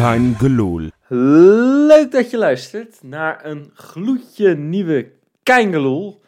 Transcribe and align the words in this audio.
Kein 0.00 0.34
gelul. 0.38 0.90
Leuk 1.88 2.10
dat 2.10 2.30
je 2.30 2.36
luistert 2.38 2.98
naar 3.02 3.44
een 3.44 3.70
gloedje 3.74 4.54
nieuwe 4.56 5.06
Keingeloel. 5.42 6.20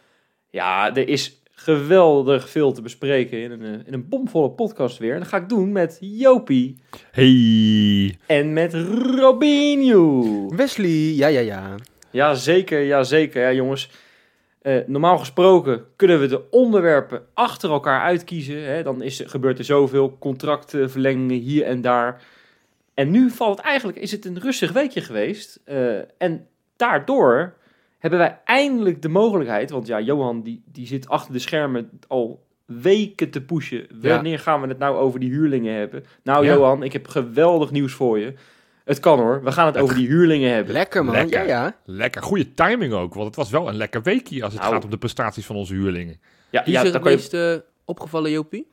Ja, 0.51 0.95
er 0.97 1.09
is 1.09 1.43
geweldig 1.51 2.49
veel 2.51 2.73
te 2.73 2.83
bespreken 2.83 3.39
in 3.43 3.51
een, 3.51 3.63
eh, 3.63 3.87
in 3.87 3.93
een 3.93 4.09
bomvolle 4.09 4.51
podcast 4.51 4.99
weer. 4.99 5.13
En 5.13 5.19
dat 5.19 5.29
ga 5.29 5.37
ik 5.37 5.49
doen 5.49 5.73
met 5.73 5.99
Jopie 6.01 6.77
Hey. 7.11 8.17
en 8.27 8.53
met 8.53 8.75
Robinho. 9.19 10.23
Wesley, 10.57 10.91
ja, 11.15 11.27
ja, 11.27 11.41
ja. 11.41 11.75
Ja, 12.11 12.35
zeker, 12.35 12.81
ja, 12.81 13.03
zeker. 13.03 13.43
Ja, 13.43 13.53
jongens. 13.53 13.91
Eh, 14.63 14.77
normaal 14.87 15.19
gesproken 15.19 15.85
kunnen 15.97 16.21
we 16.21 16.27
de 16.27 16.51
onderwerpen 16.51 17.23
achter 17.35 17.71
elkaar 17.71 18.01
uitkiezen. 18.03 18.65
Hè? 18.65 18.83
Dan 18.83 19.03
is, 19.03 19.21
er- 19.21 19.29
gebeurt 19.29 19.59
er 19.59 19.65
zoveel 19.65 20.17
contractverlengingen 20.19 21.39
hier 21.39 21.65
en 21.65 21.81
daar. 21.81 22.23
En 22.95 23.11
nu 23.11 23.31
valt 23.31 23.57
het 23.57 23.67
eigenlijk, 23.67 23.99
is 23.99 24.11
het 24.13 24.25
een 24.25 24.41
rustig 24.41 24.73
weekje 24.73 25.01
geweest. 25.01 25.61
Eh, 25.65 25.97
en 26.19 26.47
daardoor 26.77 27.55
hebben 27.99 28.19
wij 28.19 28.39
eindelijk 28.45 29.03
de 29.03 29.09
mogelijkheid. 29.09 29.71
Want 29.71 29.87
ja, 29.87 30.01
Johan 30.01 30.43
die, 30.43 30.63
die 30.67 30.87
zit 30.87 31.09
achter 31.09 31.33
de 31.33 31.39
schermen 31.39 31.91
al 32.09 32.47
weken 32.67 33.31
te 33.31 33.43
pushen. 33.43 33.87
Wanneer 34.01 34.39
gaan 34.39 34.61
we 34.61 34.69
het 34.69 34.79
nou 34.79 34.97
over 34.97 35.21
die 35.21 35.31
huurlingen 35.31 35.75
hebben? 35.75 36.05
Nou, 36.23 36.45
Ja. 36.45 36.53
Johan, 36.53 36.83
ik 36.83 36.93
heb 36.93 37.09
geweldig 37.09 37.71
nieuws 37.71 37.93
voor 37.93 38.19
je. 38.19 38.35
Het 38.85 39.01
kan 39.01 39.19
hoor. 39.19 39.43
We 39.45 39.53
gaan 39.53 39.67
het 39.67 39.77
over 39.77 39.95
die 39.97 40.07
huurlingen 40.07 40.53
hebben. 40.55 40.73
Lekker 40.73 41.05
man, 41.05 41.15
Lekker. 41.15 41.41
ja, 41.41 41.47
ja. 41.47 41.77
Lekker. 41.85 42.23
Goede 42.23 42.55
timing 42.55 42.93
ook, 42.93 43.15
want 43.15 43.27
het 43.27 43.37
was 43.37 43.51
wel 43.51 43.69
een 43.69 43.75
lekker 43.77 44.03
weekje 44.03 44.43
als 44.45 44.53
het 44.53 44.63
Nou. 44.63 44.75
gaat 44.75 44.85
om 44.85 44.91
de 44.91 44.99
prestaties 44.99 45.47
van 45.47 45.57
onze 45.57 45.75
huurlingen. 45.75 46.21
Ja, 46.51 46.63
Wie 46.65 46.73
ja, 46.75 46.83
is 46.83 46.93
het 46.93 47.03
meest 47.05 47.37
opgevallen, 47.85 48.31
Jopie? 48.31 48.71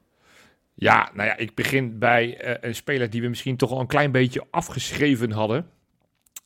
Ja, 0.80 1.09
nou 1.13 1.27
ja, 1.27 1.38
ik 1.38 1.55
begin 1.55 1.97
bij 1.97 2.38
eh, 2.38 2.55
een 2.61 2.75
speler 2.75 3.09
die 3.09 3.22
we 3.22 3.27
misschien 3.27 3.58
toch 3.58 3.72
al 3.72 3.80
een 3.80 3.88
klein 3.88 4.11
beetje 4.11 4.44
afgeschreven 4.52 5.31
hadden. 5.31 5.66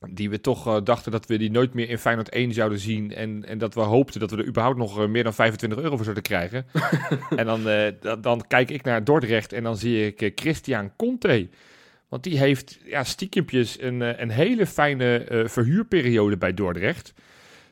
Die 0.09 0.29
we 0.29 0.41
toch 0.41 0.67
eh, 0.67 0.77
dachten 0.83 1.11
dat 1.11 1.25
we 1.25 1.37
die 1.37 1.51
nooit 1.51 1.73
meer 1.73 1.89
in 1.89 1.97
Feyenoord 1.97 2.29
1 2.29 2.53
zouden 2.53 2.79
zien. 2.79 3.13
En, 3.13 3.45
en 3.45 3.57
dat 3.57 3.73
we 3.73 3.81
hoopten 3.81 4.19
dat 4.19 4.31
we 4.31 4.37
er 4.37 4.47
überhaupt 4.47 4.77
nog 4.77 4.99
eh, 4.99 5.07
meer 5.07 5.23
dan 5.23 5.33
25 5.33 5.79
euro 5.79 5.95
voor 5.95 6.03
zouden 6.03 6.23
krijgen. 6.23 6.65
en 7.35 7.45
dan, 7.45 7.63
dan, 8.21 8.47
kijk 8.47 8.69
ik 8.69 8.83
naar 8.83 9.03
Dordrecht 9.03 9.53
en 9.53 9.63
dan 9.63 9.77
zie 9.77 10.13
ik 10.13 10.31
Christian 10.35 10.95
Conte. 10.95 11.49
Want 12.09 12.23
die 12.23 12.37
heeft 12.37 12.79
ja, 12.83 13.03
stiekempjes 13.03 13.81
een, 13.81 14.21
een 14.21 14.29
hele 14.29 14.67
fijne 14.67 15.43
verhuurperiode 15.47 16.37
bij 16.37 16.53
Dordrecht. 16.53 17.13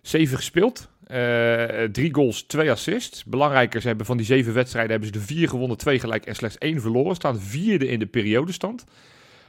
Zeven 0.01 0.37
gespeeld. 0.37 0.90
Eh, 1.11 1.83
drie 1.83 2.13
goals, 2.13 2.41
twee 2.41 2.71
assists. 2.71 3.23
Belangrijker, 3.23 3.81
ze 3.81 3.87
hebben 3.87 4.05
van 4.05 4.17
die 4.17 4.25
zeven 4.25 4.53
wedstrijden 4.53 4.91
hebben 4.91 5.09
ze 5.09 5.19
er 5.19 5.25
vier 5.25 5.49
gewonnen, 5.49 5.77
twee 5.77 5.99
gelijk 5.99 6.25
en 6.25 6.35
slechts 6.35 6.57
één 6.57 6.81
verloren. 6.81 7.15
Staan 7.15 7.39
vierde 7.39 7.87
in 7.87 7.99
de 7.99 8.05
periodestand. 8.05 8.83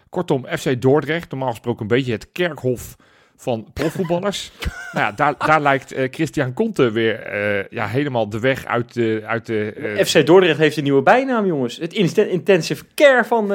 Kortom, 0.08 0.46
FC 0.58 0.80
Dordrecht, 0.80 1.30
normaal 1.30 1.50
gesproken 1.50 1.80
een 1.80 1.86
beetje 1.86 2.12
het 2.12 2.32
kerkhof 2.32 2.96
van 3.36 3.70
profvoetballers. 3.72 4.52
nou 4.92 5.06
ja, 5.06 5.12
daar, 5.12 5.34
daar 5.38 5.60
lijkt 5.60 5.92
eh, 5.92 6.08
Christian 6.10 6.52
Conte 6.52 6.91
weer 6.91 7.20
eh, 7.20 7.64
ja, 7.70 7.87
helemaal 7.87 8.28
de 8.28 8.41
weg 8.41 8.64
uit 8.64 8.94
de... 8.94 9.22
Uit 9.26 9.47
de 9.47 10.03
FC 10.04 10.26
Dordrecht 10.26 10.58
heeft 10.58 10.76
een 10.76 10.82
nieuwe 10.82 11.03
bijnaam, 11.03 11.47
jongens. 11.47 11.76
Het 11.76 11.92
intensive 11.92 12.84
care 12.94 13.25
van, 13.25 13.53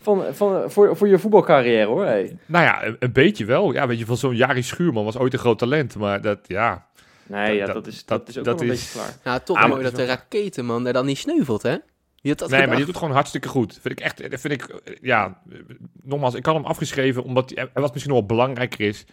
van, 0.00 0.24
van, 0.32 0.70
voor, 0.70 0.96
voor 0.96 1.08
je 1.08 1.18
voetbalcarrière, 1.18 1.86
hoor. 1.86 2.04
Hey. 2.04 2.36
Nou 2.46 2.64
ja, 2.64 2.84
een, 2.84 2.96
een 2.98 3.12
beetje 3.12 3.44
wel. 3.44 3.72
Ja, 3.72 3.86
weet 3.86 3.98
je, 3.98 4.06
van 4.06 4.16
zo'n 4.16 4.36
Jari 4.36 4.62
Schuurman 4.62 5.04
was 5.04 5.18
ooit 5.18 5.32
een 5.32 5.38
groot 5.38 5.58
talent. 5.58 5.96
Maar 5.96 6.20
dat, 6.20 6.38
ja... 6.46 6.88
Nee, 7.30 7.56
ja, 7.56 7.64
Dat- 7.66 7.74
dat, 7.74 7.86
is, 7.86 8.04
dat, 8.04 8.18
dat- 8.18 8.28
is 8.28 8.38
ook 8.38 8.44
dat 8.44 8.54
wel 8.60 8.62
een 8.62 8.74
beetje 8.74 8.92
klaar. 8.92 9.16
Nou, 9.24 9.40
toch 9.44 9.56
Ah, 9.56 9.62
maar 9.62 9.70
mooi 9.70 9.82
dat 9.82 9.96
de 9.96 10.04
raketenman 10.04 10.86
er 10.86 10.92
dan 10.92 11.06
niet 11.06 11.18
sneuvelt, 11.18 11.62
hè? 11.62 11.76
Dat 12.22 12.50
nee, 12.50 12.66
maar 12.66 12.76
die 12.76 12.84
doet 12.84 12.96
gewoon 12.96 13.14
hartstikke 13.14 13.48
goed. 13.48 13.78
Vind 13.80 13.98
ik 13.98 14.04
echt, 14.04 14.20
vind 14.40 14.52
ik, 14.52 14.62
eh, 14.64 14.94
ja, 15.00 15.40
eh, 15.50 15.58
nogmaals, 16.02 16.34
ik 16.34 16.46
had 16.46 16.54
hem 16.54 16.64
afgeschreven 16.64 17.22
omdat, 17.24 17.52
hij- 17.54 17.70
wat 17.74 17.92
misschien 17.92 18.12
nog 18.14 18.18
wel 18.26 18.36
belangrijker 18.36 18.80
is, 18.80 19.04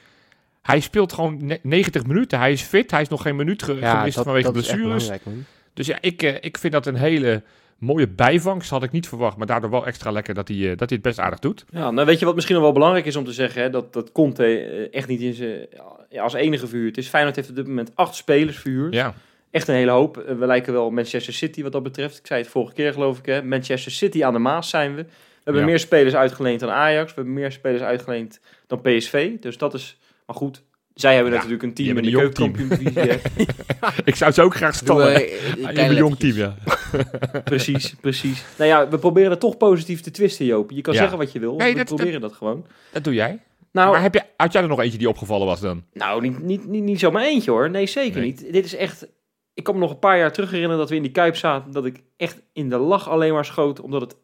hij 0.61 0.79
speelt 0.79 1.13
gewoon 1.13 1.45
ne- 1.45 1.59
90 1.63 2.05
minuten. 2.05 2.39
Hij 2.39 2.51
is 2.51 2.61
fit, 2.61 2.91
hij 2.91 3.01
is 3.01 3.07
nog 3.07 3.21
geen 3.21 3.35
minuut 3.35 3.63
ge- 3.63 3.77
gemist 3.81 4.17
vanwege 4.17 4.37
is 4.39 4.43
echt 4.45 4.51
blessures. 4.53 5.03
belangrijk, 5.03 5.25
man. 5.25 5.45
Dus 5.73 5.87
ja, 5.87 5.97
ik, 6.01 6.23
eh, 6.23 6.35
ik 6.39 6.57
vind 6.57 6.73
dat 6.73 6.85
een 6.85 6.95
hele 6.95 7.43
mooie 7.77 8.07
bijvangst. 8.07 8.69
Had 8.69 8.83
ik 8.83 8.91
niet 8.91 9.07
verwacht, 9.07 9.37
maar 9.37 9.47
daardoor 9.47 9.69
wel 9.69 9.85
extra 9.85 10.11
lekker 10.11 10.33
dat 10.33 10.47
hij, 10.47 10.57
eh, 10.57 10.67
dat 10.77 10.89
hij 10.89 10.97
het 10.97 11.01
best 11.01 11.19
aardig 11.19 11.39
doet. 11.39 11.65
Ja, 11.69 11.91
nou 11.91 12.07
weet 12.07 12.19
je 12.19 12.25
wat 12.25 12.33
misschien 12.35 12.55
nog 12.55 12.63
wel 12.63 12.73
belangrijk 12.73 13.05
is 13.05 13.15
om 13.15 13.25
te 13.25 13.33
zeggen? 13.33 13.61
Hè? 13.61 13.69
Dat, 13.69 13.93
dat 13.93 14.11
Conte 14.11 14.43
eh, 14.45 14.93
echt 14.93 15.07
niet 15.07 15.21
in 15.21 15.33
zijn, 15.33 15.67
ja, 16.09 16.21
als 16.23 16.33
enige 16.33 16.67
verhuurd 16.67 16.97
is. 16.97 17.07
Feyenoord 17.07 17.35
heeft 17.35 17.49
op 17.49 17.55
dit 17.55 17.67
moment 17.67 17.91
acht 17.95 18.15
spelers 18.15 18.57
verhuurd. 18.57 18.93
Ja, 18.93 19.13
Echt 19.51 19.67
een 19.67 19.75
hele 19.75 19.91
hoop. 19.91 20.17
Eh, 20.17 20.35
We 20.35 20.45
lijken 20.45 20.73
wel 20.73 20.89
Manchester 20.89 21.33
City 21.33 21.63
wat 21.63 21.71
dat 21.71 21.83
betreft. 21.83 22.17
Ik 22.17 22.27
zei 22.27 22.41
het 22.41 22.49
vorige 22.49 22.73
keer 22.73 22.93
geloof 22.93 23.17
ik. 23.17 23.25
Hè? 23.25 23.43
Manchester 23.43 23.91
City 23.91 24.23
aan 24.23 24.33
de 24.33 24.39
Maas 24.39 24.69
zijn 24.69 24.95
we. 24.95 25.01
We 25.03 25.09
hebben 25.43 25.61
Ja. 25.61 25.67
meer 25.67 25.79
spelers 25.79 26.15
uitgeleend 26.15 26.59
dan 26.59 26.69
Ajax. 26.69 27.09
We 27.09 27.15
hebben 27.15 27.33
meer 27.33 27.51
spelers 27.51 27.81
uitgeleend 27.83 28.39
dan 28.67 28.81
PSV. 28.81 29.31
Dus 29.39 29.57
dat 29.57 29.73
is... 29.73 29.97
Maar 30.25 30.35
goed, 30.35 30.63
zij 30.99 31.13
hebben 31.13 31.31
Ja, 31.33 31.37
natuurlijk 31.37 31.63
een 31.63 31.73
team 31.73 31.97
in 31.97 32.03
de 32.03 32.09
een 32.17 32.31
jong 32.33 32.93
hè. 32.93 33.15
ik 34.11 34.15
zou 34.15 34.31
ze 34.31 34.41
ook 34.41 34.55
graag 34.55 34.71
Doe, 34.71 34.81
stallen. 34.83 35.15
Een 35.15 35.65
eh, 35.65 35.73
kleine 35.73 35.95
jong 35.95 36.17
team, 36.17 36.35
ja. 36.35 36.55
Precies, 37.43 37.95
precies. 38.01 38.45
Nou 38.57 38.69
ja, 38.69 38.89
we 38.89 38.97
proberen 38.97 39.29
het 39.31 39.39
toch 39.39 39.57
positief 39.57 40.01
te 40.01 40.11
twisten, 40.11 40.45
Joop. 40.45 40.71
Je 40.71 40.81
kan 40.81 40.93
Ja. 40.93 40.99
zeggen 40.99 41.17
wat 41.17 41.31
je 41.31 41.39
wil. 41.39 41.55
Nee, 41.55 41.71
we 41.71 41.77
dat- 41.77 41.85
proberen 41.95 42.21
dat 42.21 42.33
gewoon. 42.33 42.65
Dat 42.91 43.03
doe 43.03 43.13
jij. 43.13 43.39
Nou, 43.71 43.91
maar 43.91 44.01
heb 44.01 44.13
je, 44.13 44.21
had 44.37 44.53
jij 44.53 44.61
er 44.61 44.67
nog 44.67 44.79
eentje 44.81 44.97
die 44.97 45.09
opgevallen 45.09 45.47
was 45.47 45.59
dan? 45.59 45.83
nou 45.93 46.21
niet, 46.21 46.39
niet, 46.43 46.67
niet, 46.67 46.83
niet 46.83 46.99
zomaar 46.99 47.23
eentje 47.23 47.51
hoor. 47.51 47.69
Nee, 47.69 47.85
zeker 47.87 48.19
Nee. 48.19 48.27
niet. 48.29 48.51
Dit 48.53 48.65
is 48.65 48.75
echt... 48.75 49.07
Ik 49.53 49.63
kan 49.63 49.73
me 49.73 49.79
nog 49.79 49.91
een 49.91 49.99
paar 49.99 50.17
jaar 50.17 50.31
terug 50.31 50.49
herinneren 50.49 50.79
dat 50.79 50.89
we 50.89 50.95
in 50.95 51.01
die 51.01 51.11
Kuip 51.11 51.35
zaten. 51.35 51.71
Dat 51.71 51.85
ik 51.85 52.03
echt 52.17 52.41
in 52.53 52.69
de 52.69 52.77
lach 52.77 53.09
alleen 53.09 53.33
maar 53.33 53.45
schoot. 53.45 53.79
Omdat 53.81 54.01
het 54.01 54.15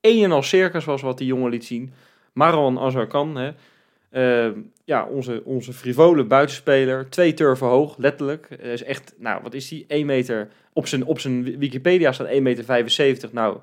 een 0.00 0.24
en 0.24 0.32
al 0.32 0.42
circus 0.42 0.84
was 0.84 1.02
wat 1.02 1.18
die 1.18 1.26
jongen 1.26 1.50
liet 1.50 1.64
zien. 1.64 1.92
Marwan 2.32 2.78
Azarkan, 2.78 3.36
hè. 3.36 3.50
Eh, 4.10 4.46
ja, 4.84 5.04
onze, 5.06 5.42
onze 5.44 5.72
frivole 5.72 6.24
buitenspeler. 6.24 7.06
Twee 7.10 7.34
turven 7.34 7.66
hoog, 7.66 7.94
letterlijk. 7.98 8.46
Eh, 8.60 8.72
is 8.72 8.82
echt, 8.82 9.14
nou, 9.18 9.40
wat 9.42 9.54
is 9.54 9.68
die? 9.68 9.84
1 9.88 10.06
meter... 10.06 10.48
Op 10.72 10.86
zijn, 10.86 11.04
op 11.04 11.20
zijn 11.20 11.58
Wikipedia 11.58 12.12
staat 12.12 12.26
1,75 12.28 12.36
meter. 12.42 13.28
Nou, 13.32 13.56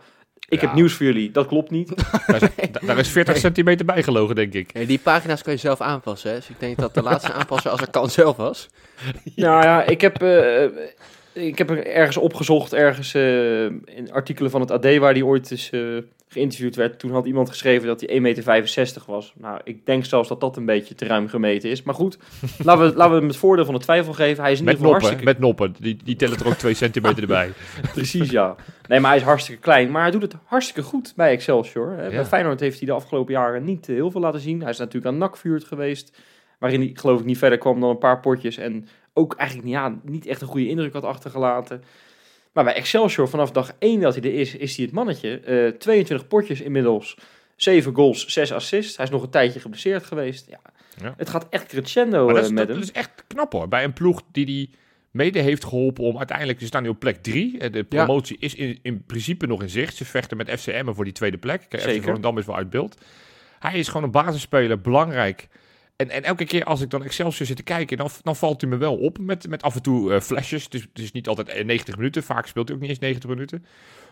ik 0.49 0.61
Ja. 0.61 0.67
heb 0.67 0.75
nieuws 0.75 0.93
voor 0.93 1.05
jullie. 1.05 1.31
Dat 1.31 1.47
klopt 1.47 1.69
niet. 1.71 1.89
Daar 2.27 2.41
is, 2.55 2.71
da- 2.71 2.79
daar 2.85 2.97
is 2.97 3.09
40 3.09 3.37
centimeter 3.37 3.85
bij 3.85 4.03
gelogen, 4.03 4.35
denk 4.35 4.53
ik. 4.53 4.87
Die 4.87 4.99
pagina's 4.99 5.41
kan 5.43 5.53
je 5.53 5.59
zelf 5.59 5.81
aanpassen, 5.81 6.29
hè? 6.29 6.35
Dus 6.35 6.49
ik 6.49 6.59
denk 6.59 6.77
dat 6.77 6.93
de 6.93 7.01
laatste 7.01 7.31
aanpassen 7.39 7.71
als 7.71 7.81
er 7.81 7.89
kan 7.89 8.09
zelf 8.09 8.35
was. 8.37 8.69
Nou 9.35 9.63
ja, 9.63 9.83
ik 9.83 10.01
heb, 10.01 10.21
eh, 10.21 10.63
ik 11.33 11.57
heb 11.57 11.69
er 11.69 11.85
ergens 11.87 12.17
opgezocht, 12.17 12.73
ergens 12.73 13.13
eh, 13.13 13.63
in 13.65 14.09
artikelen 14.11 14.51
van 14.51 14.61
het 14.61 14.71
AD 14.71 14.97
waar 14.97 15.13
die 15.13 15.25
ooit 15.25 15.69
eh, 15.71 15.97
geïnterviewd 16.35 16.75
werd. 16.75 16.99
Toen 16.99 17.11
had 17.11 17.25
iemand 17.25 17.49
geschreven 17.49 17.87
dat 17.87 18.01
hij 18.01 18.09
1,65 18.09 18.21
meter 18.21 19.01
was. 19.07 19.33
Nou, 19.37 19.59
ik 19.63 19.85
denk 19.85 20.05
zelfs 20.05 20.29
dat 20.29 20.39
dat 20.39 20.57
een 20.57 20.65
beetje 20.65 20.95
te 20.95 21.05
ruim 21.05 21.27
gemeten 21.27 21.69
is. 21.69 21.83
Maar 21.83 21.95
goed, 21.95 22.17
laten 22.63 22.85
we, 22.89 22.95
laten 22.95 23.13
we 23.13 23.19
hem 23.19 23.27
het 23.27 23.37
voordeel 23.37 23.65
van 23.65 23.73
de 23.73 23.79
twijfel 23.79 24.13
geven. 24.13 24.43
Hij 24.43 24.51
is 24.51 24.59
in 24.59 24.65
Met 24.65 24.73
noppen, 24.73 24.91
hartstikke... 24.91 25.23
met 25.23 25.39
noppen. 25.39 25.75
Die, 25.79 25.97
die 26.03 26.15
tellen 26.15 26.37
er 26.39 26.47
ook 26.47 26.53
2 26.53 26.73
centimeter 26.73 27.21
erbij. 27.27 27.51
Precies, 27.93 28.29
ja. 28.29 28.55
Nee, 28.87 28.99
maar 28.99 29.09
hij 29.09 29.19
is 29.19 29.25
hartstikke 29.25 29.61
klein. 29.61 29.91
Maar 29.91 30.01
hij 30.01 30.11
doet 30.11 30.21
het 30.21 30.35
hartstikke 30.45 30.89
goed 30.89 31.13
bij 31.15 31.31
Excelsior. 31.31 31.89
hè. 31.89 31.95
Bij 31.95 32.11
Ja. 32.11 32.25
Feyenoord 32.25 32.59
heeft 32.59 32.77
hij 32.77 32.87
de 32.87 32.93
afgelopen 32.93 33.33
jaren 33.33 33.63
niet 33.63 33.85
heel 33.87 34.11
veel 34.11 34.21
laten 34.21 34.39
zien. 34.39 34.61
Hij 34.61 34.69
is 34.69 34.77
natuurlijk 34.77 35.13
aan 35.13 35.17
NAC 35.17 35.37
vuurd 35.37 35.63
geweest. 35.63 36.17
Waarin 36.59 36.79
hij 36.79 36.91
geloof 36.93 37.19
ik 37.19 37.25
niet 37.25 37.37
verder 37.37 37.57
kwam 37.57 37.79
dan 37.79 37.89
een 37.89 37.97
paar 37.97 38.19
potjes. 38.19 38.57
En 38.57 38.87
ook 39.13 39.35
eigenlijk 39.35 39.69
ja, 39.69 39.95
niet 40.03 40.25
echt 40.25 40.41
een 40.41 40.47
goede 40.47 40.67
indruk 40.67 40.93
had 40.93 41.03
achtergelaten. 41.03 41.83
Maar 42.55 42.63
bij 42.63 42.73
Excelsior 42.73 43.29
vanaf 43.29 43.51
dag 43.51 43.71
1 43.79 43.99
dat 43.99 44.15
hij 44.15 44.23
er 44.23 44.39
is, 44.39 44.55
is 44.55 44.75
hij 44.75 44.85
het 44.85 44.93
mannetje. 44.93 45.39
Eh 45.39 45.67
22 45.67 46.27
potjes 46.27 46.61
inmiddels. 46.61 47.17
7 47.55 47.95
goals, 47.95 48.27
6 48.27 48.51
assists. 48.51 48.95
Hij 48.95 49.05
is 49.05 49.11
nog 49.11 49.23
een 49.23 49.29
tijdje 49.29 49.59
geblesseerd 49.59 50.03
geweest. 50.03 50.47
Ja, 50.49 50.59
Ja. 51.01 51.13
Het 51.17 51.29
gaat 51.29 51.47
echt 51.49 51.65
crescendo 51.67 52.27
dat 52.27 52.37
eh, 52.37 52.43
is, 52.43 52.49
met 52.49 52.67
dat 52.67 52.75
hem. 52.75 52.83
is 52.85 52.91
echt 52.91 53.23
knap 53.27 53.51
hoor. 53.51 53.67
Bij 53.67 53.83
een 53.83 53.93
ploeg 53.93 54.21
die 54.31 54.45
die 54.45 54.69
mede 55.11 55.39
heeft 55.39 55.65
geholpen 55.65 56.03
om 56.03 56.17
uiteindelijk... 56.17 56.59
Ze 56.59 56.65
staan 56.65 56.83
nu 56.83 56.89
op 56.89 56.99
plek 56.99 57.23
3. 57.23 57.69
De 57.69 57.83
promotie 57.83 58.37
is 58.39 58.55
in, 58.55 58.79
in 58.81 59.03
principe 59.05 59.47
nog 59.47 59.61
in 59.61 59.69
zicht. 59.69 59.95
Ze 59.95 60.05
vechten 60.05 60.37
met 60.37 60.49
FCM 60.49 60.93
voor 60.93 61.03
die 61.03 61.13
tweede 61.13 61.37
plek. 61.37 61.65
Kijk, 61.69 61.81
FC 61.81 61.87
Zeker. 61.87 62.03
Volendam 62.03 62.37
is 62.37 62.45
wel 62.45 62.55
uit 62.55 62.69
beeld. 62.69 62.97
Hij 63.59 63.79
is 63.79 63.87
gewoon 63.87 64.03
een 64.03 64.11
basisspeler, 64.11 64.81
belangrijk. 64.81 65.47
En, 65.95 66.09
en 66.09 66.23
elke 66.23 66.45
keer 66.45 66.63
als 66.63 66.81
ik 66.81 66.89
dan 66.89 67.03
Excelsior 67.03 67.47
zit 67.47 67.57
te 67.57 67.63
kijken, 67.63 67.97
dan, 67.97 68.09
dan 68.23 68.35
valt 68.35 68.61
hij 68.61 68.69
me 68.69 68.77
wel 68.77 68.95
op 68.97 69.17
met, 69.19 69.47
met 69.49 69.61
af 69.61 69.75
en 69.75 69.81
toe 69.81 70.13
eh, 70.13 70.21
flashes. 70.21 70.63
Het 70.63 70.73
is, 70.73 70.81
het 70.81 70.99
is 70.99 71.11
niet 71.11 71.27
altijd 71.27 71.49
eh, 71.49 71.65
90 71.65 71.97
minuten, 71.97 72.23
vaak 72.23 72.47
speelt 72.47 72.67
hij 72.67 72.75
ook 72.75 72.81
niet 72.81 72.91
eens 72.91 72.99
90 72.99 73.29
minuten. 73.29 73.65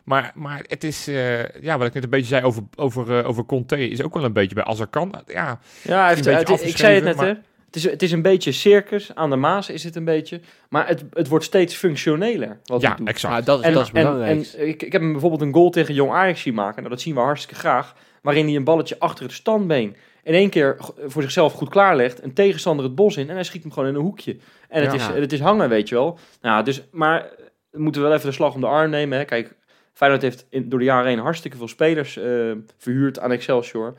Maar, 0.04 0.32
maar 0.36 0.64
het 0.68 0.84
is, 0.84 1.08
eh, 1.08 1.62
ja, 1.62 1.78
wat 1.78 1.88
ik 1.88 1.94
net 1.94 2.04
een 2.04 2.10
beetje 2.10 2.26
zei 2.28 2.44
over, 2.46 2.64
over, 2.76 3.20
eh, 3.20 3.28
over 3.28 3.46
Conte, 3.46 3.90
is 3.90 4.02
ook 4.04 4.14
wel 4.14 4.24
een 4.24 4.34
beetje 4.34 4.56
bij 4.56 4.64
als 4.64 4.80
er 4.80 4.88
kan. 4.88 5.14
Ja, 5.28 5.60
Ja, 5.84 6.00
hij 6.00 6.08
heeft, 6.14 6.26
Een 6.26 6.36
beetje 6.36 6.54
het- 6.54 6.66
ik 6.66 6.78
zei 6.78 6.96
het 6.96 7.04
net, 7.04 7.20
hè. 7.20 7.34
Het 7.66 7.76
is, 7.76 7.92
het 7.92 8.02
is 8.04 8.12
een 8.12 8.22
beetje 8.22 8.52
circus, 8.52 9.16
aan 9.16 9.30
de 9.30 9.36
Maas 9.36 9.70
is 9.70 9.84
het 9.84 9.96
een 9.96 10.06
beetje. 10.06 10.42
Maar 10.70 10.88
het, 10.88 11.04
het 11.14 11.28
wordt 11.28 11.46
steeds 11.46 11.76
functioneler, 11.76 12.60
wat 12.64 12.82
ja 12.82 12.94
doet. 12.96 13.08
exact. 13.08 13.34
Maar 13.34 13.44
dat 13.44 13.60
is, 13.60 13.66
En, 13.66 13.74
dat 13.74 13.82
is 13.82 13.88
en, 13.88 13.94
belangrijk. 13.94 14.46
en 14.54 14.68
ik, 14.68 14.84
ik 14.84 14.92
heb 14.92 15.02
hem 15.02 15.12
bijvoorbeeld 15.12 15.42
een 15.42 15.54
goal 15.54 15.70
tegen 15.70 15.94
Jong 15.94 16.12
Ajax 16.12 16.42
zien 16.42 16.54
maken. 16.54 16.78
Nou, 16.78 16.90
dat 16.90 17.02
zien 17.02 17.14
we 17.14 17.20
hartstikke 17.20 17.60
graag. 17.60 17.96
Waarin 18.22 18.46
hij 18.46 18.56
een 18.56 18.64
balletje 18.64 19.00
achter 19.00 19.24
het 19.24 19.34
standbeen 19.34 19.96
in 20.24 20.34
één 20.34 20.50
keer 20.50 20.76
voor 21.06 21.22
zichzelf 21.22 21.54
goed 21.54 21.70
klaarlegt. 21.70 22.24
Een 22.24 22.34
tegenstander 22.34 22.86
het 22.86 22.96
bos 22.96 23.18
in 23.18 23.30
en 23.30 23.36
hij 23.36 23.44
schiet 23.44 23.64
hem 23.64 23.72
gewoon 23.72 23.90
in 23.90 23.96
een 23.96 24.02
hoekje. 24.02 24.38
En 24.70 24.82
het, 24.84 24.94
Ja. 24.94 25.10
is, 25.14 25.20
het 25.20 25.34
is 25.34 25.40
hangen, 25.40 25.70
weet 25.70 25.90
je 25.90 25.96
wel. 25.96 26.18
Nou, 26.42 26.64
dus, 26.64 26.84
maar 26.92 27.30
we 27.70 27.80
moeten 27.82 28.02
wel 28.02 28.14
even 28.14 28.26
de 28.26 28.32
slag 28.36 28.54
om 28.56 28.62
de 28.62 28.68
arm 28.68 28.90
nemen. 28.90 29.18
Hè. 29.18 29.26
Kijk, 29.26 29.56
Feyenoord 29.94 30.22
heeft 30.24 30.46
in, 30.50 30.70
door 30.70 30.80
de 30.80 30.86
jaren 30.86 31.08
heen 31.10 31.20
hartstikke 31.20 31.58
veel 31.58 31.68
spelers 31.68 32.18
eh, 32.18 32.52
verhuurd 32.78 33.20
aan 33.20 33.32
Excelsior. 33.32 33.96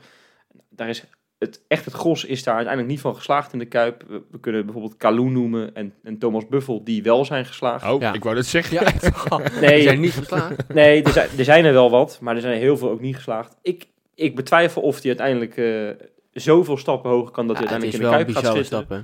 Daar 0.69 0.89
is 0.89 1.03
het, 1.37 1.63
echt 1.67 1.85
het 1.85 1.93
gros 1.93 2.25
is 2.25 2.43
daar 2.43 2.53
uiteindelijk 2.55 2.93
niet 2.93 3.01
van 3.03 3.15
geslaagd 3.15 3.53
in 3.53 3.59
de 3.59 3.65
Kuip. 3.65 4.03
We, 4.07 4.21
we 4.31 4.39
kunnen 4.39 4.63
bijvoorbeeld 4.65 4.97
Kalou 4.97 5.29
noemen 5.29 5.75
en, 5.75 5.93
en 6.03 6.17
Thomas 6.17 6.47
Buffel, 6.47 6.83
die 6.83 7.03
wel 7.03 7.25
zijn 7.25 7.45
geslaagd. 7.45 7.85
oh, 7.91 8.01
Ja. 8.01 8.13
ik 8.13 8.23
wou 8.23 8.35
dat 8.35 8.45
zeggen. 8.45 8.73
Ja. 8.75 8.91
Nee. 9.61 9.73
Die 9.75 9.83
zijn 9.83 9.99
niet 9.99 10.13
geslaagd. 10.13 10.73
Nee, 10.73 11.03
er 11.03 11.11
zijn, 11.11 11.29
er 11.37 11.43
zijn 11.43 11.65
er 11.65 11.73
wel 11.73 11.89
wat, 11.89 12.17
maar 12.21 12.35
er 12.35 12.41
zijn 12.41 12.57
heel 12.59 12.77
veel 12.77 12.89
ook 12.89 13.01
niet 13.01 13.15
geslaagd. 13.15 13.55
Ik, 13.61 13.87
ik 14.15 14.35
betwijfel 14.35 14.81
of 14.81 14.95
hij 15.01 15.17
uiteindelijk 15.17 15.57
eh, 15.57 16.07
zoveel 16.31 16.77
stappen 16.77 17.11
hoger 17.11 17.31
kan 17.31 17.47
dat 17.47 17.57
hij 17.57 17.67
uiteindelijk 17.67 18.03
in 18.03 18.09
de 18.09 18.15
Kuip 18.23 18.45
gaat 18.45 18.55
zitten. 18.55 18.65
stap. 18.85 19.01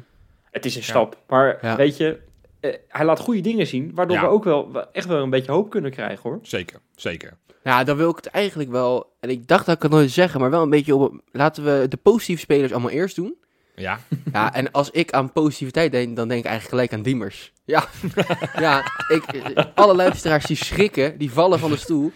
Het 0.51 0.65
is 0.65 0.75
een 0.75 0.81
Ja. 0.81 0.87
stap, 0.87 1.17
maar 1.27 1.57
Ja. 1.61 1.75
weet 1.75 1.97
je, 1.97 2.19
eh, 2.59 2.73
hij 2.87 3.05
laat 3.05 3.19
goede 3.19 3.41
dingen 3.41 3.67
zien, 3.67 3.91
waardoor 3.95 4.15
Ja. 4.15 4.21
we 4.21 4.27
ook 4.27 4.43
wel 4.43 4.71
wel 4.71 4.91
echt 4.91 5.07
wel 5.07 5.23
een 5.23 5.29
beetje 5.29 5.51
hoop 5.51 5.69
kunnen 5.69 5.91
krijgen 5.91 6.29
hoor. 6.29 6.39
Zeker, 6.41 6.79
zeker. 6.95 7.37
Ja, 7.63 7.83
dan 7.83 7.97
wil 7.97 8.09
ik 8.09 8.15
het 8.15 8.25
eigenlijk 8.27 8.69
wel... 8.69 9.13
En 9.19 9.29
ik 9.29 9.47
dacht 9.47 9.65
dat 9.65 9.75
ik 9.75 9.81
het 9.81 9.91
nooit 9.91 10.11
zeggen, 10.11 10.39
maar 10.39 10.49
wel 10.49 10.61
een 10.61 10.69
beetje 10.69 10.95
op... 10.95 11.21
Laten 11.31 11.63
we 11.63 11.85
de 11.89 11.97
positieve 11.97 12.41
spelers 12.41 12.71
allemaal 12.71 12.89
eerst 12.91 13.15
doen. 13.15 13.35
Ja, 13.75 13.99
Ja, 14.33 14.53
en 14.53 14.71
als 14.71 14.89
ik 14.91 15.11
aan 15.11 15.31
positiviteit 15.31 15.91
denk, 15.91 16.15
dan 16.15 16.27
denk 16.27 16.39
ik 16.39 16.49
eigenlijk 16.49 16.75
gelijk 16.75 16.93
aan 16.93 17.01
Diemers. 17.11 17.51
Ja, 17.65 17.87
ja 18.59 18.83
ik, 19.07 19.23
alle 19.75 19.95
luisteraars 19.95 20.45
die 20.45 20.55
schrikken, 20.55 21.17
die 21.17 21.31
vallen 21.31 21.59
van 21.59 21.71
de 21.71 21.77
stoel. 21.77 22.11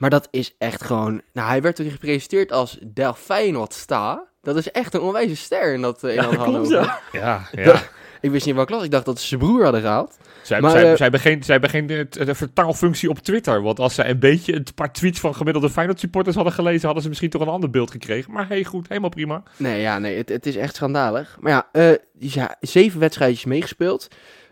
Maar 0.00 0.10
dat 0.10 0.28
is 0.30 0.54
echt 0.58 0.84
gewoon... 0.84 1.22
Nou, 1.32 1.48
hij 1.48 1.62
werd 1.62 1.80
ook 1.80 1.90
gepresenteerd 1.90 2.52
als 2.52 2.78
Del 2.82 3.14
Feyenoord 3.14 3.72
sta. 3.72 4.26
Dat 4.42 4.56
is 4.56 4.70
echt 4.70 4.94
een 4.94 5.00
onwijze 5.00 5.36
ster 5.36 5.72
in 5.74 5.80
dat, 5.80 6.04
eh, 6.04 6.10
in 6.10 6.22
Ja, 6.22 6.30
dat 6.30 6.42
klopt, 6.42 6.68
ja, 7.12 7.48
ja. 7.52 7.82
Ik 8.20 8.30
wist 8.30 8.46
niet 8.46 8.54
welke 8.54 8.72
klas. 8.72 8.84
Ik 8.84 8.90
dacht 8.90 9.04
dat 9.04 9.20
ze 9.20 9.26
zijn 9.26 9.40
broer 9.40 9.62
hadden 9.62 9.80
gehaald. 9.80 10.18
Zij, 10.42 10.60
Maar, 10.60 10.70
zij, 10.70 10.80
zij 10.80 10.96
hebben 10.96 11.20
geen, 11.20 11.42
zij 11.42 11.52
hebben 11.52 11.70
geen 11.70 11.86
de, 11.86 12.06
de 12.08 12.34
vertaalfunctie 12.34 13.08
op 13.08 13.18
Twitter. 13.18 13.62
Want 13.62 13.78
als 13.78 13.94
zij 13.94 14.10
een 14.10 14.18
beetje 14.18 14.54
een 14.54 14.66
paar 14.74 14.92
tweets 14.92 15.20
van 15.20 15.34
gemiddelde 15.34 15.70
Feyenoord 15.70 16.00
supporters 16.00 16.36
hadden 16.36 16.54
gelezen, 16.54 16.84
hadden 16.84 17.02
ze 17.02 17.08
misschien 17.08 17.30
toch 17.30 17.42
een 17.42 17.48
ander 17.48 17.70
beeld 17.70 17.90
gekregen. 17.90 18.32
Maar 18.32 18.48
hey, 18.48 18.64
goed, 18.64 18.88
helemaal 18.88 19.10
prima. 19.10 19.42
Nee, 19.56 19.80
ja, 19.80 19.98
nee, 19.98 20.16
het, 20.16 20.28
het 20.28 20.46
is 20.46 20.56
echt 20.56 20.74
schandalig. 20.74 21.36
Maar 21.40 21.52
ja, 21.52 21.68
eh, 21.72 21.98
dus 22.12 22.34
ja 22.34 22.56
zeven 22.60 23.00
wedstrijdjes 23.00 23.44
meegespeeld. 23.44 24.08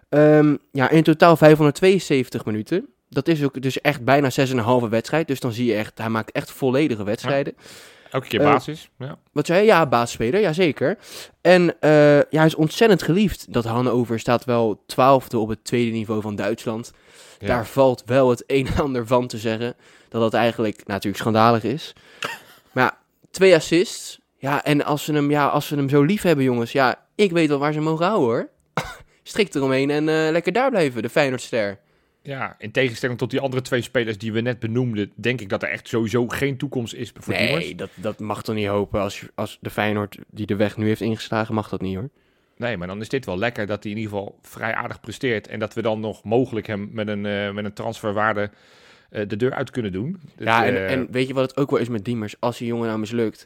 Ehm, 0.08 0.56
ja, 0.72 0.90
in 0.90 1.02
totaal 1.02 1.36
572 1.36 2.44
minuten. 2.44 2.88
Dat 3.08 3.28
is 3.28 3.44
ook 3.44 3.62
dus 3.62 3.80
echt 3.80 4.04
bijna 4.04 4.30
6,5 4.84 4.88
wedstrijd. 4.88 5.26
Dus 5.26 5.40
dan 5.40 5.52
zie 5.52 5.66
je 5.66 5.74
echt, 5.74 5.98
hij 5.98 6.08
maakt 6.08 6.32
echt 6.32 6.50
volledige 6.50 7.04
wedstrijden. 7.04 7.56
Elke 8.10 8.26
keer 8.28 8.40
Eh, 8.40 8.52
basis. 8.52 8.90
Ja. 8.98 9.18
Wat 9.32 9.46
zei 9.46 9.60
je? 9.60 9.66
Ja, 9.66 9.86
basisspeler, 9.86 10.40
ja 10.40 10.52
zeker. 10.52 10.98
En 11.40 11.80
eh, 11.80 12.16
ja, 12.16 12.24
hij 12.30 12.46
is 12.46 12.54
ontzettend 12.54 13.02
geliefd. 13.02 13.52
Dat 13.52 13.64
Hannover 13.64 14.18
staat 14.20 14.44
wel 14.44 14.82
twaalfde 14.86 15.38
op 15.38 15.48
het 15.48 15.64
tweede 15.64 15.90
niveau 15.90 16.20
van 16.20 16.34
Duitsland. 16.36 16.92
Ja. 17.38 17.46
Daar 17.46 17.66
valt 17.66 18.02
wel 18.06 18.30
het 18.30 18.44
een 18.46 18.66
en 18.66 18.82
ander 18.82 19.06
van 19.06 19.26
te 19.26 19.38
zeggen. 19.38 19.74
Dat 20.08 20.20
dat 20.20 20.34
eigenlijk 20.34 20.86
natuurlijk 20.86 21.16
schandalig 21.16 21.62
is. 21.62 21.92
Maar 22.72 22.84
ja, 22.84 22.98
twee 23.30 23.54
assists. 23.54 24.18
Ja, 24.38 24.64
en 24.64 24.84
als 24.84 25.04
ze 25.04 25.12
hem, 25.12 25.30
ja, 25.30 25.46
als 25.46 25.66
ze 25.66 25.74
hem 25.76 25.88
zo 25.88 26.02
lief 26.02 26.22
hebben, 26.22 26.44
jongens. 26.44 26.72
Ja, 26.72 27.04
ik 27.14 27.32
weet 27.32 27.48
wel 27.48 27.58
waar 27.58 27.72
ze 27.72 27.80
mogen 27.80 28.06
houden, 28.06 28.28
hoor. 28.28 28.48
Strikt 29.22 29.54
eromheen 29.54 29.90
en 29.90 30.08
eh, 30.08 30.30
lekker 30.30 30.52
daar 30.52 30.70
blijven, 30.70 31.02
de 31.02 31.08
Feyenoordster. 31.08 31.78
Ja, 32.28 32.54
in 32.58 32.70
tegenstelling 32.70 33.18
tot 33.18 33.30
die 33.30 33.40
andere 33.40 33.62
twee 33.62 33.82
spelers 33.82 34.18
die 34.18 34.32
we 34.32 34.40
net 34.40 34.58
benoemden, 34.58 35.12
denk 35.14 35.40
ik 35.40 35.48
dat 35.48 35.62
er 35.62 35.68
echt 35.68 35.88
sowieso 35.88 36.28
geen 36.28 36.56
toekomst 36.56 36.94
is 36.94 37.12
voor 37.18 37.34
Diemers. 37.34 37.64
Nee, 37.64 37.74
dat, 37.74 37.90
dat 37.94 38.18
mag 38.18 38.42
toch 38.42 38.54
niet 38.54 38.66
hopen. 38.66 39.00
Als, 39.00 39.20
je- 39.20 39.30
als 39.34 39.58
de 39.60 39.70
Feyenoord 39.70 40.18
die 40.30 40.46
de 40.46 40.56
weg 40.56 40.76
nu 40.76 40.86
heeft 40.86 41.00
ingeslagen, 41.00 41.54
mag 41.54 41.68
dat 41.68 41.80
niet, 41.80 41.96
hoor. 41.96 42.08
Nee, 42.56 42.76
maar 42.76 42.86
dan 42.86 43.00
is 43.00 43.08
dit 43.08 43.24
wel 43.24 43.38
lekker 43.38 43.66
dat 43.66 43.82
hij 43.82 43.92
in 43.92 43.98
ieder 43.98 44.12
geval 44.12 44.38
vrij 44.42 44.74
aardig 44.74 45.00
presteert. 45.00 45.48
En 45.48 45.58
dat 45.58 45.74
we 45.74 45.82
dan 45.82 46.00
nog 46.00 46.24
mogelijk 46.24 46.66
hem 46.66 46.88
met 46.92 47.08
een, 47.08 47.26
eh, 47.26 47.50
met 47.52 47.64
een 47.64 47.72
transferwaarde 47.72 48.50
eh, 49.10 49.28
de 49.28 49.36
deur 49.36 49.52
uit 49.54 49.70
kunnen 49.70 49.92
doen. 49.92 50.20
Ja, 50.38 50.66
en, 50.66 50.74
eh, 50.76 50.92
en 50.92 51.08
weet 51.10 51.28
je 51.28 51.34
wat 51.34 51.48
het 51.48 51.56
ook 51.58 51.70
wel 51.70 51.80
is 51.80 51.88
met 51.88 52.04
Diemers? 52.04 52.34
Als 52.38 52.58
die 52.58 52.66
jongen 52.66 52.86
nou 52.86 52.98
mislukt, 52.98 53.44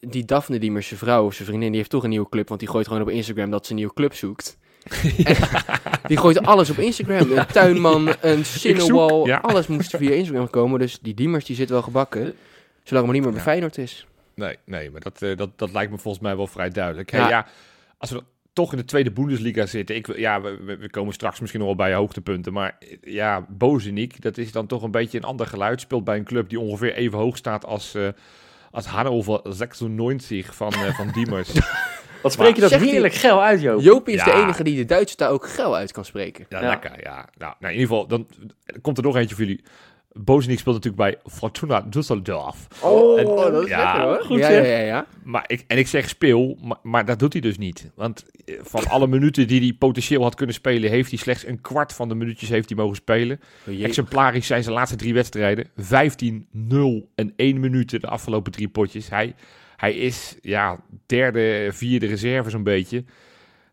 die 0.00 0.24
Daphne 0.24 0.58
Diemers, 0.58 0.86
zijn 0.86 1.00
vrouw 1.00 1.24
of 1.24 1.34
zijn 1.34 1.48
vriendin, 1.48 1.68
die 1.68 1.78
heeft 1.78 1.90
toch 1.90 2.02
een 2.02 2.10
nieuwe 2.10 2.28
club, 2.28 2.48
want 2.48 2.60
die 2.60 2.68
gooit 2.68 2.86
gewoon 2.86 3.02
op 3.02 3.08
Instagram 3.10 3.50
dat 3.50 3.64
ze 3.64 3.70
een 3.70 3.76
nieuwe 3.78 3.94
club 3.94 4.14
zoekt. 4.14 4.58
En 5.24 5.93
die 6.06 6.16
gooit 6.16 6.42
alles 6.46 6.70
op 6.70 6.78
Instagram. 6.78 7.30
Een 7.30 7.46
tuinman, 7.46 8.14
een 8.20 8.44
Cinnowall, 8.44 9.26
ja. 9.26 9.38
alles 9.38 9.66
moest 9.66 9.96
via 9.96 10.10
Instagram 10.10 10.50
komen. 10.50 10.78
Dus 10.78 10.98
die 11.02 11.14
Diemers 11.14 11.44
die 11.44 11.56
zit 11.56 11.68
wel 11.70 11.82
gebakken, 11.82 12.34
zolang 12.82 13.06
maar 13.06 13.14
niet 13.14 13.24
meer 13.24 13.32
bij. 13.32 13.42
Feyenoord 13.42 13.78
is. 13.78 14.06
Nee, 14.34 14.56
nee 14.64 14.90
maar 14.90 15.00
dat, 15.00 15.22
eh, 15.22 15.36
dat, 15.36 15.50
dat 15.58 15.72
lijkt 15.72 15.90
me 15.92 15.98
volgens 15.98 16.22
mij 16.22 16.36
wel 16.36 16.46
vrij 16.46 16.70
duidelijk. 16.70 17.10
Hey, 17.10 17.28
Ja. 17.28 17.46
als 17.98 18.10
we 18.10 18.22
toch 18.52 18.72
in 18.72 18.78
de 18.78 18.84
tweede 18.84 19.10
Bundesliga 19.10 19.66
zitten. 19.66 19.96
Ik, 19.96 20.06
wil- 20.06 20.18
ja, 20.18 20.40
we, 20.40 20.88
komen 20.90 21.14
straks 21.14 21.40
misschien 21.40 21.60
nog 21.60 21.68
wel 21.76 21.86
bij 21.86 21.94
hoogtepunten. 21.94 22.52
Maar 22.52 22.76
eh, 22.78 22.88
ja, 23.12 23.46
Bozeniek, 23.48 24.22
dat 24.22 24.38
is 24.38 24.52
dan 24.52 24.66
toch 24.66 24.82
een 24.82 24.90
beetje 24.90 25.18
een 25.18 25.24
ander 25.24 25.46
geluid. 25.46 25.80
Speelt 25.80 26.04
bij 26.04 26.16
een 26.16 26.24
club 26.24 26.48
die 26.48 26.60
ongeveer 26.60 26.94
even 26.94 27.18
hoog 27.18 27.36
staat 27.36 27.64
als, 27.64 27.94
eh 27.94 28.08
als 28.70 28.86
Hannover 28.86 29.40
96 29.44 30.54
van, 30.54 30.72
eh, 30.72 30.94
van 30.96 31.10
Diemers. 31.14 31.52
Wat 32.24 32.32
spreek 32.32 32.54
je 32.54 32.60
dat 32.60 32.74
heerlijk 32.74 33.14
geil 33.14 33.42
uit, 33.42 33.60
Joop. 33.60 33.80
Joopie 33.80 34.14
is 34.14 34.24
de 34.24 34.32
enige 34.32 34.64
die 34.64 34.76
de 34.76 34.84
Duitse 34.84 35.16
taal 35.16 35.30
ook 35.32 35.48
geil 35.48 35.76
uit 35.76 35.92
kan 35.92 36.04
spreken. 36.04 36.46
Ja, 36.48 36.60
Ja. 36.60 36.68
lekker. 36.68 36.92
Ja. 37.02 37.14
Nou, 37.38 37.54
nou, 37.58 37.72
in 37.74 37.80
ieder 37.80 37.88
geval, 37.96 38.06
dan 38.06 38.26
komt 38.82 38.96
er 38.98 39.02
nog 39.02 39.16
eentje 39.16 39.34
voor 39.34 39.44
jullie. 39.44 39.62
Bozeniek 40.16 40.58
speelt 40.58 40.74
natuurlijk 40.84 41.02
bij 41.22 41.32
Fortuna 41.32 41.84
Düsseldorf. 41.84 42.80
Oh, 42.80 43.20
En- 43.20 43.26
Oh, 43.26 43.52
dat 43.52 43.62
is 43.62 43.68
Ja, 43.68 43.82
lekker 43.92 44.02
hoor. 44.02 44.22
goed 44.24 44.38
ja, 44.38 44.46
zeg. 44.46 44.66
ja, 44.66 44.72
ja, 44.72 44.78
ja. 44.84 45.06
Maar 45.22 45.44
ik, 45.46 45.64
en 45.66 45.78
ik 45.78 45.86
zeg 45.86 46.08
speel, 46.08 46.58
maar, 46.62 46.76
maar 46.82 47.04
dat 47.04 47.18
doet 47.18 47.32
hij 47.32 47.42
dus 47.42 47.58
niet. 47.58 47.90
Want 47.94 48.24
eh, 48.44 48.54
van 48.62 48.86
alle 48.88 49.06
minuten 49.06 49.46
die 49.46 49.60
hij 49.60 49.72
potentieel 49.78 50.22
had 50.22 50.34
kunnen 50.34 50.54
spelen, 50.54 50.90
heeft 50.90 51.10
hij 51.10 51.18
slechts 51.18 51.46
een 51.46 51.60
kwart 51.60 51.92
van 51.92 52.08
de 52.08 52.14
minuutjes 52.14 52.48
heeft 52.48 52.68
hij 52.68 52.78
mogen 52.78 52.96
spelen. 52.96 53.40
Oh. 53.68 53.82
Exemplarisch 53.84 54.46
zijn 54.46 54.62
zijn 54.62 54.74
laatste 54.74 54.96
drie 54.96 55.14
wedstrijden. 55.14 55.68
15, 55.76 56.46
0 56.50 57.08
en 57.14 57.32
1 57.36 57.60
minuten 57.60 58.00
de 58.00 58.08
afgelopen 58.08 58.52
drie 58.52 58.68
potjes. 58.68 59.08
Hij, 59.10 59.34
hij 59.84 59.94
is 59.94 60.36
ja, 60.40 60.78
derde, 61.06 61.68
vierde 61.72 62.06
reserve 62.06 62.50
zo'n 62.50 62.62
beetje. 62.62 63.04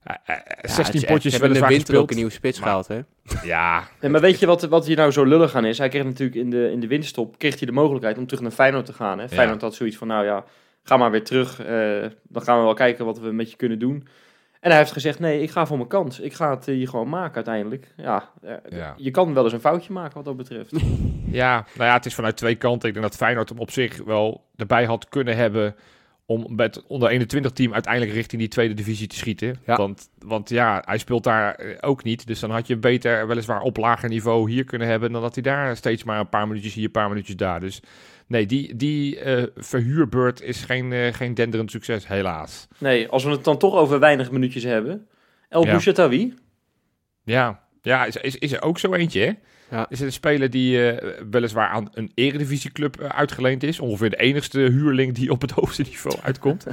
Eh, 0.04 0.16
eh, 0.26 0.36
Ja, 0.36 0.42
het 0.46 0.72
16 0.72 0.96
is 0.96 1.04
echt- 1.04 1.14
potjes 1.14 1.40
in 1.40 1.54
de 1.54 1.66
winter 1.68 1.98
ook 1.98 2.10
een 2.10 2.16
nieuwe 2.16 2.32
spits 2.32 2.60
maar- 2.60 2.68
gehaald, 2.68 2.88
hè? 2.88 3.00
Ja, 3.44 3.84
Nee, 4.02 4.12
maar 4.12 4.22
weet 4.22 4.40
je 4.40 4.46
wat, 4.46 4.62
wat 4.62 4.86
hier 4.86 4.96
nou 4.96 5.12
zo 5.12 5.24
lullig 5.26 5.56
aan 5.56 5.66
is? 5.66 5.78
Hij 5.78 5.90
kreeg 5.90 6.04
natuurlijk 6.04 6.38
in 6.40 6.50
de, 6.50 6.72
in 6.72 6.80
de 6.80 6.88
winterstop 6.88 7.38
kreeg 7.38 7.58
hij 7.58 7.68
de 7.68 7.74
mogelijkheid 7.74 8.18
om 8.18 8.26
terug 8.28 8.42
naar 8.44 8.52
Feyenoord 8.52 8.86
te 8.86 8.94
gaan. 8.94 9.20
Hè? 9.20 9.30
Feyenoord 9.30 9.62
had 9.62 9.76
zoiets 9.76 9.98
van, 9.98 10.08
nou 10.08 10.26
ja, 10.26 10.44
ga 10.84 10.98
maar 10.98 11.12
weer 11.12 11.24
terug. 11.24 11.60
eh, 11.64 12.06
dan 12.24 12.42
gaan 12.44 12.58
we 12.58 12.64
wel 12.64 12.74
kijken 12.74 13.06
wat 13.06 13.20
we 13.20 13.32
met 13.32 13.50
je 13.52 13.58
kunnen 13.58 13.80
doen. 13.80 14.08
En 14.60 14.70
hij 14.70 14.80
heeft 14.80 14.92
gezegd, 14.92 15.20
nee, 15.20 15.42
ik 15.42 15.52
ga 15.52 15.66
voor 15.66 15.78
mijn 15.78 15.90
kans. 15.90 16.20
Ik 16.20 16.34
ga 16.34 16.50
het 16.50 16.68
eh, 16.68 16.76
hier 16.76 16.88
gewoon 16.88 17.10
maken 17.10 17.36
uiteindelijk. 17.36 17.94
Ja, 17.98 18.30
eh, 18.42 18.54
Ja. 18.70 18.94
je 18.98 19.12
kan 19.12 19.34
wel 19.34 19.44
eens 19.44 19.54
een 19.54 19.60
foutje 19.60 19.94
maken 19.94 20.14
wat 20.16 20.26
dat 20.26 20.38
betreft. 20.38 20.72
Ja, 21.32 21.66
nou 21.76 21.90
ja, 21.90 21.94
het 21.96 22.06
is 22.06 22.16
vanuit 22.16 22.38
twee 22.38 22.56
kanten. 22.56 22.88
Ik 22.88 22.94
denk 22.94 23.06
dat 23.06 23.16
Feyenoord 23.16 23.50
hem 23.50 23.60
op 23.60 23.72
zich 23.72 24.04
wel 24.04 24.46
erbij 24.56 24.86
had 24.86 25.10
kunnen 25.10 25.36
hebben 25.36 25.76
om 26.32 26.56
met 26.56 26.76
het 26.76 26.88
onder 26.88 27.10
21 27.10 27.52
team 27.52 27.74
uiteindelijk 27.74 28.14
richting 28.14 28.42
die 28.42 28.50
tweede 28.50 28.74
divisie 28.74 29.08
te 29.08 29.16
schieten. 29.16 29.56
Ja. 29.66 29.76
Want, 29.76 30.10
want 30.20 30.50
ja, 30.50 30.82
hij 30.86 30.98
speelt 30.98 31.24
daar 31.24 31.56
eh, 31.56 31.78
ook 31.82 32.04
niet. 32.04 32.28
Dus 32.28 32.40
dan 32.40 32.52
had 32.52 32.68
je 32.68 32.78
beter 32.78 33.28
weliswaar 33.28 33.62
op 33.62 33.78
lager 33.78 34.10
niveau 34.10 34.52
hier 34.52 34.64
kunnen 34.64 34.88
hebben 34.88 35.12
dan 35.12 35.22
dat 35.22 35.34
hij 35.34 35.44
daar 35.44 35.78
steeds 35.78 36.04
maar 36.04 36.20
een 36.20 36.30
paar 36.30 36.48
minuutjes 36.48 36.74
hier, 36.74 36.86
een 36.86 36.92
paar 36.92 37.10
minuutjes 37.10 37.36
daar. 37.36 37.60
Dus 37.60 37.82
nee, 38.28 38.46
die, 38.46 38.76
die 38.76 39.20
eh, 39.20 39.44
verhuurbeurt 39.56 40.42
is 40.42 40.64
geen, 40.64 40.94
eh, 40.94 41.14
geen 41.14 41.34
denderend 41.34 41.72
succes, 41.72 42.08
helaas. 42.08 42.68
Nee, 42.78 43.08
als 43.08 43.24
we 43.24 43.32
het 43.32 43.44
dan 43.44 43.58
toch 43.58 43.76
over 43.76 44.00
weinig 44.00 44.32
minuutjes 44.32 44.64
hebben. 44.64 45.08
El 45.50 45.64
Ja. 45.66 45.72
Bouchatawi. 45.72 46.34
Ja, 47.24 47.64
ja 47.82 48.06
is, 48.06 48.16
is, 48.16 48.36
is 48.36 48.52
er 48.52 48.62
ook 48.62 48.80
zo 48.80 48.94
eentje, 48.94 49.22
hè? 49.22 49.32
Ja. 49.72 49.86
Is 49.90 49.98
het 49.98 50.08
een 50.08 50.14
speler 50.14 50.50
die 50.50 50.92
eh, 50.92 51.22
weliswaar 51.30 51.70
aan 51.70 51.90
een 51.94 52.12
eredivisieclub 52.16 53.00
eh, 53.02 53.10
uitgeleend 53.10 53.64
is. 53.64 53.80
Ongeveer 53.80 54.10
de 54.10 54.18
enigste 54.20 54.60
huurling 54.60 55.14
die 55.14 55.32
op 55.32 55.42
het 55.42 55.52
hoogste 55.62 55.82
niveau 55.82 56.18
uitkomt. 56.24 56.66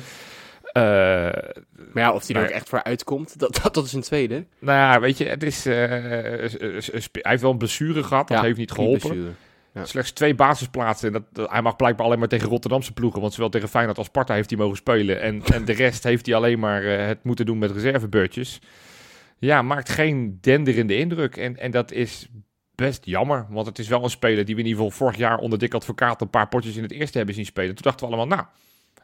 Eh, 0.73 0.83
Maar 0.83 2.03
ja, 2.03 2.13
of 2.13 2.25
die 2.27 2.37
er 2.37 2.43
ook 2.43 2.49
echt 2.49 2.69
voor 2.69 2.83
uitkomt, 2.83 3.39
dat, 3.39 3.61
dat, 3.63 3.75
dat 3.75 3.85
is 3.85 3.93
een 3.93 4.01
tweede. 4.01 4.45
nou 4.59 4.79
ja, 4.79 5.01
weet 5.01 5.19
je, 5.19 5.25
het 5.25 5.43
is, 5.43 5.65
hij 5.65 6.99
heeft 7.13 7.43
wel 7.43 7.51
een 7.51 7.59
blessure 7.59 8.03
gehad. 8.03 8.29
Dat 8.29 8.37
Ja, 8.39 8.43
heeft 8.45 8.59
niet 8.59 8.73
geholpen. 8.73 9.37
Ja. 9.75 9.85
Slechts 9.85 10.11
twee 10.11 10.35
basisplaatsen. 10.35 11.07
En 11.07 11.13
dat, 11.13 11.23
dat- 11.33 11.51
hij 11.51 11.63
mag 11.63 11.77
blijkbaar 11.77 12.07
alleen 12.07 12.19
maar 12.19 12.29
tegen 12.29 12.49
Rotterdamse 12.49 12.93
ploegen. 12.93 13.21
Want 13.21 13.33
zowel 13.33 13.49
tegen 13.49 13.69
Feyenoord 13.69 13.99
als 13.99 14.07
Sparta 14.07 14.35
heeft 14.35 14.51
hij 14.51 14.59
mogen 14.59 14.77
spelen. 14.77 15.21
En, 15.21 15.43
en 15.53 15.65
de 15.65 15.73
rest 15.73 16.05
heeft 16.05 16.27
hij 16.27 16.35
alleen 16.35 16.59
maar 16.59 16.83
het 16.83 17.25
moeten 17.25 17.47
doen 17.47 17.59
met 17.59 17.71
reservebeurtjes. 17.71 18.61
Ja, 19.39 19.63
maakt 19.63 19.89
geen 19.89 20.39
denderende 20.41 20.97
indruk. 20.97 21.37
En, 21.37 21.57
en 21.57 21.71
dat 21.71 21.93
is 21.93 22.29
best 22.87 23.05
jammer. 23.05 23.47
Want 23.51 23.67
het 23.67 23.79
is 23.79 23.89
wel 23.89 24.03
een 24.05 24.11
speler 24.11 24.45
die 24.45 24.55
we 24.55 24.61
in 24.61 24.67
ieder 24.67 24.83
geval 24.83 24.97
vorig 24.99 25.17
jaar 25.17 25.39
onder 25.39 25.59
dik 25.59 25.75
advocaat 25.75 26.21
een 26.21 26.31
paar 26.31 26.49
potjes 26.49 26.77
in 26.77 26.83
het 26.83 26.93
eerste 26.93 27.17
hebben 27.17 27.35
zien 27.35 27.45
spelen. 27.45 27.75
Toen 27.75 27.83
dachten 27.85 28.09
we 28.09 28.15
allemaal, 28.15 28.37
nou, 28.37 28.49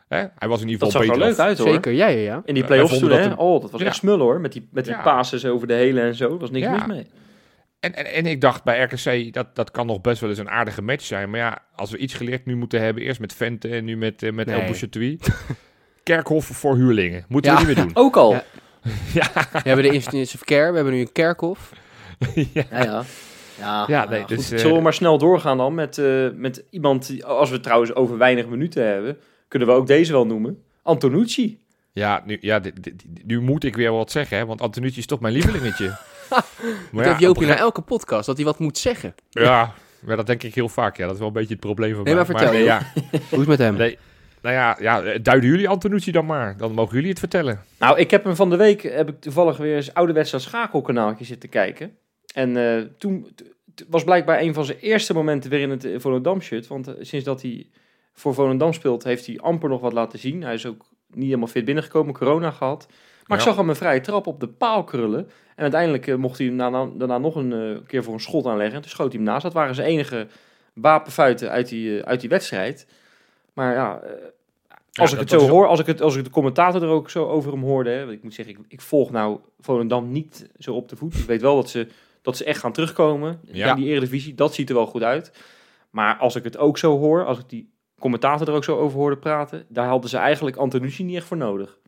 hè, 0.08 0.26
hij 0.38 0.48
was 0.48 0.60
in 0.60 0.68
ieder 0.68 0.80
Dat 0.80 0.90
geval 0.92 1.06
zag 1.06 1.14
er 1.14 1.20
beter. 1.20 1.36
leuk 1.36 1.46
uit 1.48 1.58
hoor. 1.58 1.68
Zeker, 1.72 1.92
ja, 1.92 2.06
ja, 2.06 2.18
ja. 2.20 2.42
In 2.44 2.54
die 2.54 2.64
play-offs 2.64 2.98
toen, 2.98 3.10
hè? 3.10 3.28
dat 3.28 3.38
Oh, 3.38 3.60
dat 3.60 3.70
was 3.70 3.80
Ja. 3.80 3.86
echt 3.86 3.96
smullen 3.96 4.20
hoor. 4.24 4.40
Met 4.40 4.52
die, 4.52 4.68
met 4.72 4.84
die 4.84 4.94
Ja. 4.94 5.02
passes 5.02 5.44
over 5.46 5.66
de 5.66 5.74
hele 5.74 6.00
en 6.00 6.14
zo. 6.14 6.32
Er 6.32 6.38
was 6.38 6.50
niks 6.50 6.66
Ja. 6.66 6.72
mis 6.72 6.86
mee. 6.86 7.06
En, 7.80 7.94
en, 7.94 8.12
en 8.12 8.26
ik 8.26 8.40
dacht 8.40 8.64
bij 8.64 8.82
RKC, 8.82 9.32
dat, 9.32 9.56
dat 9.56 9.70
kan 9.70 9.86
nog 9.86 10.00
best 10.00 10.20
wel 10.20 10.30
eens 10.30 10.38
een 10.38 10.50
aardige 10.50 10.82
match 10.82 11.04
zijn. 11.04 11.30
Maar 11.30 11.40
ja, 11.40 11.58
als 11.74 11.90
we 11.90 11.96
iets 11.98 12.14
geleerd 12.14 12.46
nu 12.46 12.56
moeten 12.56 12.80
hebben, 12.80 13.02
eerst 13.02 13.20
met 13.20 13.34
Vente 13.34 13.68
en 13.68 13.84
nu 13.84 13.96
met, 13.96 14.22
eh, 14.22 14.32
met 14.32 14.46
Nee. 14.46 14.56
El 14.60 14.64
Bouchatoui. 14.64 15.18
Kerkhof 16.02 16.44
voor 16.44 16.74
huurlingen. 16.76 17.24
Moeten 17.28 17.50
Ja. 17.52 17.60
we 17.60 17.66
niet 17.66 17.76
meer 17.76 17.84
doen. 17.84 17.96
Ook 18.04 18.16
al. 18.16 18.32
Ja. 18.32 18.42
Ja, 19.14 19.30
We 19.52 19.60
hebben 19.68 19.84
de 19.84 19.92
intensive 19.92 20.44
care, 20.44 20.70
we 20.70 20.76
hebben 20.76 20.94
nu 20.94 21.00
een 21.00 21.12
kerkhof. 21.12 21.72
ja. 22.52 22.64
ja. 22.70 23.02
Ja. 23.58 23.84
Ja, 23.88 24.08
nee, 24.08 24.24
dus, 24.26 24.50
eh, 24.50 24.58
Zullen 24.58 24.76
we 24.76 24.82
maar 24.82 24.94
snel 24.94 25.18
doorgaan 25.18 25.56
dan 25.56 25.74
met, 25.74 25.98
eh, 25.98 26.28
met 26.34 26.64
iemand, 26.70 27.06
die, 27.06 27.24
als 27.24 27.48
we 27.48 27.54
het 27.54 27.64
trouwens 27.64 27.94
over 27.94 28.18
weinig 28.18 28.46
minuten 28.46 28.86
hebben, 28.86 29.18
kunnen 29.48 29.68
we 29.68 29.74
ook 29.74 29.86
deze 29.86 30.12
wel 30.12 30.26
noemen. 30.26 30.62
Antonucci. 30.82 31.62
Ja, 31.92 32.22
nu, 32.26 32.38
ja 32.40 32.60
dit- 32.60 32.82
dit- 32.82 33.04
nu 33.24 33.40
moet 33.40 33.64
ik 33.64 33.76
weer 33.76 33.92
wat 33.92 34.10
zeggen, 34.10 34.36
hè, 34.38 34.46
want 34.46 34.60
Antonucci 34.60 34.98
is 34.98 35.06
toch 35.06 35.20
mijn 35.20 35.34
lievelingetje. 35.34 35.86
Dat 36.28 36.44
maar 36.92 37.04
heeft 37.04 37.20
ja, 37.20 37.26
Joopje 37.26 37.42
op 37.42 37.46
na 37.48 37.52
een 37.52 37.58
elke 37.58 37.80
podcast, 37.80 38.26
dat 38.26 38.36
hij 38.36 38.44
wat 38.44 38.58
moet 38.58 38.78
zeggen. 38.78 39.14
ge- 39.30 39.40
ja, 39.40 39.72
maar 40.00 40.16
dat 40.16 40.26
denk 40.26 40.42
ik 40.42 40.54
heel 40.54 40.68
vaak. 40.68 40.96
Ja, 40.96 41.04
dat 41.04 41.12
is 41.12 41.18
wel 41.18 41.28
een 41.28 41.34
beetje 41.34 41.52
het 41.52 41.60
probleem 41.60 41.94
van 41.94 42.04
Nee, 42.04 42.14
mij. 42.14 42.24
maar 42.26 42.36
vertel, 42.38 42.52
nee, 42.52 42.64
ja, 42.64 42.78
Hoe 43.10 43.18
is 43.30 43.30
het 43.38 43.46
met 43.46 43.58
hem? 43.58 43.76
nee, 43.76 43.98
nou 44.42 44.54
ja, 44.54 44.76
ja, 44.80 45.02
eh, 45.02 45.18
duiden 45.22 45.50
jullie 45.50 45.68
Antonucci 45.68 46.10
dan 46.12 46.26
maar. 46.26 46.56
Dan 46.56 46.72
mogen 46.72 46.94
jullie 46.94 47.10
het 47.10 47.18
vertellen. 47.18 47.60
Nou, 47.78 47.98
ik 47.98 48.10
heb 48.10 48.24
hem 48.24 48.36
van 48.36 48.50
de 48.50 48.56
week, 48.56 48.82
heb 48.82 49.08
ik 49.08 49.20
toevallig 49.20 49.56
weer 49.56 49.76
eens 49.76 49.94
ouderwets 49.94 50.34
schakelkanaaltje 50.42 51.24
zitten 51.24 51.48
kijken. 51.48 51.96
En 52.34 52.56
eh, 52.56 52.82
toen 52.98 53.28
was 53.88 54.04
blijkbaar 54.04 54.40
een 54.40 54.54
van 54.54 54.64
zijn 54.64 54.78
eerste 54.78 55.14
momenten 55.14 55.50
weer 55.50 55.60
in 55.60 55.70
het 55.70 55.84
eh, 55.84 56.00
Volendam 56.00 56.40
shirt. 56.40 56.66
Want 56.66 56.88
eh, 56.88 56.94
sinds 57.00 57.24
dat 57.24 57.42
hij 57.42 57.66
voor 58.12 58.34
Volendam 58.34 58.72
speelt, 58.72 59.04
heeft 59.04 59.26
hij 59.26 59.38
amper 59.40 59.68
nog 59.68 59.80
wat 59.80 59.92
laten 59.92 60.18
zien. 60.18 60.42
Hij 60.42 60.54
is 60.54 60.66
ook 60.66 60.84
niet 61.08 61.24
helemaal 61.24 61.46
fit 61.46 61.64
binnengekomen, 61.64 62.14
corona 62.14 62.50
gehad. 62.50 62.86
Maar 63.26 63.38
ik 63.38 63.44
zag 63.44 63.56
hem 63.56 63.68
een 63.68 63.76
vrije 63.76 64.00
trap 64.00 64.26
op 64.26 64.40
de 64.40 64.48
paal 64.48 64.84
krullen. 64.84 65.30
En 65.54 65.62
uiteindelijk 65.62 66.16
mocht 66.16 66.38
hij 66.38 66.46
hem 66.46 66.56
daarna, 66.56 66.88
daarna 66.94 67.18
nog 67.18 67.34
een 67.34 67.82
keer 67.86 68.02
voor 68.02 68.14
een 68.14 68.20
schot 68.20 68.46
aanleggen. 68.46 68.74
En 68.74 68.80
toen 68.80 68.90
schoot 68.90 69.12
hij 69.12 69.16
hem 69.22 69.30
naast. 69.30 69.42
Dat 69.42 69.52
waren 69.52 69.74
zijn 69.74 69.88
enige 69.88 70.26
wapenfuiten 70.72 71.50
uit 71.50 71.68
die, 71.68 72.04
uit 72.04 72.20
die 72.20 72.28
wedstrijd. 72.28 72.86
Maar 73.52 73.74
ja, 73.74 74.00
als 74.94 75.10
Ja, 75.10 75.20
ik 75.20 75.30
het 75.30 75.40
zo 75.40 75.48
hoor, 75.48 75.66
als 75.66 75.80
ik, 75.80 75.86
het, 75.86 76.00
als 76.00 76.16
ik 76.16 76.24
de 76.24 76.30
commentator 76.30 76.82
er 76.82 76.88
ook 76.88 77.10
zo 77.10 77.26
over 77.26 77.52
hem 77.52 77.62
hoorde. 77.62 77.90
Hè, 77.90 77.98
want 77.98 78.10
ik 78.10 78.22
moet 78.22 78.34
zeggen, 78.34 78.54
ik, 78.54 78.60
ik 78.68 78.80
volg 78.80 79.10
nou 79.10 79.38
Volendam 79.60 80.12
niet 80.12 80.48
zo 80.58 80.74
op 80.74 80.88
de 80.88 80.96
voet. 80.96 81.14
Ik 81.14 81.26
weet 81.26 81.40
wel 81.40 81.56
dat 81.56 81.70
ze, 81.70 81.88
dat 82.24 82.36
ze 82.36 82.44
echt 82.44 82.60
gaan 82.60 82.72
terugkomen 82.72 83.40
Ja. 83.44 83.70
in 83.70 83.76
die 83.76 83.86
eredivisie. 83.90 84.34
Dat 84.34 84.54
ziet 84.54 84.68
er 84.68 84.74
wel 84.74 84.86
goed 84.86 85.02
uit. 85.02 85.32
Maar 85.90 86.16
als 86.16 86.34
ik 86.36 86.44
het 86.44 86.56
ook 86.56 86.78
zo 86.78 86.98
hoor, 86.98 87.24
als 87.24 87.38
ik 87.38 87.48
die 87.48 87.72
commentator 87.98 88.48
er 88.48 88.54
ook 88.54 88.64
zo 88.64 88.76
over 88.78 88.98
hoorde 88.98 89.16
praten. 89.18 89.64
Daar 89.68 89.86
hadden 89.86 90.10
ze 90.10 90.16
eigenlijk 90.16 90.56
Antonucci 90.56 91.04
niet 91.04 91.16
echt 91.16 91.26
voor 91.26 91.36
nodig. 91.36 91.78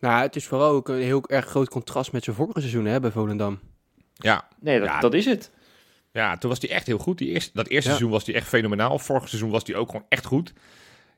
Nou, 0.00 0.22
het 0.22 0.36
is 0.36 0.46
vooral 0.46 0.70
ook 0.70 0.88
een 0.88 1.00
heel 1.02 1.22
erg 1.28 1.46
groot 1.46 1.68
contrast 1.68 2.12
met 2.12 2.24
zijn 2.24 2.36
vorige 2.36 2.60
seizoen 2.60 2.84
hè, 2.84 3.00
bij 3.00 3.10
Volendam. 3.10 3.58
Ja, 4.14 4.48
Nee, 4.60 4.78
dat, 4.78 4.88
Ja. 4.88 5.00
dat 5.00 5.14
is 5.14 5.24
het. 5.24 5.50
Ja, 6.12 6.36
toen 6.36 6.50
was 6.50 6.60
hij 6.60 6.70
echt 6.70 6.86
heel 6.86 6.98
goed. 6.98 7.18
Die 7.18 7.28
eerste, 7.28 7.50
dat 7.54 7.66
eerste 7.68 7.90
Ja. 7.90 7.96
seizoen 7.96 8.10
was 8.10 8.26
hij 8.26 8.34
echt 8.34 8.48
fenomenaal. 8.48 8.98
Vorig 8.98 9.28
seizoen 9.28 9.50
was 9.50 9.62
hij 9.66 9.74
ook 9.74 9.90
gewoon 9.90 10.06
echt 10.08 10.24
goed. 10.24 10.52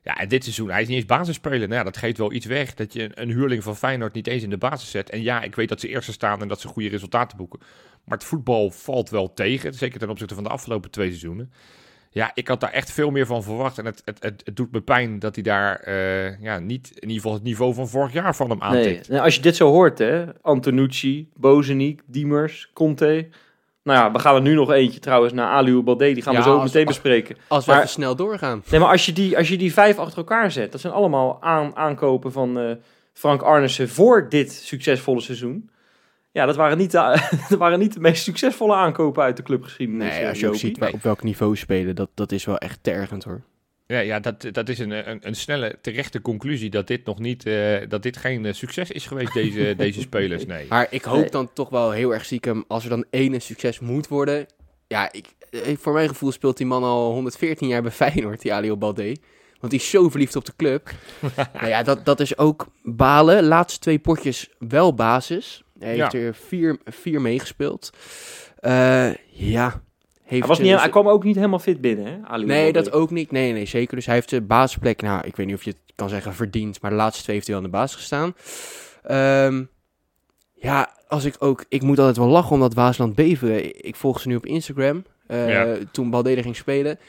Ja, 0.05 0.17
en 0.17 0.27
dit 0.27 0.43
seizoen, 0.43 0.69
hij 0.69 0.81
is 0.81 0.87
niet 0.87 0.97
eens 0.97 1.05
basisspeler. 1.05 1.59
Nou 1.67 1.73
ja, 1.73 1.83
dat 1.83 1.97
geeft 1.97 2.17
wel 2.17 2.31
iets 2.33 2.45
weg. 2.45 2.73
Dat 2.73 2.93
je 2.93 3.09
een, 3.13 3.29
huurling 3.29 3.63
van 3.63 3.75
Feyenoord 3.75 4.13
niet 4.13 4.27
eens 4.27 4.43
in 4.43 4.49
de 4.49 4.57
basis 4.57 4.91
zet. 4.91 5.09
En 5.09 5.21
ja, 5.21 5.41
ik 5.41 5.55
weet 5.55 5.69
dat 5.69 5.79
ze 5.79 5.87
eerste 5.87 6.11
staan 6.11 6.41
en 6.41 6.47
dat 6.47 6.61
ze 6.61 6.67
goede 6.67 6.89
resultaten 6.89 7.37
boeken. 7.37 7.59
Maar 8.05 8.17
het 8.17 8.27
voetbal 8.27 8.71
valt 8.71 9.09
wel 9.09 9.33
tegen. 9.33 9.73
Zeker 9.73 9.99
ten 9.99 10.09
opzichte 10.09 10.33
van 10.35 10.43
de 10.43 10.49
afgelopen 10.49 10.91
twee 10.91 11.07
seizoenen. 11.07 11.51
Ja, 12.09 12.31
ik 12.33 12.47
had 12.47 12.59
daar 12.59 12.71
echt 12.71 12.91
veel 12.91 13.09
meer 13.11 13.25
van 13.25 13.43
verwacht. 13.43 13.77
En 13.77 13.85
het, 13.85 14.01
het, 14.05 14.23
het, 14.23 14.41
het 14.45 14.55
doet 14.55 14.71
me 14.71 14.81
pijn 14.81 15.19
dat 15.19 15.35
hij 15.35 15.43
daar 15.43 15.75
eh, 15.79 16.41
ja, 16.41 16.59
niet 16.59 16.89
in 16.89 17.01
ieder 17.01 17.15
geval 17.15 17.33
het 17.33 17.43
niveau 17.43 17.73
van 17.73 17.89
vorig 17.89 18.13
jaar 18.13 18.35
van 18.35 18.49
hem 18.49 18.59
Nee. 18.59 18.67
aantikt. 18.67 19.09
Nou, 19.09 19.23
als 19.23 19.35
je 19.35 19.41
dit 19.41 19.55
zo 19.55 19.69
hoort, 19.71 19.97
hè. 19.97 20.25
Antonucci, 20.41 21.29
Bozeniek, 21.35 22.01
Diemers, 22.05 22.69
Conte. 22.73 23.27
Nou 23.85 23.99
ja, 23.99 24.11
we 24.11 24.19
gaan 24.19 24.35
er 24.35 24.41
nu 24.41 24.53
nog 24.53 24.71
eentje 24.71 24.99
trouwens 24.99 25.33
naar 25.33 25.47
Aliou 25.51 25.81
Balde. 25.81 26.13
Die 26.13 26.23
gaan 26.23 26.33
Ja, 26.33 26.39
we 26.39 26.45
zo 26.45 26.55
als- 26.55 26.63
meteen 26.63 26.85
bespreken. 26.85 27.35
Als 27.47 27.65
we 27.65 27.71
Maar- 27.71 27.79
even 27.79 27.91
snel 27.91 28.15
doorgaan. 28.15 28.63
Nee, 28.69 28.79
maar 28.79 28.89
als 28.89 29.05
je 29.05 29.13
die, 29.13 29.37
als 29.37 29.47
je 29.47 29.57
die 29.57 29.73
vijf 29.73 29.97
achter 29.97 30.17
elkaar 30.17 30.51
zet, 30.51 30.71
dat 30.71 30.81
zijn 30.81 30.93
allemaal 30.93 31.37
aan, 31.41 31.75
aankopen 31.75 32.31
van 32.31 32.59
eh, 32.59 32.71
Frank 33.13 33.41
Arnissen 33.41 33.89
voor 33.89 34.29
dit 34.29 34.51
succesvolle 34.53 35.21
seizoen. 35.21 35.69
Ja, 36.31 36.45
dat 36.45 36.55
waren, 36.55 36.77
niet 36.77 36.91
de, 36.91 36.97
dat 37.49 37.59
waren 37.59 37.79
niet 37.79 37.93
de 37.93 37.99
meest 37.99 38.23
succesvolle 38.23 38.75
aankopen 38.75 39.23
uit 39.23 39.37
de 39.37 39.43
clubgeschiedenis. 39.43 40.09
Nee, 40.09 40.19
eh, 40.21 40.29
als 40.29 40.39
je 40.39 40.47
ook 40.47 40.55
ziet 40.55 40.81
op 40.93 41.03
welk 41.03 41.23
niveau 41.23 41.55
spelen, 41.55 41.95
dat, 41.95 42.09
dat 42.13 42.31
is 42.31 42.45
wel 42.45 42.57
echt 42.57 42.79
tergend 42.81 43.23
hoor. 43.23 43.41
Ja, 43.87 43.99
ja 43.99 44.19
dat, 44.19 44.47
dat 44.51 44.69
is 44.69 44.79
een, 44.79 45.09
een, 45.09 45.19
een 45.21 45.35
snelle, 45.35 45.77
terechte 45.81 46.21
conclusie 46.21 46.69
dat 46.69 46.87
dit 46.87 47.05
nog 47.05 47.19
niet, 47.19 47.45
eh, 47.45 47.75
dat 47.87 48.03
dit 48.03 48.17
geen 48.17 48.45
eh, 48.45 48.53
succes 48.53 48.91
is 48.91 49.05
geweest, 49.05 49.33
deze, 49.33 49.73
deze 49.77 50.01
spelers. 50.01 50.45
Nee. 50.45 50.65
Maar 50.69 50.87
ik 50.89 51.03
hoop 51.03 51.21
Nee. 51.21 51.29
dan 51.29 51.53
toch 51.53 51.69
wel 51.69 51.91
heel 51.91 52.13
erg 52.13 52.25
stiekem, 52.25 52.63
als 52.67 52.83
er 52.83 52.89
dan 52.89 53.05
één 53.09 53.33
een 53.33 53.41
succes 53.41 53.79
moet 53.79 54.07
worden. 54.07 54.45
Ja, 54.87 55.11
ik, 55.11 55.25
eh, 55.49 55.77
voor 55.77 55.93
mijn 55.93 56.07
gevoel 56.07 56.31
speelt 56.31 56.57
die 56.57 56.65
man 56.65 56.83
al 56.83 57.11
114 57.11 57.67
jaar 57.67 57.81
bij 57.81 57.91
Feyenoord, 57.91 58.41
die 58.41 58.53
Ali 58.53 58.73
Balde. 58.75 59.17
Want 59.59 59.71
die 59.71 59.79
is 59.81 59.89
zo 59.89 60.09
verliefd 60.09 60.35
op 60.35 60.45
de 60.45 60.53
club. 60.55 60.91
nou 61.53 61.67
ja, 61.67 61.83
dat, 61.83 62.05
dat 62.05 62.19
is 62.19 62.37
ook 62.37 62.67
balen. 62.83 63.43
Laatste 63.43 63.79
twee 63.79 63.99
potjes 63.99 64.49
wel 64.59 64.93
basis. 64.93 65.63
Hij 65.79 65.95
heeft 65.95 66.11
Ja. 66.11 66.19
er 66.19 66.35
vier, 66.35 66.77
vier 66.85 67.21
meegespeeld. 67.21 67.89
Eh, 68.59 69.13
ja. 69.31 69.83
Heeft 70.25 70.39
Hij, 70.39 70.49
was 70.49 70.59
niet, 70.59 70.79
hij 70.79 70.89
kwam 70.89 71.07
ook 71.07 71.23
niet 71.23 71.35
helemaal 71.35 71.59
fit 71.59 71.81
binnen, 71.81 72.05
hè? 72.27 72.37
Nee, 72.37 72.73
dat 72.73 72.91
ook 72.91 73.09
niet. 73.11 73.31
Nee, 73.31 73.51
nee, 73.53 73.65
zeker. 73.65 73.95
Dus 73.95 74.05
hij 74.05 74.15
heeft 74.15 74.29
de 74.29 74.41
basisplek, 74.41 75.01
nou, 75.01 75.27
ik 75.27 75.35
weet 75.35 75.45
niet 75.45 75.55
of 75.55 75.63
je 75.63 75.69
het 75.69 75.79
kan 75.95 76.09
zeggen 76.09 76.33
verdiend, 76.33 76.81
maar 76.81 76.91
de 76.91 76.97
laatste 76.97 77.23
twee 77.23 77.35
heeft 77.35 77.47
hij 77.47 77.55
wel 77.55 77.65
in 77.65 77.71
de 77.71 77.77
basis 77.77 77.95
gestaan. 77.97 78.35
Ehm, 79.03 79.63
ja, 80.53 80.89
als 81.07 81.25
ik 81.25 81.35
ook, 81.39 81.65
ik 81.69 81.81
moet 81.81 81.99
altijd 81.99 82.17
wel 82.17 82.27
lachen 82.27 82.51
omdat 82.51 82.73
Waasland 82.73 83.15
Beveren, 83.15 83.85
ik 83.85 83.95
volg 83.95 84.19
ze 84.19 84.27
nu 84.27 84.35
op 84.35 84.45
Instagram, 84.45 85.03
eh, 85.27 85.49
Ja. 85.49 85.75
toen 85.91 86.09
Balde 86.09 86.35
er 86.35 86.41
ging 86.43 86.55
spelen. 86.55 86.99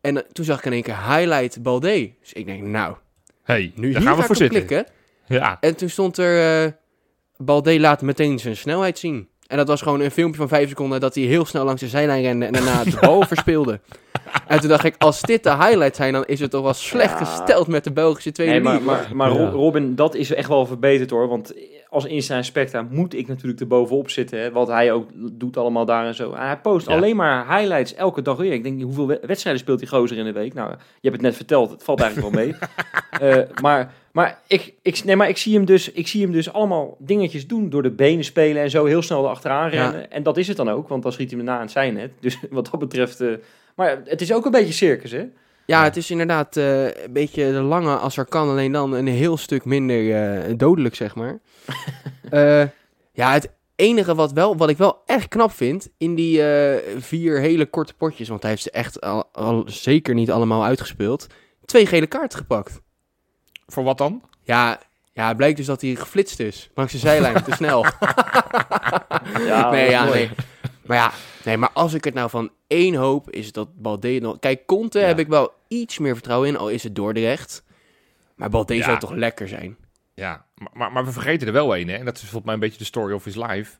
En 0.00 0.16
eh, 0.16 0.30
toen 0.32 0.44
zag 0.44 0.58
ik 0.58 0.64
in 0.64 0.72
één 0.72 0.82
keer 0.82 1.08
highlight 1.14 1.62
Balde. 1.62 2.12
Dus 2.20 2.32
ik 2.32 2.46
denk, 2.46 2.62
nou, 2.62 2.96
hey, 3.42 3.72
nu 3.74 3.92
daar 3.92 4.00
hier 4.00 4.08
gaan 4.08 4.16
we 4.16 4.20
ga 4.20 4.26
voor 4.26 4.36
zitten. 4.36 4.66
klikken. 4.66 4.92
Ja, 5.26 5.56
En 5.60 5.76
toen 5.76 5.88
stond 5.88 6.18
er, 6.18 6.64
eh 6.64 6.72
Balde 7.36 7.80
laat 7.80 8.02
meteen 8.02 8.38
zijn 8.38 8.56
snelheid 8.56 8.98
zien. 8.98 9.28
En 9.46 9.56
dat 9.56 9.68
was 9.68 9.82
gewoon 9.82 10.00
een 10.00 10.10
filmpje 10.10 10.38
van 10.38 10.48
vijf 10.48 10.68
seconden 10.68 11.00
dat 11.00 11.14
hij 11.14 11.24
heel 11.24 11.44
snel 11.44 11.64
langs 11.64 11.80
de 11.80 11.88
zijlijn 11.88 12.22
rende 12.22 12.46
en 12.46 12.52
daarna 12.52 12.84
de 12.84 12.96
bal 13.00 13.22
verspeelde. 13.32 13.80
En 14.46 14.60
toen 14.60 14.68
dacht 14.68 14.84
ik, 14.84 14.94
als 14.98 15.20
dit 15.22 15.42
de 15.42 15.50
highlights 15.50 15.96
zijn, 15.96 16.12
dan 16.12 16.24
is 16.24 16.40
het 16.40 16.50
toch 16.50 16.62
wel 16.62 16.72
slecht 16.74 17.18
Ja. 17.18 17.24
gesteld 17.24 17.66
met 17.66 17.84
de 17.84 17.92
Belgische 17.92 18.32
tweede 18.32 18.52
Nee, 18.52 18.60
maar, 18.62 18.82
maar, 18.82 19.08
maar 19.14 19.30
Ja. 19.32 19.36
Ro- 19.36 19.50
Robin, 19.56 19.94
dat 19.94 20.14
is 20.14 20.34
echt 20.34 20.48
wel 20.48 20.66
verbeterd 20.66 21.10
hoor. 21.10 21.28
Want 21.28 21.52
als 21.88 22.04
Insta 22.04 22.42
Specta 22.42 22.86
moet 22.90 23.14
ik 23.14 23.28
natuurlijk 23.28 23.60
er 23.60 23.66
bovenop 23.66 24.10
zitten. 24.10 24.40
Hè, 24.40 24.52
wat 24.52 24.68
hij 24.68 24.92
ook 24.92 25.08
doet 25.14 25.56
allemaal 25.56 25.84
daar 25.84 26.06
en 26.06 26.14
zo. 26.14 26.32
En 26.32 26.46
hij 26.46 26.58
post 26.58 26.88
Ja. 26.88 26.94
alleen 26.94 27.16
maar 27.16 27.56
highlights 27.58 27.94
elke 27.94 28.22
dag 28.22 28.36
weer. 28.36 28.52
Ik 28.52 28.62
denk, 28.62 28.82
hoeveel 28.82 29.06
we- 29.06 29.20
wedstrijden 29.26 29.62
speelt 29.62 29.78
die 29.78 29.88
gozer 29.88 30.16
in 30.18 30.24
de 30.24 30.32
week? 30.32 30.54
Nou, 30.54 30.70
je 30.70 30.76
hebt 31.00 31.12
het 31.14 31.20
net 31.22 31.36
verteld. 31.36 31.70
Het 31.70 31.82
valt 31.82 32.00
eigenlijk 32.00 32.34
wel 32.34 32.44
mee. 32.44 32.54
Eh, 33.20 33.36
maar 33.62 33.92
maar, 34.16 34.40
ik, 34.46 34.74
ik, 34.82 35.04
nee, 35.04 35.16
maar 35.16 35.28
ik, 35.28 35.36
zie 35.36 35.54
hem 35.54 35.64
dus, 35.64 35.92
ik 35.92 36.08
zie 36.08 36.22
hem 36.22 36.32
dus 36.32 36.52
allemaal 36.52 36.96
dingetjes 36.98 37.46
doen. 37.46 37.70
Door 37.70 37.82
de 37.82 37.90
benen 37.90 38.24
spelen 38.24 38.62
en 38.62 38.70
zo 38.70 38.84
heel 38.84 39.02
snel 39.02 39.24
erachteraan 39.24 39.70
Ja. 39.70 39.82
rennen. 39.82 40.10
En 40.10 40.22
dat 40.22 40.36
is 40.36 40.48
het 40.48 40.56
dan 40.56 40.68
ook. 40.68 40.88
Want 40.88 41.02
dan 41.02 41.12
schiet 41.12 41.30
hij 41.30 41.38
me 41.38 41.44
na 41.44 41.54
aan 41.54 41.60
het 41.60 41.70
zijn 41.70 41.94
net. 41.94 42.10
Dus 42.20 42.38
wat 42.50 42.68
dat 42.70 42.80
betreft... 42.80 43.20
eh, 43.20 43.28
maar 43.74 44.00
het 44.04 44.20
is 44.20 44.32
ook 44.32 44.44
een 44.44 44.50
beetje 44.50 44.72
circus, 44.72 45.10
hè? 45.10 45.24
Ja, 45.66 45.84
het 45.84 45.96
is 45.96 46.10
inderdaad 46.10 46.56
eh, 46.56 46.84
een 46.84 47.12
beetje 47.12 47.52
de 47.52 47.60
lange 47.60 47.96
als 47.96 48.16
er 48.16 48.24
kan, 48.24 48.48
alleen 48.48 48.72
dan 48.72 48.92
een 48.92 49.06
heel 49.06 49.36
stuk 49.36 49.64
minder 49.64 50.14
eh, 50.14 50.54
dodelijk, 50.56 50.94
zeg 50.94 51.14
maar. 51.14 51.38
Ja, 53.12 53.32
het 53.32 53.52
enige 53.74 54.14
wat, 54.14 54.32
wel, 54.32 54.56
wat 54.56 54.68
ik 54.68 54.76
wel 54.76 55.02
echt 55.06 55.28
knap 55.28 55.50
vind, 55.50 55.88
in 55.98 56.14
die 56.14 56.42
vier 56.98 57.40
hele 57.40 57.66
korte 57.66 57.94
potjes, 57.94 58.28
want 58.28 58.42
hij 58.42 58.50
heeft 58.50 58.62
ze 58.62 58.70
echt 58.70 59.00
al, 59.00 59.28
al 59.32 59.62
zeker 59.66 60.14
niet 60.14 60.30
allemaal 60.30 60.64
uitgespeeld, 60.64 61.26
twee 61.64 61.86
gele 61.86 62.06
kaarten 62.06 62.38
gepakt. 62.38 62.80
Voor 63.66 63.84
wat 63.84 63.98
dan? 63.98 64.22
Ja, 64.42 64.80
ja, 65.12 65.28
het 65.28 65.36
blijkt 65.36 65.56
dus 65.56 65.66
dat 65.66 65.80
hij 65.80 65.94
geflitst 65.94 66.40
is. 66.40 66.70
Langs 66.74 66.92
de 66.92 66.98
zijlijn, 66.98 67.42
te 67.44 67.52
snel. 67.52 67.84
Ja, 69.46 69.70
nee, 69.70 69.90
ja, 69.90 70.04
mooi. 70.04 70.18
nee. 70.18 70.30
Maar 70.86 70.96
ja, 70.96 71.12
nee, 71.44 71.56
maar 71.56 71.70
als 71.72 71.94
ik 71.94 72.04
het 72.04 72.14
nou 72.14 72.30
van 72.30 72.50
één 72.66 72.94
hoop, 72.94 73.30
is 73.30 73.46
het 73.46 73.54
dat 73.54 73.68
Balde 73.82 74.18
nog... 74.20 74.38
Kijk, 74.38 74.66
Conte 74.66 74.98
Ja. 74.98 75.06
heb 75.06 75.18
ik 75.18 75.28
wel 75.28 75.52
iets 75.68 75.98
meer 75.98 76.14
vertrouwen 76.14 76.48
in, 76.48 76.56
al 76.56 76.68
is 76.68 76.82
het 76.82 76.94
Dordrecht. 76.94 77.64
Maar 78.34 78.50
Balde 78.50 78.74
Ja. 78.74 78.84
zou 78.84 78.98
toch 78.98 79.12
lekker 79.12 79.48
zijn? 79.48 79.76
Ja, 80.14 80.44
maar, 80.54 80.70
maar, 80.72 80.92
maar 80.92 81.04
we 81.04 81.12
vergeten 81.12 81.46
er 81.46 81.52
wel 81.52 81.76
een, 81.76 81.88
hè? 81.88 81.96
En 81.96 82.04
dat 82.04 82.14
is 82.16 82.20
volgens 82.20 82.44
mij 82.44 82.54
een 82.54 82.60
beetje 82.60 82.78
de 82.78 82.84
story 82.84 83.12
of 83.14 83.24
his 83.24 83.34
life. 83.36 83.76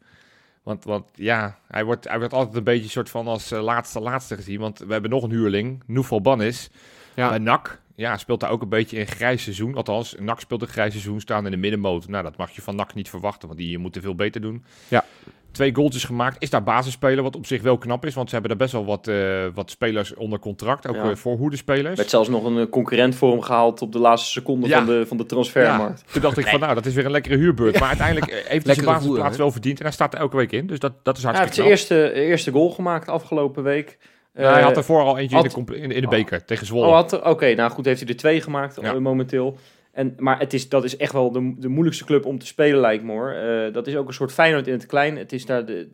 Want, 0.63 0.85
want 0.85 1.09
ja, 1.15 1.59
hij 1.69 1.85
wordt, 1.85 2.09
hij 2.09 2.19
wordt 2.19 2.35
altijd 2.35 2.57
een 2.57 2.65
beetje 2.65 2.83
een 2.85 2.91
soort 2.91 3.11
van 3.11 3.27
als 3.27 3.51
eh, 3.53 3.63
laatste 3.63 4.01
laatste 4.01 4.35
gezien. 4.37 4.61
Want 4.61 4.79
we 4.79 4.93
hebben 4.93 5.11
nog 5.11 5.23
een 5.23 5.31
huurling, 5.31 5.83
Noefal 5.87 6.21
Bannis. 6.21 6.71
Ja. 7.15 7.29
Bij 7.29 7.39
NAC 7.39 7.81
ja, 7.97 8.17
speelt 8.17 8.41
daar 8.41 8.51
ook 8.51 8.63
een 8.63 8.69
beetje 8.69 8.99
in 8.99 9.07
grijs 9.07 9.43
seizoen. 9.43 9.75
Althans, 9.75 10.15
NAC 10.19 10.41
speelt 10.41 10.63
een 10.63 10.69
grijs 10.69 10.93
seizoen, 10.93 11.21
staan 11.21 11.45
in 11.45 11.51
de 11.51 11.57
middenmoot. 11.57 12.09
Nou, 12.09 12.23
dat 12.25 12.37
mag 12.37 12.51
je 12.51 12.63
van 12.63 12.77
NAC 12.77 12.95
niet 12.95 13.09
verwachten, 13.11 13.49
want 13.49 13.61
die 13.61 13.79
moeten 13.79 14.03
veel 14.03 14.15
beter 14.15 14.41
doen. 14.41 14.65
Ja. 14.89 15.05
Twee 15.51 15.75
goaltjes 15.75 16.05
gemaakt. 16.05 16.37
Is 16.43 16.51
daar 16.51 16.63
basisspeler, 16.63 17.23
wat 17.23 17.37
op 17.37 17.47
zich 17.47 17.63
wel 17.63 17.79
knap 17.79 18.05
is. 18.07 18.15
Want 18.15 18.29
ze 18.29 18.35
hebben 18.37 18.51
daar 18.57 18.67
best 18.67 18.73
wel 18.73 18.85
wat, 18.85 19.09
eh, 19.09 19.45
wat 19.55 19.71
spelers 19.71 20.15
onder 20.15 20.39
contract. 20.39 20.87
Ook 20.89 20.95
Ja. 20.95 21.11
eh, 21.11 21.17
voorhoedespelers. 21.17 21.97
werd 21.97 22.11
zelfs 22.11 22.29
nog 22.29 22.45
een 22.45 22.59
eh, 22.59 22.67
concurrent 22.71 23.15
voor 23.15 23.31
hem 23.31 23.41
gehaald 23.41 23.83
op 23.83 23.93
de 23.93 23.99
laatste 23.99 24.31
seconde 24.31 24.69
Ja. 24.69 24.77
van, 24.77 24.87
de, 24.87 25.07
van 25.07 25.17
de 25.17 25.27
transfermarkt. 25.27 26.03
Ja, 26.07 26.13
toen 26.13 26.23
dacht 26.23 26.39
ik 26.39 26.47
van, 26.47 26.61
nou, 26.61 26.75
dat 26.75 26.87
is 26.87 26.95
weer 26.95 27.05
een 27.05 27.11
lekkere 27.11 27.37
huurbeurt. 27.37 27.79
Maar 27.79 27.89
uiteindelijk 27.89 28.45
heeft 28.49 28.67
hij 28.67 28.75
zijn 28.75 28.87
basisplaats 28.87 29.37
wel 29.37 29.51
verdiend. 29.51 29.79
En 29.79 29.85
hij 29.85 29.93
staat 29.95 30.15
er 30.15 30.21
elke 30.21 30.37
week 30.37 30.53
in. 30.53 30.67
Dus 30.67 30.79
dat, 30.79 30.93
dat 31.05 31.17
is 31.17 31.23
Hij 31.23 31.33
heeft 31.33 31.45
hartstikke 31.45 31.77
zijn 31.77 31.89
knap. 31.99 32.09
eerste, 32.11 32.21
eerste 32.29 32.51
goal 32.51 32.71
gemaakt 32.71 33.09
afgelopen 33.09 33.63
week. 33.63 33.99
Nou, 34.37 34.49
hij 34.49 34.59
Eh, 34.61 34.65
had 34.67 34.77
ervoor 34.77 35.01
al 35.01 35.19
eentje 35.19 35.37
in, 35.57 35.65
de, 35.65 35.95
in, 35.95 36.01
de 36.01 36.09
beker 36.09 36.45
tegen 36.45 36.67
Zwolle. 36.67 36.87
Oh, 36.87 37.13
er- 37.13 37.25
Oké, 37.27 37.55
nou 37.55 37.71
goed, 37.71 37.85
heeft 37.85 38.01
hij 38.01 38.09
er 38.09 38.17
twee 38.17 38.41
gemaakt 38.41 38.79
Ja. 38.81 38.95
eh, 38.95 38.99
momenteel. 38.99 39.57
En, 39.93 40.15
maar 40.19 40.39
het 40.39 40.53
is, 40.55 40.69
dat 40.69 40.85
is 40.85 40.97
echt 40.97 41.13
wel 41.13 41.31
de, 41.33 41.55
de 41.59 41.69
moeilijkste 41.69 42.05
club 42.05 42.25
om 42.27 42.39
te 42.39 42.47
spelen, 42.47 42.81
lijkt 42.81 43.05
me 43.05 43.13
hoor. 43.13 43.31
Eh, 43.31 43.73
dat 43.73 43.87
is 43.87 43.97
ook 43.97 44.09
een 44.09 44.15
soort 44.15 44.33
Feyenoord 44.33 44.67
in 44.67 44.73
het 44.73 44.87
klein. 44.87 45.17
Het, 45.17 45.33
is 45.33 45.47
daar 45.47 45.65
de, 45.67 45.91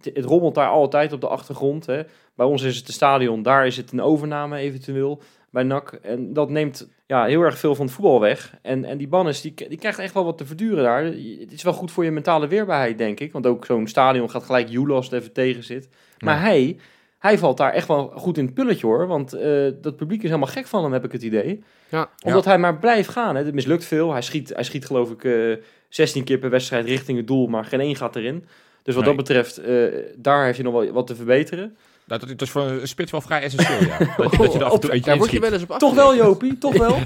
de- 0.00 0.10
het 0.14 0.24
rommelt 0.24 0.54
daar 0.54 0.68
altijd 0.68 1.12
op 1.12 1.20
de 1.20 1.28
achtergrond. 1.28 1.86
Hè. 1.86 2.02
Bij 2.36 2.46
ons 2.46 2.62
is 2.62 2.76
het 2.76 2.88
een 2.88 2.94
stadion, 2.94 3.42
daar 3.42 3.66
is 3.66 3.76
het 3.76 3.92
een 3.92 4.00
overname 4.02 4.56
eventueel 4.58 5.22
bij 5.50 5.62
NAC. 5.62 5.92
En 6.02 6.32
dat 6.32 6.50
neemt 6.50 6.88
ja, 7.06 7.24
heel 7.24 7.42
erg 7.42 7.58
veel 7.58 7.74
van 7.74 7.84
het 7.86 7.94
voetbal 7.94 8.20
weg. 8.20 8.54
En, 8.62 8.84
en 8.84 8.98
die 8.98 9.08
Bannes, 9.08 9.40
die, 9.40 9.54
die 9.68 9.78
krijgt 9.78 9.98
echt 9.98 10.14
wel 10.14 10.24
wat 10.24 10.38
te 10.38 10.46
verduren 10.46 10.84
daar. 10.84 11.04
Het 11.04 11.52
is 11.52 11.62
wel 11.62 11.72
goed 11.72 11.90
voor 11.90 12.04
je 12.04 12.10
mentale 12.10 12.46
weerbaarheid, 12.48 12.98
denk 12.98 13.20
ik. 13.20 13.32
Want 13.32 13.46
ook 13.46 13.64
zo'n 13.64 13.86
stadion 13.86 14.30
gaat 14.30 14.44
gelijk 14.44 14.68
joelen 14.68 14.96
als 14.96 15.10
het 15.10 15.20
even 15.20 15.32
tegen 15.32 15.64
zit. 15.64 15.88
Maar 16.18 16.34
Ja. 16.34 16.40
hij, 16.40 16.76
hij 17.24 17.38
valt 17.38 17.56
daar 17.56 17.72
echt 17.72 17.88
wel 17.88 18.12
goed 18.16 18.38
in 18.38 18.44
het 18.44 18.54
pulletje 18.54 18.86
hoor. 18.86 19.06
Want 19.06 19.32
eh, 19.32 19.68
dat 19.80 19.96
publiek 19.96 20.22
is 20.22 20.28
helemaal 20.28 20.52
gek 20.52 20.66
van 20.66 20.82
hem, 20.82 20.92
heb 20.92 21.04
ik 21.04 21.12
het 21.12 21.22
idee. 21.22 21.62
Ja. 21.88 22.08
Omdat 22.24 22.44
hij 22.44 22.58
maar 22.58 22.78
blijft 22.78 23.08
gaan. 23.08 23.36
Hè. 23.36 23.44
Het 23.44 23.54
mislukt 23.54 23.84
veel. 23.84 24.12
Hij 24.12 24.22
schiet, 24.22 24.48
hij 24.54 24.64
schiet 24.64 24.86
geloof 24.86 25.10
ik 25.10 25.24
eh 25.24 25.52
16 25.88 26.24
keer 26.24 26.38
per 26.38 26.50
wedstrijd 26.50 26.86
richting 26.86 27.18
het 27.18 27.26
doel, 27.26 27.46
maar 27.46 27.64
geen 27.64 27.80
één 27.80 27.96
gaat 27.96 28.16
erin. 28.16 28.44
Dus 28.82 28.94
wat 28.94 29.04
Nee. 29.04 29.14
dat 29.16 29.24
betreft, 29.26 29.58
eh, 29.58 29.84
daar 30.16 30.44
heeft 30.44 30.56
hij 30.58 30.70
nog 30.70 30.74
wel 30.82 30.92
wat 30.92 31.06
te 31.06 31.14
verbeteren. 31.16 31.76
Nou, 32.06 32.20
dat, 32.20 32.28
dat 32.28 32.40
is 32.40 32.50
voor 32.50 32.62
een 32.62 32.88
spits 32.88 33.10
wel 33.10 33.20
vrij 33.20 33.42
essentieel, 33.42 33.80
ja. 33.88 33.98
Dat, 34.16 34.30
je- 34.30 34.38
dat 34.38 34.52
je 34.52 34.58
er 34.58 34.64
af 34.64 34.72
en 34.72 34.80
toe 34.80 34.92
eentje 34.92 35.10
Daar 35.10 35.18
word 35.18 35.30
je 35.30 35.36
inschiet. 35.36 35.40
wel 35.40 35.52
eens 35.52 35.62
op 35.70 35.78
Toch 35.78 35.94
wel, 35.94 36.16
Jopie? 36.16 36.58
Toch 36.58 36.76
wel? 36.76 36.98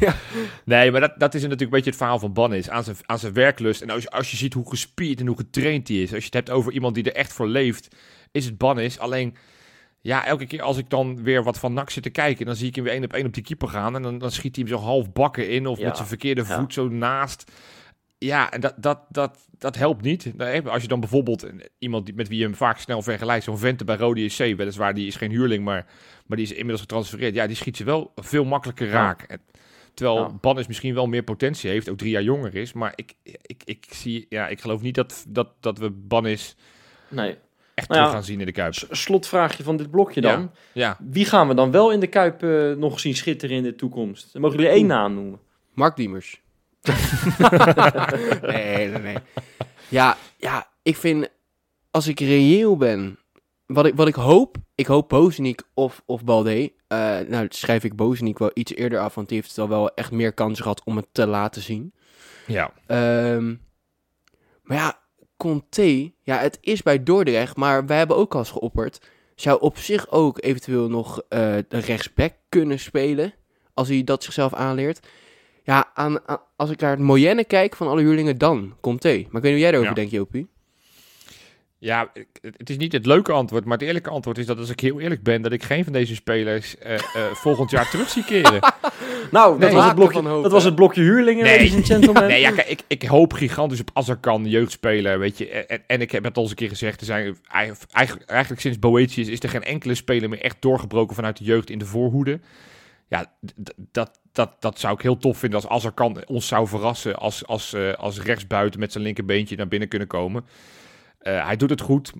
Nee, 0.64 0.90
maar 0.90 1.00
dat, 1.00 1.12
dat 1.18 1.34
is 1.34 1.40
natuurlijk 1.42 1.60
een 1.62 1.68
beetje 1.70 1.90
het 1.90 1.98
verhaal 1.98 2.18
van 2.18 2.32
Bannis. 2.32 2.70
Aan 2.70 2.84
zijn, 2.84 2.96
aan 3.06 3.18
zijn 3.18 3.32
werklust. 3.32 3.82
En 3.82 3.90
als 3.90 4.02
je, 4.02 4.10
als 4.10 4.30
je 4.30 4.36
ziet 4.36 4.54
hoe 4.54 4.68
gespierd 4.68 5.20
en 5.20 5.26
hoe 5.26 5.36
getraind 5.36 5.88
hij 5.88 5.96
is. 5.96 6.10
Als 6.10 6.18
je 6.18 6.24
het 6.24 6.34
hebt 6.34 6.50
over 6.50 6.72
iemand 6.72 6.94
die 6.94 7.04
er 7.04 7.14
echt 7.14 7.32
voor 7.32 7.46
leeft, 7.48 7.88
is 8.32 8.44
het 8.44 8.58
Bannis. 8.58 8.98
Alleen, 8.98 9.36
ja, 10.00 10.26
elke 10.26 10.46
keer 10.46 10.62
als 10.62 10.76
ik 10.78 10.90
dan 10.90 11.22
weer 11.22 11.42
wat 11.42 11.58
van 11.58 11.72
NAC 11.72 11.90
zit 11.90 12.02
te 12.02 12.10
kijken, 12.10 12.46
dan 12.46 12.56
zie 12.56 12.68
ik 12.68 12.74
hem 12.74 12.84
weer 12.84 12.92
één 12.92 13.04
op 13.04 13.12
één 13.12 13.26
op 13.26 13.34
die 13.34 13.42
keeper 13.42 13.68
gaan. 13.68 13.94
En 13.94 14.02
dan, 14.02 14.18
dan 14.18 14.30
schiet 14.30 14.56
hij 14.56 14.64
hem 14.68 14.78
zo 14.78 14.84
half 14.84 15.12
bakken 15.12 15.48
in 15.48 15.66
of 15.66 15.78
Ja, 15.78 15.86
met 15.86 15.96
zijn 15.96 16.08
verkeerde 16.08 16.44
ja. 16.46 16.58
voet 16.58 16.72
zo 16.72 16.88
naast. 16.88 17.50
Ja, 18.18 18.50
en 18.52 18.60
dat, 18.60 18.74
dat, 18.76 19.00
dat, 19.08 19.46
dat 19.58 19.76
helpt 19.76 20.02
niet. 20.02 20.32
Als 20.64 20.82
je 20.82 20.88
dan 20.88 21.00
bijvoorbeeld 21.00 21.46
iemand 21.78 22.06
die, 22.06 22.14
met 22.14 22.28
wie 22.28 22.38
je 22.38 22.44
hem 22.44 22.54
vaak 22.54 22.78
snel 22.78 23.02
vergelijkt, 23.02 23.44
zo'n 23.44 23.58
vente 23.58 23.84
bij 23.84 23.96
Rode 23.96 24.28
SC, 24.28 24.38
weliswaar 24.38 24.94
die 24.94 25.06
is 25.06 25.16
geen 25.16 25.30
huurling, 25.30 25.64
maar, 25.64 25.86
maar 26.26 26.36
die 26.36 26.46
is 26.46 26.52
inmiddels 26.52 26.80
getransfereerd. 26.80 27.34
Ja, 27.34 27.46
die 27.46 27.56
schiet 27.56 27.76
ze 27.76 27.84
wel 27.84 28.12
veel 28.16 28.44
makkelijker 28.44 28.88
raak. 28.88 29.22
En- 29.22 29.40
Terwijl 29.94 30.16
Ja. 30.18 30.28
Bannis 30.40 30.66
misschien 30.66 30.94
wel 30.94 31.06
meer 31.06 31.22
potentie 31.22 31.70
heeft, 31.70 31.88
ook 31.88 31.98
drie 31.98 32.10
jaar 32.10 32.22
jonger 32.22 32.54
is. 32.54 32.72
Maar 32.72 32.92
ik, 32.94 33.14
ik, 33.22 33.62
ik, 33.64 33.86
zie, 33.90 34.26
ja, 34.28 34.48
ik 34.48 34.60
geloof 34.60 34.82
niet 34.82 34.94
dat, 34.94 35.24
dat, 35.28 35.48
dat 35.60 35.78
we 35.78 35.90
Bannis 35.90 36.56
Nee. 37.08 37.36
Echt 37.74 37.88
Nou 37.88 38.00
ja, 38.00 38.06
terug 38.06 38.10
gaan 38.10 38.24
zien 38.24 38.40
in 38.40 38.46
de 38.46 38.52
Kuip. 38.52 38.74
Slotvraagje 38.90 39.62
van 39.62 39.76
dit 39.76 39.90
blokje 39.90 40.20
dan. 40.20 40.50
Ja, 40.72 40.96
Wie 41.00 41.24
gaan 41.24 41.48
we 41.48 41.54
dan 41.54 41.70
wel 41.70 41.92
in 41.92 42.00
de 42.00 42.06
Kuip 42.06 42.42
eh, 42.42 42.72
nog 42.72 43.00
zien 43.00 43.14
schitteren 43.16 43.56
in 43.56 43.62
de 43.62 43.74
toekomst? 43.74 44.32
Dan 44.32 44.42
mogen 44.42 44.56
jullie 44.56 44.72
één 44.72 44.86
naam 44.86 45.14
noemen. 45.14 45.40
Mark 45.72 45.96
Diemers. 45.96 46.40
nee, 48.42 48.88
nee, 48.88 48.98
nee. 48.98 49.16
Ja, 49.88 50.16
ja, 50.36 50.68
ik 50.82 50.96
vind, 50.96 51.28
als 51.90 52.06
ik 52.06 52.20
reëel 52.20 52.76
ben, 52.76 53.18
wat 53.66 53.86
ik, 53.86 53.94
wat 53.94 54.08
ik 54.08 54.14
hoop, 54.14 54.56
ik 54.74 54.86
hoop 54.86 55.08
Bozeniek 55.08 55.62
of, 55.74 56.02
of 56.06 56.24
Balde. 56.24 56.72
Eh, 56.88 57.18
nou, 57.28 57.46
schrijf 57.48 57.84
ik 57.84 57.96
Bozeniek 57.96 58.38
wel 58.38 58.50
iets 58.54 58.74
eerder 58.74 58.98
af, 58.98 59.14
want 59.14 59.28
die 59.28 59.36
heeft 59.40 59.56
wel 59.56 59.68
wel 59.68 59.94
echt 59.94 60.10
meer 60.10 60.32
kansen 60.32 60.62
gehad 60.62 60.82
om 60.84 60.96
het 60.96 61.06
te 61.12 61.26
laten 61.26 61.62
zien. 61.62 61.94
ja. 62.46 62.72
Ehm, 62.86 63.54
maar 64.62 64.76
ja, 64.76 65.01
Conte, 65.42 66.12
ja, 66.22 66.38
het 66.38 66.58
is 66.60 66.82
bij 66.82 67.02
Dordrecht, 67.02 67.56
maar 67.56 67.86
wij 67.86 67.96
hebben 67.98 68.16
ook 68.16 68.32
al 68.32 68.38
eens 68.38 68.50
geopperd. 68.50 69.00
Zou 69.34 69.60
op 69.60 69.78
zich 69.78 70.10
ook 70.10 70.42
eventueel 70.44 70.88
nog 70.88 71.22
eh, 71.28 71.38
de 71.68 71.78
rechtsback 71.78 72.32
kunnen 72.48 72.78
spelen, 72.78 73.32
als 73.74 73.88
hij 73.88 74.04
dat 74.04 74.24
zichzelf 74.24 74.54
aanleert. 74.54 75.06
Ja, 75.64 75.90
aan, 75.94 76.28
aan- 76.28 76.40
als 76.56 76.70
ik 76.70 76.80
naar 76.80 76.90
het 76.90 76.98
Moyenne 77.00 77.44
kijk 77.44 77.76
van 77.76 77.88
alle 77.88 78.00
huurlingen, 78.02 78.38
dan 78.38 78.76
Conte. 78.80 79.08
Maar 79.08 79.18
ik 79.18 79.30
weet 79.30 79.42
niet 79.42 79.50
hoe 79.50 79.58
jij 79.60 79.70
daarover 79.70 79.88
Ja. 79.88 79.94
denkt, 79.94 80.10
Jopie. 80.10 80.48
Ja, 81.78 82.12
het 82.40 82.70
is 82.70 82.76
niet 82.76 82.92
het 82.92 83.06
leuke 83.06 83.32
antwoord, 83.32 83.64
maar 83.64 83.78
het 83.78 83.86
eerlijke 83.86 84.10
antwoord 84.10 84.38
is 84.38 84.46
dat 84.46 84.58
als 84.58 84.70
ik 84.70 84.80
heel 84.80 85.00
eerlijk 85.00 85.22
ben, 85.22 85.42
dat 85.42 85.52
ik 85.52 85.62
geen 85.62 85.84
van 85.84 85.92
deze 85.92 86.14
spelers 86.14 86.78
eh, 86.78 86.94
eh, 86.94 87.02
volgend 87.32 87.70
jaar 87.70 87.90
terug 87.90 88.08
zie 88.10 88.24
keren. 88.24 88.60
Nou, 89.30 89.60
dat, 89.60 89.72
was, 89.72 89.84
het 89.84 89.94
blokje, 89.94 90.22
dat 90.22 90.52
was 90.52 90.64
het 90.64 90.74
blokje 90.74 91.02
huurlingen, 91.02 91.44
Nee. 91.44 91.56
ladies 91.56 91.74
and 91.74 91.86
gentlemen. 91.86 92.26
Nee, 92.28 92.40
ja, 92.40 92.50
kijk, 92.50 92.68
ik, 92.68 92.82
ik 92.88 93.02
hoop 93.02 93.32
gigantisch 93.32 93.80
op 93.80 93.90
Azarkan, 93.92 94.44
jeugdspeler, 94.44 95.18
weet 95.18 95.38
je. 95.38 95.48
En, 95.48 95.82
en 95.86 96.00
ik 96.00 96.10
heb 96.10 96.24
het 96.24 96.36
al 96.36 96.42
eens 96.42 96.50
een 96.50 96.56
keer 96.56 96.68
gezegd, 96.68 97.00
er 97.00 97.06
zijn 97.06 97.36
eigenlijk, 97.50 98.24
eigenlijk, 98.26 98.60
sinds 98.60 98.78
Boetius 98.78 99.28
is 99.28 99.42
er 99.42 99.48
geen 99.48 99.64
enkele 99.64 99.94
speler 99.94 100.28
meer 100.28 100.42
echt 100.42 100.56
doorgebroken 100.60 101.14
vanuit 101.14 101.36
de 101.36 101.44
jeugd 101.44 101.70
in 101.70 101.78
de 101.78 101.86
voorhoede. 101.86 102.40
Ja, 103.08 103.32
dat, 103.76 104.20
dat, 104.32 104.50
dat 104.60 104.78
zou 104.78 104.94
ik 104.94 105.02
heel 105.02 105.16
tof 105.16 105.38
vinden 105.38 105.60
als 105.60 105.70
Azarkan 105.70 106.22
ons 106.26 106.46
zou 106.46 106.68
verrassen 106.68 107.16
als, 107.16 107.46
als, 107.46 107.72
eh, 107.72 107.92
als 107.92 108.20
rechtsbuiten 108.20 108.80
met 108.80 108.92
zijn 108.92 109.04
linkerbeentje 109.04 109.56
naar 109.56 109.68
binnen 109.68 109.88
kunnen 109.88 110.08
komen. 110.08 110.44
Eh, 111.22 111.46
hij 111.46 111.56
doet 111.56 111.70
het 111.70 111.80
goed, 111.80 112.12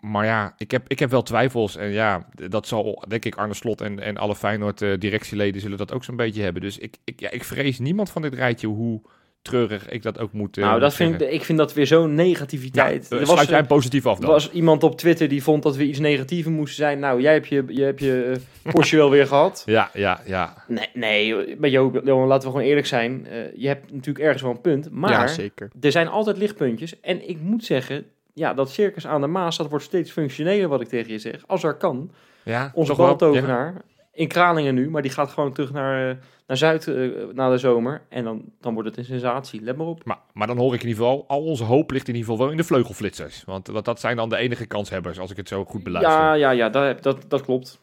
maar 0.00 0.24
ja, 0.24 0.54
ik 0.56 0.70
heb, 0.70 0.88
ik 0.88 0.98
heb 0.98 1.10
wel 1.10 1.22
twijfels. 1.22 1.76
En 1.76 1.90
ja, 1.90 2.28
dat 2.48 2.66
zal 2.66 3.04
denk 3.08 3.24
ik 3.24 3.36
Arne 3.36 3.54
Slot 3.54 3.80
en, 3.80 4.00
en 4.00 4.16
alle 4.16 4.36
Feyenoord 4.36 4.82
eh, 4.82 4.92
directieleden 4.98 5.60
zullen 5.60 5.78
dat 5.78 5.92
ook 5.92 6.04
zo'n 6.04 6.16
beetje 6.16 6.42
hebben. 6.42 6.62
Dus 6.62 6.78
ik, 6.78 6.96
ik, 7.04 7.20
ja, 7.20 7.30
ik 7.30 7.44
vrees 7.44 7.78
niemand 7.78 8.10
van 8.10 8.22
dit 8.22 8.34
rijtje 8.34 8.66
hoe 8.66 9.02
treurig 9.42 9.88
ik 9.88 10.02
dat 10.02 10.18
ook 10.18 10.32
moet 10.32 10.56
eh, 10.58 10.64
nou, 10.64 10.80
dat 10.80 10.94
vind 10.94 11.20
ik, 11.20 11.30
ik 11.30 11.44
vind 11.44 11.58
dat 11.58 11.74
weer 11.74 11.86
zo'n 11.86 12.14
negativiteit. 12.14 13.06
Ja, 13.10 13.16
er 13.16 13.26
sluit 13.26 13.40
was, 13.40 13.48
jij 13.48 13.64
positief 13.64 14.06
af 14.06 14.16
er 14.16 14.20
dan? 14.20 14.30
was 14.30 14.50
iemand 14.50 14.82
op 14.82 14.98
Twitter 14.98 15.28
die 15.28 15.42
vond 15.42 15.62
dat 15.62 15.76
we 15.76 15.84
iets 15.84 15.98
negatiever 15.98 16.50
moesten 16.50 16.76
zijn. 16.76 16.98
Nou, 16.98 17.20
jij 17.20 17.32
hebt 17.32 17.48
je, 17.48 17.64
je, 17.68 17.82
hebt 17.82 18.00
je 18.00 18.36
Porsche 18.62 18.96
wel 18.96 19.10
weer 19.10 19.26
gehad. 19.26 19.62
Ja, 19.66 19.90
ja, 19.94 20.20
ja. 20.26 20.64
Nee, 20.66 20.88
nee 20.94 21.56
bij 21.56 21.70
Joop, 21.70 22.00
Johan, 22.04 22.26
laten 22.26 22.48
we 22.48 22.54
gewoon 22.54 22.68
eerlijk 22.68 22.86
zijn. 22.86 23.26
Eh, 23.26 23.38
je 23.54 23.66
hebt 23.66 23.92
natuurlijk 23.92 24.24
ergens 24.24 24.42
wel 24.42 24.50
een 24.50 24.60
punt. 24.60 24.90
Maar 24.90 25.10
ja, 25.10 25.26
zeker. 25.26 25.70
er 25.80 25.92
zijn 25.92 26.08
altijd 26.08 26.36
lichtpuntjes. 26.36 27.00
En 27.00 27.28
ik 27.28 27.40
moet 27.40 27.64
zeggen, 27.64 28.04
ja, 28.38 28.54
dat 28.54 28.70
circus 28.70 29.06
aan 29.06 29.20
de 29.20 29.26
Maas, 29.26 29.56
dat 29.56 29.68
wordt 29.68 29.84
steeds 29.84 30.10
functioneler 30.10 30.68
wat 30.68 30.80
ik 30.80 30.88
tegen 30.88 31.12
je 31.12 31.18
zeg. 31.18 31.46
Als 31.46 31.62
er 31.62 31.74
kan. 31.74 32.10
ja 32.42 32.70
Onze 32.74 32.94
baltovenaar. 32.94 33.74
In 34.12 34.28
Kralingen 34.28 34.74
nu, 34.74 34.90
maar 34.90 35.02
die 35.02 35.10
gaat 35.10 35.30
gewoon 35.30 35.52
terug 35.52 35.72
naar, 35.72 36.10
eh, 36.10 36.16
naar 36.46 36.56
Zuid 36.56 36.86
eh, 36.86 37.10
na 37.32 37.50
de 37.50 37.58
zomer. 37.58 38.02
En 38.08 38.24
dan, 38.24 38.42
dan 38.60 38.74
wordt 38.74 38.88
het 38.88 38.98
een 38.98 39.04
sensatie. 39.04 39.62
Let 39.62 39.76
maar 39.76 39.86
op. 39.86 40.04
Maar, 40.04 40.18
maar 40.32 40.46
dan 40.46 40.56
hoor 40.56 40.74
ik 40.74 40.82
in 40.82 40.88
ieder 40.88 41.04
geval, 41.04 41.24
al 41.28 41.42
onze 41.42 41.64
hoop 41.64 41.90
ligt 41.90 42.08
in 42.08 42.14
ieder 42.14 42.30
geval 42.30 42.44
wel 42.44 42.52
in 42.52 42.56
de 42.56 42.64
vleugelflitsers. 42.64 43.42
Want, 43.46 43.66
want 43.66 43.84
dat 43.84 44.00
zijn 44.00 44.16
dan 44.16 44.28
de 44.28 44.36
enige 44.36 44.66
kanshebbers, 44.66 45.18
als 45.18 45.30
ik 45.30 45.36
het 45.36 45.48
zo 45.48 45.64
goed 45.64 45.82
beluister. 45.82 46.14
Ja, 46.14 46.34
ja, 46.34 46.50
ja, 46.50 46.68
dat, 46.68 47.02
dat, 47.02 47.24
dat 47.28 47.42
klopt. 47.42 47.80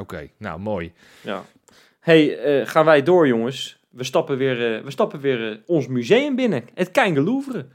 Oké, 0.00 0.28
nou 0.38 0.60
mooi. 0.60 0.92
Ja. 1.20 1.42
hey, 2.00 2.38
eh, 2.38 2.66
gaan 2.66 2.84
wij 2.84 3.02
door, 3.02 3.26
jongens. 3.26 3.78
We 3.90 4.04
stappen 4.04 4.36
weer, 4.36 4.84
we 4.84 4.90
stappen 4.90 5.20
weer 5.20 5.62
ons 5.66 5.86
museum 5.86 6.36
binnen. 6.36 6.64
Het 6.74 6.90
Kein 6.90 7.24
Louvre. 7.24 7.66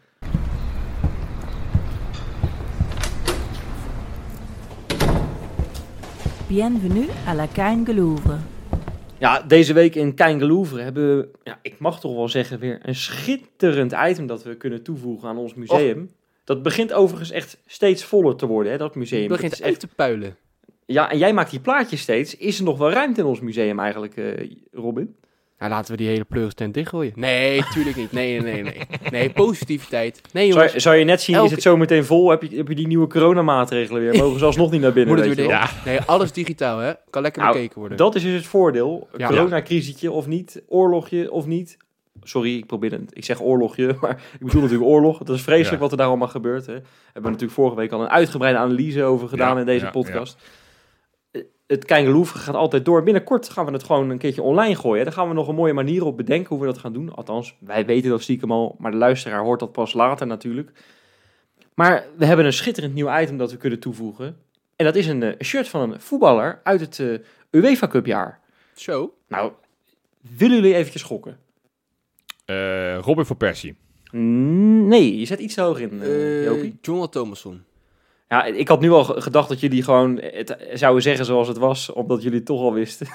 Bienvenue 6.53 7.09
à 7.27 7.33
la 7.33 7.47
Kein 7.47 7.83
Louvre. 7.95 8.37
Ja, 9.19 9.41
deze 9.41 9.73
week 9.73 9.95
in 9.95 10.13
Kein 10.13 10.45
Louvre 10.45 10.81
hebben 10.81 11.17
we, 11.17 11.29
ja, 11.43 11.59
ik 11.61 11.79
mag 11.79 11.99
toch 11.99 12.15
wel 12.15 12.29
zeggen, 12.29 12.59
weer 12.59 12.79
een 12.81 12.95
schitterend 12.95 13.93
item 14.07 14.27
dat 14.27 14.43
we 14.43 14.57
kunnen 14.57 14.83
toevoegen 14.83 15.29
aan 15.29 15.37
ons 15.37 15.53
museum. 15.53 16.09
Dat 16.43 16.61
begint 16.61 16.93
overigens 16.93 17.31
echt 17.31 17.57
steeds 17.65 18.03
voller 18.03 18.35
te 18.35 18.45
worden, 18.45 18.71
hè, 18.71 18.77
dat 18.77 18.95
museum. 18.95 19.27
Dat 19.27 19.37
begint 19.37 19.53
is 19.53 19.61
echt, 19.61 19.79
te 19.79 19.87
puilen. 19.87 20.35
ja, 20.85 21.11
en 21.11 21.17
jij 21.17 21.33
maakt 21.33 21.51
die 21.51 21.59
plaatjes 21.59 22.01
steeds. 22.01 22.37
Is 22.37 22.57
er 22.57 22.63
nog 22.63 22.77
wel 22.77 22.91
ruimte 22.91 23.21
in 23.21 23.27
ons 23.27 23.39
museum 23.41 23.79
eigenlijk, 23.79 24.17
eh, 24.17 24.51
Robin? 24.71 25.15
Nou, 25.59 25.71
laten 25.71 25.91
we 25.91 25.97
die 25.97 26.07
hele 26.07 26.23
pleuristent 26.23 26.73
dichtgooien. 26.73 27.11
Nee, 27.15 27.63
tuurlijk 27.73 27.95
niet. 27.95 28.11
Nee, 28.11 28.41
nee, 28.41 28.53
nee. 28.53 28.63
Nee, 28.63 28.77
nee 29.11 29.29
positiviteit. 29.29 30.21
Nee, 30.31 30.43
Zou, 30.43 30.53
jongens. 30.55 30.73
je- 30.73 30.79
zou 30.79 30.95
je 30.95 31.03
net 31.03 31.21
zien, 31.21 31.43
is 31.43 31.51
het 31.51 31.61
zo 31.61 31.77
meteen 31.77 32.05
vol? 32.05 32.29
Heb 32.29 32.41
je, 32.41 32.55
heb 32.57 32.67
je 32.67 32.75
die 32.75 32.87
nieuwe 32.87 33.07
coronamaatregelen 33.07 34.01
weer? 34.01 34.15
Mogen 34.17 34.39
ze 34.39 34.45
alsnog 34.45 34.71
niet 34.71 34.81
naar 34.81 34.93
binnen? 34.93 35.15
Moet 35.15 35.25
het 35.25 35.35
weet 35.35 35.47
weer 35.47 35.57
dicht? 35.59 35.85
Nee, 35.85 35.99
alles 36.01 36.31
digitaal, 36.31 36.77
hè? 36.79 36.91
Kan 37.09 37.21
lekker 37.21 37.41
Nou, 37.41 37.53
bekeken 37.53 37.79
worden. 37.79 37.97
Dat 37.97 38.15
is 38.15 38.23
dus 38.23 38.33
het 38.33 38.45
voordeel. 38.45 39.07
Ja. 39.17 39.27
Coronacrisisje 39.27 40.11
of 40.11 40.27
niet, 40.27 40.61
oorlogje 40.67 41.31
of 41.31 41.45
niet. 41.45 41.77
Sorry, 42.23 42.57
ik 42.57 42.65
probeer 42.65 42.91
het. 42.91 43.01
Ik 43.09 43.25
zeg 43.25 43.41
oorlogje, 43.41 43.95
maar 44.01 44.21
ik 44.39 44.45
bedoel 44.45 44.61
natuurlijk 44.61 44.89
oorlog. 44.89 45.19
Het 45.19 45.29
is 45.29 45.41
vreselijk 45.41 45.73
Ja. 45.73 45.79
wat 45.79 45.91
er 45.91 45.97
daar 45.97 46.07
allemaal 46.07 46.27
gebeurt. 46.27 46.65
Hè. 46.65 46.73
We 46.73 46.81
hebben 47.13 47.31
natuurlijk 47.31 47.59
vorige 47.59 47.75
week 47.75 47.91
al 47.91 48.01
een 48.01 48.09
uitgebreide 48.09 48.59
analyse 48.59 49.03
over 49.03 49.27
gedaan 49.29 49.53
Ja, 49.53 49.59
in 49.59 49.65
deze 49.65 49.85
ja, 49.85 49.91
podcast. 49.91 50.37
Het 51.73 51.85
Keingeloef 51.85 52.29
gaat 52.29 52.55
altijd 52.55 52.85
door. 52.85 53.03
Binnenkort 53.03 53.49
gaan 53.49 53.65
we 53.65 53.71
het 53.71 53.83
gewoon 53.83 54.09
een 54.09 54.17
keertje 54.17 54.41
online 54.41 54.75
gooien. 54.75 55.03
Daar 55.03 55.13
gaan 55.13 55.27
we 55.27 55.33
nog 55.33 55.47
een 55.47 55.55
mooie 55.55 55.73
manier 55.73 56.05
op 56.05 56.17
bedenken 56.17 56.49
hoe 56.49 56.59
we 56.59 56.65
dat 56.65 56.77
gaan 56.77 56.93
doen. 56.93 57.13
Althans, 57.13 57.55
wij 57.59 57.85
weten 57.85 58.09
dat 58.09 58.21
stiekem 58.21 58.51
al, 58.51 58.75
maar 58.79 58.91
de 58.91 58.97
luisteraar 58.97 59.43
hoort 59.43 59.59
dat 59.59 59.71
pas 59.71 59.93
later 59.93 60.27
natuurlijk. 60.27 60.71
Maar 61.73 62.05
we 62.17 62.25
hebben 62.25 62.45
een 62.45 62.53
schitterend 62.53 62.93
nieuw 62.93 63.19
item 63.19 63.37
dat 63.37 63.51
we 63.51 63.57
kunnen 63.57 63.79
toevoegen. 63.79 64.37
En 64.75 64.85
dat 64.85 64.95
is 64.95 65.07
een 65.07 65.23
eh, 65.23 65.39
shirt 65.45 65.67
van 65.67 65.91
een 65.91 66.01
voetballer 66.01 66.59
uit 66.63 66.79
het 66.79 66.99
eh, 66.99 67.17
UEFA 67.51 67.87
Cup 67.87 68.05
jaar. 68.05 68.39
Zo. 68.73 69.13
Nou, 69.27 69.51
willen 70.37 70.55
jullie 70.55 70.75
eventjes 70.75 71.03
gokken? 71.03 71.37
Eh, 72.45 72.97
Robin 72.97 73.25
van 73.25 73.37
Persie. 73.37 73.75
Nee, 74.11 75.19
je 75.19 75.25
zet 75.25 75.39
iets 75.39 75.55
hoog 75.55 75.79
in, 75.79 76.01
Jopie. 76.43 76.77
Jonathan 76.81 77.09
Thomasson. 77.09 77.63
Ja, 78.33 78.43
ik 78.45 78.67
had 78.67 78.79
nu 78.81 78.91
al 78.91 79.03
ge- 79.03 79.21
gedacht 79.21 79.49
dat 79.49 79.59
jullie 79.59 79.83
gewoon 79.83 80.19
het 80.21 80.57
zouden 80.73 81.03
zeggen 81.03 81.25
zoals 81.25 81.47
het 81.47 81.57
was, 81.57 81.91
omdat 81.91 82.21
jullie 82.23 82.37
het 82.37 82.45
toch 82.47 82.59
al 82.61 82.73
wisten. 82.73 83.07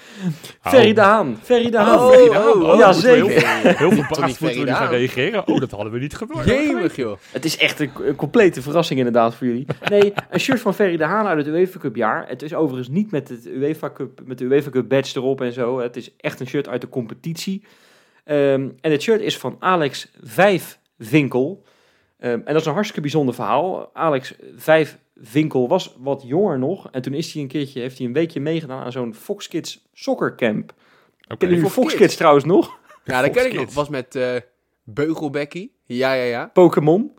Ferry 0.60 0.92
de 0.92 1.00
Haan. 1.00 1.38
Ferry 1.42 1.70
de 1.70 1.76
Haan. 1.78 1.98
Oh, 1.98 2.08
Ferry 2.10 2.28
de 2.28 2.34
Haan. 2.34 2.62
oh, 2.62 2.68
Oh, 2.68 2.78
ja, 2.78 2.92
zeker. 2.92 3.30
Heel, 3.30 3.74
heel 3.76 3.90
moeten 3.96 4.22
we 4.24 4.34
Ferry 4.34 4.58
nu 4.58 4.64
de 4.64 4.70
gaan 4.70 4.82
Haan? 4.86 4.90
reageren. 4.94 5.48
Oh, 5.48 5.60
dat 5.60 5.70
hadden 5.70 5.92
we 5.92 5.98
niet 5.98 6.14
gehoord. 6.16 6.44
Jemig, 6.46 6.96
joh. 6.96 7.16
Het 7.30 7.44
is 7.44 7.56
echt 7.56 7.80
een, 7.80 7.90
een 8.02 8.16
complete 8.16 8.62
verrassing 8.62 8.98
inderdaad 8.98 9.34
voor 9.34 9.46
jullie. 9.46 9.66
Nee, 9.90 10.12
een 10.30 10.40
shirt 10.40 10.60
van 10.60 10.74
Ferry 10.74 10.96
de 10.96 11.04
Haan 11.04 11.26
uit 11.26 11.38
het 11.46 11.54
UEFA 11.54 11.78
Cup 11.78 11.96
jaar. 11.96 12.28
Het 12.28 12.42
is 12.42 12.54
overigens 12.54 12.88
niet 12.88 13.10
met, 13.10 13.28
het 13.28 13.46
UEFA 13.46 13.90
Cup, 13.92 14.20
met 14.24 14.38
de 14.38 14.44
UEFA 14.44 14.70
Cup 14.70 14.88
badge 14.88 15.18
erop 15.18 15.40
en 15.40 15.52
zo. 15.52 15.80
Het 15.80 15.96
is 15.96 16.10
echt 16.16 16.40
een 16.40 16.46
shirt 16.48 16.68
uit 16.68 16.80
de 16.80 16.88
competitie. 16.88 17.64
Ehm, 18.24 18.68
en 18.80 18.90
het 18.90 19.02
shirt 19.02 19.20
is 19.20 19.38
van 19.38 19.56
Alex 19.58 20.10
Vijfwinkel. 20.22 21.62
Ehm, 21.64 21.70
en 22.30 22.42
dat 22.44 22.56
is 22.56 22.64
een 22.66 22.72
hartstikke 22.72 23.00
bijzonder 23.00 23.34
verhaal. 23.34 23.90
Alex 23.92 24.34
Vijfwinkel 24.56 25.68
was 25.68 25.96
wat 25.98 26.22
jonger 26.26 26.58
nog. 26.58 26.88
En 26.90 27.02
toen 27.02 27.14
is 27.14 27.32
hij 27.32 27.42
een 27.42 27.48
keertje, 27.48 27.80
heeft 27.80 27.98
hij 27.98 28.06
een 28.06 28.12
weekje 28.12 28.40
meegedaan 28.40 28.82
aan 28.84 28.92
zo'n 28.92 29.14
Fox 29.14 29.48
Kids 29.48 29.88
Soccer 29.92 30.36
Camp. 30.36 30.72
Oké. 31.24 31.36
Kennen 31.36 31.56
jullie 31.56 31.62
Fox 31.62 31.74
Fox 31.74 31.86
Kids? 31.88 32.00
Kids 32.02 32.16
trouwens 32.16 32.44
nog? 32.44 32.78
Ja, 33.04 33.20
dat 33.22 33.30
ken 33.30 33.46
ik 33.46 33.52
nog. 33.54 33.74
was 33.74 33.88
met 33.88 34.14
eh 34.16 34.34
Beugelbekkie. 34.84 35.74
Ja, 35.84 36.12
ja, 36.12 36.24
ja. 36.24 36.50
Pokémon, 36.52 37.12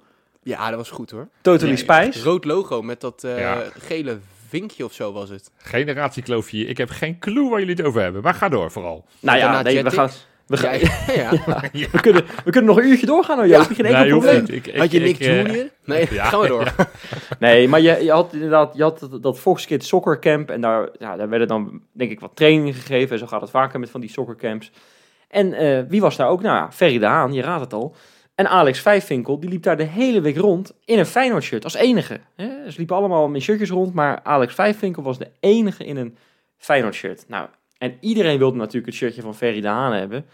Ja, 0.43 0.67
dat 0.69 0.77
was 0.77 0.89
goed 0.89 1.11
hoor. 1.11 1.27
Totally 1.41 1.73
Nee, 1.73 1.77
Spice. 1.77 2.23
Rood 2.23 2.45
logo 2.45 2.81
met 2.81 3.01
dat 3.01 3.23
eh, 3.23 3.39
Ja. 3.39 3.63
gele 3.79 4.17
vinkje 4.47 4.85
of 4.85 4.93
zo 4.93 5.11
was 5.11 5.29
het. 5.29 5.51
Generatiekloofje 5.57 6.57
hier. 6.57 6.69
Ik 6.69 6.77
heb 6.77 6.89
geen 6.89 7.19
clue 7.19 7.49
waar 7.49 7.59
jullie 7.59 7.75
het 7.75 7.85
over 7.85 8.01
hebben. 8.01 8.21
Maar 8.21 8.33
ga 8.33 8.49
door 8.49 8.71
vooral. 8.71 9.05
Nou 9.19 9.37
ja, 9.37 9.61
nee, 9.61 9.83
we 9.83 9.91
gaan... 9.91 10.09
We, 10.47 10.58
gaan, 10.58 10.79
Ja, 11.15 11.32
ja. 11.71 11.88
we, 11.91 11.99
kunnen, 12.01 12.23
we 12.45 12.51
kunnen 12.51 12.65
nog 12.75 12.77
een 12.84 12.88
uurtje 12.89 13.06
doorgaan, 13.06 13.38
hoor, 13.38 13.47
Joopie. 13.47 13.75
Geen 13.75 13.86
enkel 13.86 14.08
probleem. 14.19 14.39
niet. 14.39 14.49
Ik- 14.51 14.67
ik- 14.67 14.77
Had 14.77 14.91
je 14.91 14.99
Nick 14.99 15.10
ik, 15.19 15.19
eh, 15.27 15.41
Junior? 15.45 15.69
Nee, 15.86 16.08
ja, 16.12 16.25
gaan 16.29 16.39
we 16.39 16.47
door. 16.47 16.73
Nee, 17.39 17.67
maar 17.67 17.82
je, 17.82 18.03
je 18.03 18.12
had 18.12 18.34
inderdaad 18.34 18.75
je 18.75 18.84
had 18.84 18.99
dat- 18.99 19.23
dat 19.23 19.39
Fox 19.39 19.65
Kids 19.65 19.88
Soccer 19.88 20.19
Camp. 20.19 20.49
En 20.49 20.62
daar, 20.62 20.89
ja, 20.99 21.15
daar 21.15 21.29
werden 21.29 21.47
dan, 21.47 21.82
denk 21.91 22.12
ik, 22.12 22.19
wat 22.19 22.32
trainingen 22.36 22.73
gegeven. 22.73 23.12
En 23.12 23.19
zo 23.19 23.27
gaat 23.27 23.41
het 23.41 23.49
vaker 23.49 23.79
met 23.79 23.89
van 23.89 24.01
die 24.01 24.10
soccercamps. 24.10 24.71
En 25.27 25.53
eh, 25.53 25.79
wie 25.88 26.01
was 26.01 26.15
daar 26.15 26.27
ook? 26.29 26.41
Nou 26.41 26.56
ja, 26.56 26.71
Ferry 26.71 26.99
de 26.99 27.06
Haan, 27.06 27.34
je 27.34 27.41
raadt 27.41 27.62
het 27.63 27.73
al. 27.73 27.95
En 28.36 28.47
Alex 28.49 28.79
Vijfvinkel, 28.79 29.39
die 29.39 29.49
liep 29.49 29.63
daar 29.63 29.77
de 29.77 29.84
hele 29.84 30.21
week 30.21 30.38
rond 30.38 30.73
in 30.86 30.99
een 30.99 31.06
Feyenoord 31.06 31.43
shirt. 31.43 31.63
Als 31.63 31.73
enige. 31.73 32.19
Hè? 32.36 32.47
Ze 32.71 32.77
liepen 32.77 32.95
allemaal 32.95 33.27
met 33.27 33.41
shirtjes 33.41 33.69
rond. 33.69 33.93
Maar 33.93 34.19
Alex 34.23 34.53
Vijfvinkel 34.53 35.03
was 35.03 35.17
de 35.17 35.27
enige 35.39 35.86
in 35.86 35.97
een 35.97 36.17
Feyenoord 36.58 36.93
shirt. 36.95 37.23
Nou, 37.27 37.47
en 37.83 37.97
iedereen 37.99 38.37
wilde 38.37 38.57
natuurlijk 38.57 38.85
het 38.85 38.95
shirtje 38.95 39.21
van 39.21 39.35
Ferry 39.35 39.61
de 39.61 39.67
Haan 39.67 39.93
hebben. 39.93 40.25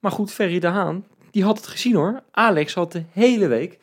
Maar 0.00 0.10
goed, 0.10 0.32
Ferry 0.32 0.58
de 0.58 0.66
Haan, 0.66 1.06
die 1.30 1.44
had 1.44 1.56
het 1.56 1.66
gezien 1.66 1.94
hoor. 1.94 2.22
Alex 2.30 2.74
had 2.74 2.92
de 2.92 3.04
hele 3.12 3.46
week 3.46 3.78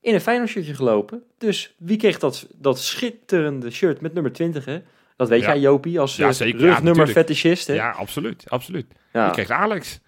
in 0.00 0.14
een 0.14 0.20
Feyenoord 0.20 0.50
shirtje 0.50 0.74
gelopen. 0.74 1.22
Dus 1.38 1.74
wie 1.78 1.96
kreeg 1.96 2.18
dat, 2.18 2.46
dat 2.54 2.78
schitterende 2.78 3.70
shirt 3.70 4.00
met 4.00 4.14
nummer 4.14 4.32
20 4.32 4.64
hè? 4.64 4.82
Dat 5.16 5.28
weet 5.28 5.40
Ja. 5.40 5.46
jij 5.46 5.58
Jopie, 5.60 6.00
als 6.00 6.16
Ja, 6.16 6.28
eh. 6.28 6.48
Ja, 6.48 6.56
rugnummer 6.56 7.06
fetischist 7.06 7.66
hè? 7.66 7.74
Ja, 7.74 7.90
absoluut. 7.90 8.44
absoluut. 8.50 8.86
Ja. 9.12 9.26
Je 9.26 9.32
kreeg 9.32 9.50
Alex. 9.50 10.00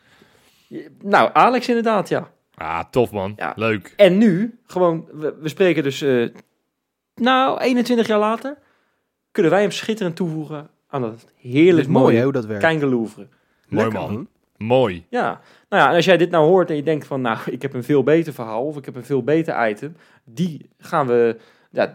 Nou, 1.03 1.31
Alex 1.33 1.69
inderdaad, 1.69 2.09
ja. 2.09 2.31
Ah, 2.55 2.85
tof 2.91 3.11
man. 3.11 3.33
Ja. 3.37 3.53
Leuk. 3.57 3.93
En 3.97 4.19
nu, 4.19 4.59
gewoon, 4.67 5.09
we, 5.13 5.35
we 5.41 5.49
spreken 5.49 5.83
dus, 5.83 6.03
eh, 6.03 6.29
nou, 7.15 7.61
21 7.61 8.07
jaar 8.07 8.19
later, 8.19 8.59
kunnen 9.31 9.53
wij 9.53 9.61
hem 9.61 9.71
schitterend 9.71 10.17
toevoegen 10.17 10.71
aan 10.89 11.03
dat 11.03 11.27
heerlijk 11.41 11.89
mooie 11.89 12.23
hoe 12.23 12.33
dat 12.33 12.47
werkt. 12.47 12.63
Keingelouvre. 12.63 13.27
Mooi 13.69 13.85
Lekker, 13.85 14.01
man. 14.01 14.29
Mooi. 14.57 15.07
Ja, 15.09 15.41
nou 15.69 15.83
ja, 15.83 15.89
en 15.89 15.95
als 15.95 16.05
jij 16.05 16.17
dit 16.17 16.31
nou 16.31 16.47
hoort 16.47 16.71
en 16.71 16.77
je 16.77 16.83
denkt 16.83 17.07
van, 17.07 17.21
nou, 17.21 17.39
ik 17.51 17.63
heb 17.63 17.75
een 17.75 17.85
veel 17.85 18.03
beter 18.03 18.33
verhaal 18.33 18.65
of 18.65 18.77
ik 18.77 18.85
heb 18.85 18.97
een 18.97 19.05
veel 19.05 19.23
beter 19.23 19.69
item, 19.69 19.97
die 20.25 20.69
gaan 20.79 21.07
we, 21.07 21.37
ja, 21.71 21.95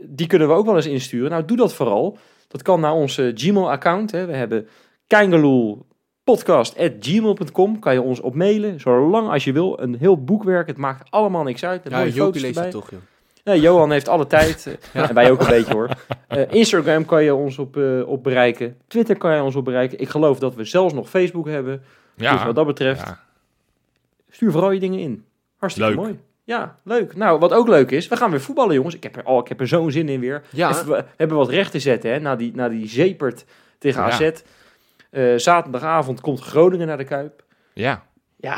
die 0.00 0.26
kunnen 0.26 0.48
we 0.48 0.54
ook 0.54 0.66
wel 0.66 0.76
eens 0.76 0.86
insturen. 0.86 1.30
Nou, 1.30 1.44
doe 1.44 1.56
dat 1.56 1.74
vooral. 1.74 2.18
Dat 2.48 2.62
kan 2.62 2.80
naar 2.80 2.92
onze 2.92 3.32
Gmail-account. 3.34 4.10
hè. 4.10 4.26
We 4.26 4.32
hebben 4.32 4.68
keingeloelpodcast.gmail.com. 5.06 7.78
Kan 7.78 7.92
je 7.92 8.02
ons 8.02 8.20
op 8.20 8.34
mailen, 8.34 8.80
zolang 8.80 9.28
als 9.28 9.44
je 9.44 9.52
wil. 9.52 9.80
Een 9.80 9.96
heel 9.98 10.24
boekwerk, 10.24 10.66
het 10.66 10.76
maakt 10.76 11.10
allemaal 11.10 11.42
niks 11.42 11.64
uit. 11.64 11.82
Ja, 11.88 12.10
foto's 12.10 12.42
leest 12.42 12.58
het 12.58 12.70
toch, 12.70 12.90
joh. 12.90 13.00
Nee, 13.46 13.60
Johan 13.60 13.90
heeft 13.90 14.08
alle 14.08 14.26
tijd. 14.26 14.66
eh, 14.66 14.72
Ja. 14.92 15.08
En 15.08 15.14
wij 15.14 15.30
ook 15.30 15.40
een 15.40 15.46
beetje 15.48 15.72
hoor. 15.74 15.88
Eh, 16.28 16.42
Instagram 16.50 17.04
kan 17.04 17.24
je 17.24 17.34
ons 17.34 17.58
op, 17.58 17.76
eh, 17.76 18.08
op 18.08 18.22
bereiken. 18.22 18.76
Twitter 18.86 19.16
kan 19.16 19.34
je 19.34 19.42
ons 19.42 19.54
op 19.56 19.64
bereiken. 19.64 19.98
Ik 20.00 20.08
geloof 20.08 20.38
dat 20.38 20.54
we 20.54 20.64
zelfs 20.64 20.94
nog 20.94 21.08
Facebook 21.08 21.46
hebben. 21.48 21.82
Ja. 22.16 22.32
Dus 22.32 22.44
wat 22.44 22.54
dat 22.54 22.66
betreft, 22.66 23.00
Ja. 23.06 23.20
stuur 24.30 24.50
vooral 24.52 24.70
je 24.70 24.80
dingen 24.80 24.98
in. 24.98 25.24
Hartstikke 25.56 25.90
Leuk. 25.90 25.98
mooi. 26.00 26.18
Ja, 26.44 26.78
leuk. 26.84 27.16
Nou, 27.16 27.38
wat 27.38 27.52
ook 27.52 27.68
leuk 27.68 27.90
is, 27.90 28.08
we 28.08 28.16
gaan 28.16 28.30
weer 28.30 28.40
voetballen, 28.40 28.74
jongens. 28.74 28.94
Ik 28.94 29.02
heb 29.02 29.16
er, 29.16 29.24
oh, 29.24 29.38
ik 29.38 29.48
heb 29.48 29.60
er 29.60 29.68
zo'n 29.68 29.90
zin 29.90 30.08
in 30.08 30.20
weer. 30.20 30.42
Ja, 30.50 30.70
Even, 30.70 30.86
we 30.88 31.04
hebben 31.16 31.36
wat 31.36 31.48
recht 31.48 31.70
te 31.70 31.78
zetten, 31.78 32.10
hè, 32.10 32.18
na 32.20 32.36
die, 32.36 32.52
na 32.54 32.68
die 32.68 32.88
zepert 32.88 33.44
tegen 33.78 34.02
Ja. 34.02 34.08
AZ. 34.08 34.30
Zaterdagavond 35.44 36.20
komt 36.20 36.40
Groningen 36.40 36.86
naar 36.86 36.96
de 36.96 37.04
Kuip. 37.04 37.44
ja. 37.72 38.02
Ja, 38.40 38.56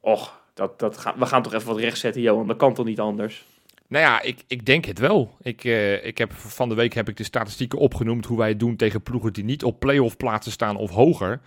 och, 0.00 0.40
dat, 0.54 0.78
dat 0.78 0.98
gaan, 0.98 1.14
we 1.18 1.26
gaan 1.26 1.42
toch 1.42 1.54
even 1.54 1.68
wat 1.68 1.78
recht 1.78 1.98
zetten, 1.98 2.22
Johan. 2.22 2.46
Dat 2.46 2.56
kan 2.56 2.74
toch 2.74 2.84
niet 2.86 3.00
anders? 3.00 3.46
Nou 3.88 4.04
ja, 4.04 4.22
ik, 4.22 4.42
ik 4.46 4.66
denk 4.66 4.84
het 4.84 4.98
wel. 4.98 5.36
Ik, 5.42 5.64
eh, 5.64 6.04
ik 6.06 6.18
heb, 6.18 6.32
van 6.32 6.68
de 6.68 6.74
week 6.74 6.92
heb 6.94 7.08
ik 7.08 7.16
de 7.16 7.24
statistieken 7.24 7.78
opgenoemd 7.78 8.26
hoe 8.26 8.38
wij 8.38 8.48
het 8.48 8.58
doen 8.60 8.76
tegen 8.76 9.02
ploegen 9.02 9.32
die 9.32 9.44
niet 9.44 9.64
op 9.64 9.80
play-off 9.80 10.16
plaatsen 10.16 10.52
staan 10.52 10.76
of 10.76 10.90
hoger. 10.90 11.40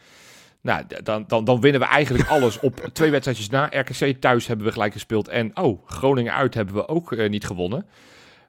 Nou, 0.61 0.83
dan, 1.03 1.23
dan, 1.27 1.43
dan 1.45 1.61
winnen 1.61 1.81
we 1.81 1.87
eigenlijk 1.87 2.27
alles 2.35 2.59
op 2.59 2.89
twee 2.93 3.11
wedstrijdjes 3.11 3.49
na. 3.49 3.65
RKC 3.71 4.21
thuis 4.21 4.47
hebben 4.47 4.65
we 4.65 4.71
gelijk 4.71 4.93
gespeeld. 4.93 5.27
En 5.27 5.57
oh, 5.57 5.87
Groningen 5.89 6.33
uit 6.33 6.53
hebben 6.53 6.75
we 6.75 6.87
ook 6.87 7.11
eh, 7.13 7.29
niet 7.29 7.45
gewonnen. 7.45 7.85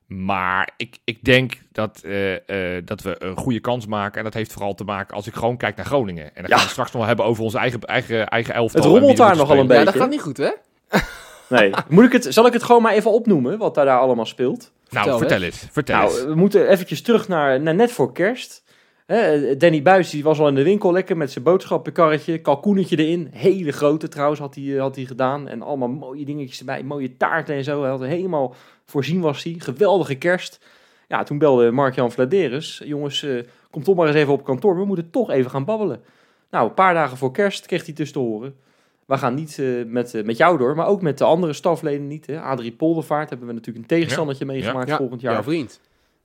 Maar 0.07 0.71
ik, 0.77 0.97
ik 1.05 1.25
denk 1.25 1.59
dat, 1.73 2.01
eh, 2.05 2.77
eh, 2.77 2.85
dat 2.87 3.03
we 3.03 3.17
een 3.25 3.37
goede 3.37 3.61
kans 3.61 3.87
maken. 3.87 4.19
En 4.19 4.25
dat 4.25 4.35
heeft 4.35 4.53
vooral 4.53 4.75
te 4.75 4.85
maken 4.85 5.17
als 5.17 5.27
ik 5.27 5.35
gewoon 5.35 5.57
kijk 5.57 5.77
naar 5.77 5.87
Groningen. 5.87 6.25
En 6.25 6.31
dan 6.35 6.43
Ja. 6.43 6.49
gaan 6.49 6.57
we 6.57 6.63
het 6.63 6.71
straks 6.71 6.93
nog 6.93 7.07
hebben 7.07 7.25
over 7.25 7.43
onze 7.43 7.59
eigen, 7.59 7.81
eigen, 7.81 8.27
eigen 8.29 8.55
elftal. 8.55 8.83
Het 8.83 8.91
rommelt 8.91 9.17
daar 9.17 9.37
nogal 9.37 9.57
een 9.59 9.65
spelen. 9.65 9.77
ja, 9.79 9.85
beetje. 9.85 9.99
dat 9.99 10.03
gaat 10.03 10.11
niet 10.11 10.21
goed, 10.23 10.37
hè? 10.37 10.51
Nee. 11.49 11.71
Moet 11.89 12.05
ik 12.05 12.13
het, 12.13 12.27
zal 12.29 12.47
ik 12.47 12.53
het 12.53 12.63
gewoon 12.63 12.83
maar 12.83 12.93
even 12.93 13.13
opnoemen, 13.13 13.59
wat 13.59 13.75
daar, 13.75 13.85
daar 13.85 13.99
allemaal 13.99 14.27
speelt? 14.27 14.73
Nou, 14.91 15.03
Vertel 15.03 15.19
vertel 15.19 15.43
eens. 15.43 15.67
Vertel 15.71 15.97
Nou, 15.97 16.11
eens. 16.11 16.25
we 16.25 16.35
moeten 16.35 16.69
eventjes 16.69 17.03
terug 17.03 17.29
naar, 17.29 17.61
naar 17.61 17.75
net 17.75 17.93
voor 17.93 18.13
kerst. 18.13 18.63
Hè, 19.07 19.57
Danny 19.57 19.83
Buis 19.83 20.11
die 20.11 20.23
was 20.23 20.39
al 20.39 20.49
in 20.49 20.55
de 20.55 20.63
winkel 20.63 20.93
lekker 20.93 21.17
met 21.17 21.33
zijn 21.33 21.45
boodschappenkarretje. 21.45 22.39
Kalkoenetje 22.41 22.97
erin. 22.97 23.29
Hele 23.33 23.73
grote 23.73 24.09
trouwens 24.09 24.41
had 24.41 24.55
hij, 24.55 24.75
eh, 24.75 24.81
had 24.81 24.97
hij 24.97 25.05
gedaan. 25.05 25.49
En 25.49 25.63
allemaal 25.63 25.89
mooie 25.89 26.25
dingetjes 26.25 26.59
erbij. 26.59 26.83
Mooie 26.83 27.17
taarten 27.17 27.55
en 27.55 27.65
zo. 27.65 27.81
Hij 27.81 27.91
had 27.91 28.01
helemaal 28.01 28.55
voorzien 28.87 29.21
was 29.21 29.43
hij. 29.43 29.55
Geweldige 29.59 30.15
kerst. 30.15 30.61
Ja, 31.09 31.23
toen 31.23 31.39
belde 31.39 31.71
Mark-Jan 31.71 32.13
Vladeris. 32.13 32.83
Jongens, 32.85 33.23
eh, 33.23 33.43
kom 33.71 33.83
toch 33.83 33.97
maar 33.97 34.07
eens 34.07 34.17
even 34.17 34.33
op 34.33 34.45
kantoor. 34.45 34.77
We 34.77 34.85
moeten 34.85 35.11
toch 35.11 35.31
even 35.31 35.51
gaan 35.51 35.65
babbelen. 35.65 36.01
Nou, 36.51 36.69
een 36.69 36.75
paar 36.75 36.95
dagen 36.95 37.17
voor 37.17 37.33
kerst 37.33 37.67
kreeg 37.67 37.85
hij 37.85 37.95
dus 37.95 38.13
te 38.13 38.19
horen. 38.19 38.55
We 39.09 39.19
gaan 39.19 39.35
niet 39.35 39.59
eh, 39.59 39.67
met, 39.87 40.15
eh, 40.15 40.25
met 40.25 40.37
jou 40.37 40.59
door, 40.59 40.77
maar 40.77 40.87
ook 40.87 41.03
met 41.03 41.19
de 41.19 41.25
andere 41.25 41.53
stafleden 41.53 42.07
niet. 42.07 42.27
Hè. 42.27 42.41
Adrie 42.41 42.73
Poldervaart 42.73 43.29
hebben 43.29 43.47
we 43.49 43.53
natuurlijk 43.55 43.85
een 43.85 43.97
tegenstandertje 43.97 44.45
meegemaakt 44.45 44.89
Ja, 44.89 44.97
volgend 44.97 45.21
jaar. 45.21 45.33
jouw 45.33 45.43
vriend. 45.43 45.81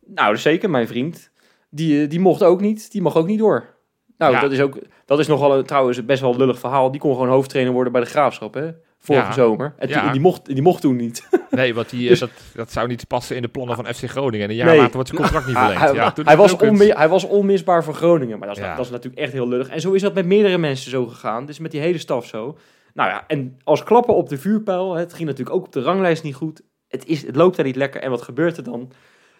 Nou, 0.06 0.32
dus 0.34 0.42
zeker, 0.42 0.70
mijn 0.70 0.88
vriend. 0.88 1.30
Die, 1.70 2.04
eh, 2.04 2.10
die 2.10 2.20
mocht 2.20 2.44
ook 2.44 2.62
niet. 2.62 2.92
Die 2.92 3.02
mag 3.02 3.16
ook 3.16 3.28
niet 3.28 3.40
door. 3.40 3.76
Nou, 4.18 4.34
Ja. 4.34 4.40
dat 4.42 4.52
is 4.52 4.62
ook 4.62 4.78
dat 5.06 5.20
is 5.20 5.28
nogal 5.28 5.58
een, 5.58 5.64
trouwens 5.66 6.06
best 6.06 6.22
wel 6.22 6.32
een 6.32 6.38
lullig 6.38 6.60
verhaal. 6.60 6.92
Die 6.92 7.00
kon 7.02 7.14
gewoon 7.14 7.30
hoofdtrainer 7.30 7.74
worden 7.74 7.92
bij 7.94 8.02
de 8.02 8.08
Graafschap, 8.08 8.54
hè? 8.54 8.70
Vorige 9.06 9.26
Ja. 9.26 9.32
zomer. 9.34 9.74
En 9.78 9.88
Ja. 9.90 10.02
die, 10.02 10.12
die, 10.12 10.22
mocht, 10.22 10.46
die 10.46 10.62
mocht 10.62 10.82
toen 10.82 10.96
niet. 10.96 11.28
Nee, 11.50 11.74
want 11.74 11.90
die, 11.90 12.04
eh, 12.04 12.10
Dus- 12.10 12.20
dat, 12.20 12.30
dat 12.56 12.72
zou 12.72 12.88
niet 12.88 13.08
passen 13.08 13.36
in 13.36 13.42
de 13.42 13.48
plannen 13.48 13.76
van 13.76 13.86
FC 13.86 14.10
Groningen. 14.10 14.44
En 14.46 14.50
een 14.50 14.56
jaar 14.56 14.68
Nee. 14.68 14.78
later 14.78 14.94
wordt 14.94 15.10
zijn 15.10 15.22
contract 15.22 15.46
niet 15.48 15.56
Hij, 15.56 15.66
verlengd. 15.70 15.92
hij, 15.92 16.04
ja, 16.04 16.12
toen 16.12 16.26
hij 16.26 16.38
was 16.38 16.56
onmi- 16.58 16.92
hij 16.92 17.10
onmisbaar 17.30 17.84
voor 17.84 17.94
Groningen. 17.94 18.40
Maar 18.40 18.48
dat 18.48 18.58
is, 18.58 18.64
Ja. 18.64 18.76
dat 18.76 18.86
is 18.86 18.92
natuurlijk 18.92 19.22
echt 19.22 19.34
heel 19.34 19.48
lullig. 19.48 19.68
En 19.70 19.82
zo 19.82 19.92
is 19.92 20.02
dat 20.02 20.14
met 20.14 20.26
meerdere 20.26 20.58
mensen 20.58 20.92
zo 20.92 21.06
gegaan. 21.06 21.46
Dus 21.46 21.60
met 21.60 21.72
die 21.72 21.80
hele 21.82 21.98
staf 21.98 22.26
zo. 22.26 22.58
Nou 22.94 23.10
ja, 23.10 23.24
en 23.28 23.58
als 23.64 23.84
klappen 23.84 24.16
op 24.16 24.30
de 24.30 24.38
vuurpijl. 24.38 24.94
hè, 24.94 25.00
Het 25.00 25.14
ging 25.14 25.28
natuurlijk 25.30 25.56
ook 25.56 25.66
op 25.66 25.72
de 25.72 25.82
ranglijst 25.82 26.24
niet 26.24 26.36
goed. 26.36 26.62
Het, 26.88 27.06
is, 27.06 27.26
het 27.26 27.36
loopt 27.36 27.56
daar 27.56 27.66
niet 27.66 27.76
lekker. 27.76 28.02
En 28.02 28.10
wat 28.10 28.22
gebeurt 28.22 28.58
er 28.58 28.64
dan? 28.64 28.92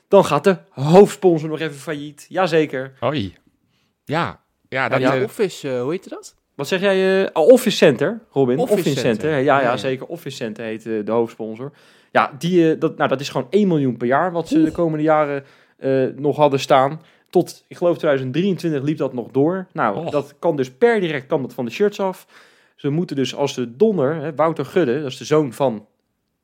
Dan 0.08 0.26
gaat 0.26 0.44
de 0.44 0.58
hoofdsponsor 0.70 1.50
nog 1.50 1.60
even 1.60 1.76
failliet. 1.76 2.26
Jazeker. 2.30 2.94
Hoi. 3.00 3.36
Ja, 4.04 4.40
ja, 4.70 4.90
dat, 4.90 5.00
Ja, 5.00 5.16
eh, 5.16 5.24
Office, 5.24 5.70
eh, 5.76 5.82
hoe 5.82 5.92
heet 5.92 6.10
dat? 6.10 6.36
Wat 6.56 6.68
zeg 6.68 6.82
jij? 6.82 7.30
oh, 7.34 7.48
Office 7.48 7.78
Center, 7.78 8.20
Robin. 8.32 8.58
Office 8.58 8.80
Office, 8.80 9.00
Center. 9.00 9.22
Center. 9.22 9.40
Ja, 9.44 9.62
ja, 9.62 9.78
zeker. 9.78 10.06
Office 10.06 10.36
Center 10.36 10.66
heet 10.66 10.86
eh, 10.86 11.06
de 11.06 11.12
hoofdsponsor. 11.12 11.72
Ja, 12.12 12.32
die, 12.38 12.72
eh, 12.72 12.80
dat, 12.80 12.98
nou, 12.98 13.10
dat 13.10 13.20
is 13.20 13.30
gewoon 13.30 13.48
1 13.50 13.68
miljoen 13.68 13.98
per 13.98 14.08
jaar 14.08 14.32
wat 14.32 14.48
ze 14.48 14.64
de 14.64 14.72
komende 14.72 15.04
jaren 15.04 15.44
nog 16.16 16.36
hadden 16.36 16.60
staan. 16.60 17.02
Tot, 17.30 17.64
ik 17.68 17.78
geloof 17.78 17.98
2023 17.98 18.82
liep 18.82 18.98
dat 18.98 19.14
nog 19.14 19.28
door. 19.32 19.68
Nou, 19.72 20.10
dat 20.12 20.36
kan 20.40 20.56
dus 20.56 20.72
per 20.72 21.00
direct 21.00 21.28
kan 21.28 21.42
dat 21.42 21.54
van 21.54 21.66
de 21.66 21.72
shirts 21.72 22.00
af. 22.00 22.28
Ze 22.76 22.90
moeten 22.90 23.16
dus 23.16 23.36
als 23.36 23.56
de 23.56 23.76
donder, 23.76 24.16
hè, 24.16 24.36
Wouter 24.36 24.66
Gudde, 24.66 25.02
dat 25.02 25.12
is 25.12 25.18
de 25.18 25.26
zoon 25.26 25.54
van 25.54 25.86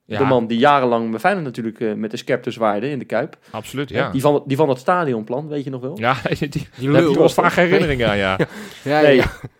Ja, 0.05 0.17
de 0.17 0.23
man 0.23 0.47
die 0.47 0.57
jarenlang 0.57 1.09
bij 1.11 1.19
Feyenoord 1.19 1.45
natuurlijk 1.45 1.97
met 1.97 2.11
de 2.11 2.17
scepter 2.17 2.51
zwaaide 2.51 2.89
in 2.89 2.99
de 2.99 3.05
Kuip. 3.05 3.37
absoluut. 3.51 3.89
Ja, 3.89 4.09
Die, 4.11 4.21
van, 4.21 4.43
die 4.45 4.57
van 4.57 4.69
het 4.69 4.77
stadionplan, 4.77 5.47
weet 5.47 5.63
je 5.63 5.69
nog 5.69 5.81
wel? 5.81 5.97
ja 5.97 6.15
die, 6.79 6.89
wel 6.91 7.29
vaak 7.29 7.53
herinneringen 7.53 8.09
aan, 8.09 8.17
ja. 8.17 8.37
Ja, 8.83 8.99
ja, 8.99 9.07
Nee. 9.07 9.21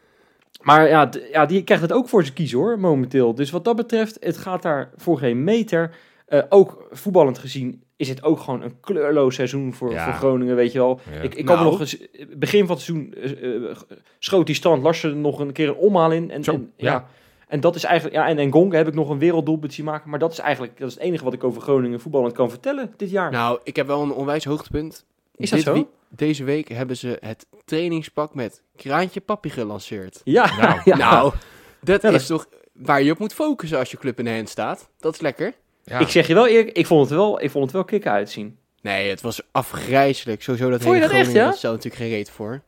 Maar 0.60 0.88
ja, 0.90 1.10
ja, 1.32 1.46
die 1.46 1.64
krijgt 1.64 1.84
het 1.84 1.94
ook 1.94 2.10
voor 2.10 2.24
zijn 2.24 2.36
kiezen 2.36 2.58
hoor, 2.58 2.80
momenteel. 2.80 3.36
Dus 3.36 3.52
wat 3.52 3.64
dat 3.66 3.76
betreft, 3.76 4.18
het 4.20 4.38
gaat 4.38 4.62
daar 4.62 4.92
voor 4.96 5.18
geen 5.18 5.44
meter. 5.44 5.96
Eh, 6.26 6.42
ook 6.50 6.88
voetballend 6.92 7.38
gezien 7.38 7.84
is 7.96 8.10
het 8.10 8.24
ook 8.24 8.40
gewoon 8.40 8.62
een 8.62 8.80
kleurloos 8.80 9.36
seizoen 9.36 9.74
voor, 9.74 9.92
Ja. 9.92 10.04
voor 10.04 10.14
Groningen, 10.14 10.56
weet 10.56 10.72
je 10.72 10.80
wel. 10.80 11.00
Ja. 11.12 11.22
Ik, 11.22 11.36
ik 11.36 11.46
me 11.46 11.54
Nou. 11.54 11.64
nog 11.64 11.80
eens, 11.80 11.98
begin 12.38 12.66
van 12.68 12.76
het 12.76 12.86
seizoen 12.86 13.14
eh, 13.14 13.56
eh, 13.72 13.78
schoot 14.20 14.46
die 14.46 14.56
stand 14.56 14.84
Larsen 14.84 15.10
er 15.10 15.16
nog 15.16 15.40
een 15.40 15.52
keer 15.52 15.68
een 15.68 15.76
omhaal 15.76 16.12
in. 16.12 16.32
En, 16.32 16.44
Zo, 16.44 16.52
en, 16.52 16.72
ja. 16.76 17.06
en 17.48 17.60
dat 17.60 17.76
is 17.76 17.84
eigenlijk, 17.84 18.16
ja, 18.16 18.28
en, 18.28 18.38
en 18.38 18.52
Gong 18.52 18.74
heb 18.74 18.88
ik 18.88 18.94
nog 18.94 19.10
een 19.10 19.20
werelddoelpunt 19.20 19.74
zien 19.74 19.86
maken. 19.86 20.10
Maar 20.10 20.20
dat 20.20 20.32
is 20.32 20.40
eigenlijk 20.40 20.78
dat 20.80 20.88
is 20.88 20.94
het 20.94 21.04
enige 21.04 21.24
wat 21.24 21.34
ik 21.34 21.44
over 21.44 21.62
Groningen 21.62 22.00
voetballend 22.00 22.34
kan 22.34 22.50
vertellen 22.50 22.94
dit 22.98 23.10
jaar. 23.10 23.32
Nou, 23.32 23.60
ik 23.64 23.76
heb 23.76 23.88
wel 23.88 24.02
een 24.02 24.12
onwijs 24.14 24.46
hoogtepunt. 24.46 25.06
Is 25.40 25.50
dat 25.50 25.60
Dit 25.60 25.68
zo? 25.68 25.74
wie- 25.74 25.88
deze 26.10 26.44
week 26.44 26.68
hebben 26.70 26.98
ze 26.98 27.18
het 27.20 27.46
trainingspak 27.66 28.34
met 28.34 28.62
Kraantje 28.76 29.20
Papi 29.22 29.50
gelanceerd. 29.50 30.22
ja, 30.24 30.58
Nou, 30.58 30.82
ja. 30.86 30.98
Nou, 30.98 31.34
dat 31.82 32.02
Ja, 32.02 32.12
dat- 32.12 32.22
is 32.22 32.28
toch 32.28 32.48
waar 32.74 33.02
je 33.02 33.12
op 33.12 33.20
moet 33.20 33.34
focussen 33.34 33.78
als 33.78 33.92
je 33.92 33.98
club 33.98 34.20
in 34.20 34.26
de 34.26 34.32
hand 34.32 34.50
staat. 34.50 34.90
Dat 35.00 35.14
is 35.14 35.20
lekker. 35.22 35.54
ja. 35.84 36.00
ik 36.00 36.08
zeg 36.08 36.28
je 36.28 36.34
wel 36.34 36.48
eerlijk, 36.48 36.78
ik 36.78 36.86
vond 36.86 37.02
het 37.10 37.18
wel, 37.18 37.42
ik 37.42 37.52
vond 37.52 37.64
het 37.64 37.74
wel 37.74 37.84
kicken 37.84 38.12
uitzien. 38.12 38.58
Nee, 38.82 39.10
het 39.10 39.22
was 39.22 39.42
afgrijzelijk. 39.52 40.42
Sowieso 40.44 40.70
dat 40.70 40.82
Vond 40.82 40.96
je 40.96 41.02
hele 41.02 41.14
dat 41.14 41.22
echt, 41.26 41.32
ja? 41.36 41.46
dat 41.50 41.62
natuurlijk 41.62 41.96
geen 41.96 42.10
reet 42.10 42.30
voor. 42.30 42.62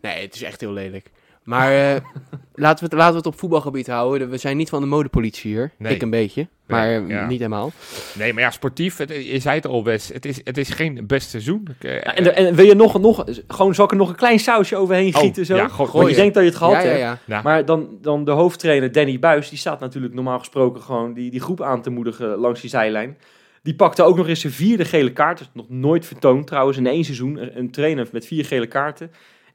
Nee, 0.00 0.22
het 0.22 0.34
is 0.34 0.42
echt 0.42 0.60
heel 0.60 0.72
lelijk. 0.72 1.10
Maar 1.44 1.72
eh, 1.94 2.00
laten, 2.54 2.78
we 2.84 2.90
het, 2.90 2.92
laten 2.92 3.10
we 3.12 3.16
het 3.18 3.26
op 3.26 3.38
voetbalgebied 3.38 3.86
houden. 3.86 4.30
We 4.30 4.36
zijn 4.38 4.56
niet 4.56 4.68
van 4.68 4.80
de 4.80 4.86
modepolitie 4.86 5.50
hier. 5.52 5.70
Nee. 5.78 5.94
Ik 5.94 6.02
een 6.02 6.10
beetje, 6.10 6.46
maar 6.66 6.90
ja. 7.08 7.26
niet 7.26 7.38
helemaal. 7.38 7.72
Nee, 8.14 8.32
maar 8.32 8.42
ja, 8.42 8.50
sportief, 8.50 8.96
het- 8.96 9.08
je 9.10 9.38
zei 9.38 9.56
het 9.56 9.66
al 9.66 9.82
best, 9.82 10.12
het 10.12 10.24
is, 10.24 10.40
het 10.44 10.58
is 10.58 10.68
geen 10.68 11.06
best 11.06 11.28
seizoen. 11.30 11.68
Ik, 11.78 11.84
eh, 11.84 11.94
Ja, 11.94 12.14
en, 12.14 12.36
en 12.36 12.54
wil 12.54 12.64
je 12.66 12.74
nog, 12.74 13.00
nog, 13.00 13.24
gewoon 13.48 13.74
zal 13.74 13.84
ik 13.84 13.90
er 13.90 13.96
nog 13.96 14.08
een 14.08 14.14
klein 14.14 14.38
sausje 14.38 14.76
overheen 14.76 15.14
Oh, 15.14 15.20
gieten 15.20 15.46
zo? 15.46 15.56
ja, 15.56 15.68
gooi- 15.68 15.90
Want 15.92 16.08
je 16.08 16.14
denkt 16.14 16.34
dat 16.34 16.42
je 16.42 16.48
het 16.48 16.58
gehad 16.58 16.82
hebt. 16.82 16.98
ja. 16.98 17.18
ja. 17.26 17.42
Maar 17.42 17.64
dan, 17.64 17.88
dan 18.00 18.24
de 18.24 18.30
hoofdtrainer 18.30 18.92
Danny 18.92 19.18
Buis, 19.18 19.48
die 19.48 19.58
staat 19.58 19.80
natuurlijk 19.80 20.14
normaal 20.14 20.38
gesproken 20.38 20.82
gewoon 20.82 21.12
die, 21.14 21.30
die 21.30 21.40
groep 21.40 21.62
aan 21.62 21.82
te 21.82 21.90
moedigen 21.90 22.36
langs 22.36 22.60
die 22.60 22.70
zijlijn. 22.70 23.16
Die 23.62 23.74
pakte 23.74 24.02
ook 24.02 24.16
nog 24.16 24.28
eens 24.28 24.40
zijn 24.40 24.52
vierde 24.52 24.84
gele 24.84 25.12
kaart. 25.12 25.38
Dus 25.38 25.50
nog 25.52 25.66
nooit 25.68 26.06
vertoond 26.06 26.46
trouwens 26.46 26.78
in 26.78 26.86
één 26.86 27.04
seizoen. 27.04 27.58
Een 27.58 27.70
trainer 27.70 28.08
met 28.12 28.26
vier 28.26 28.44
gele 28.44 28.66
kaarten. 28.66 29.10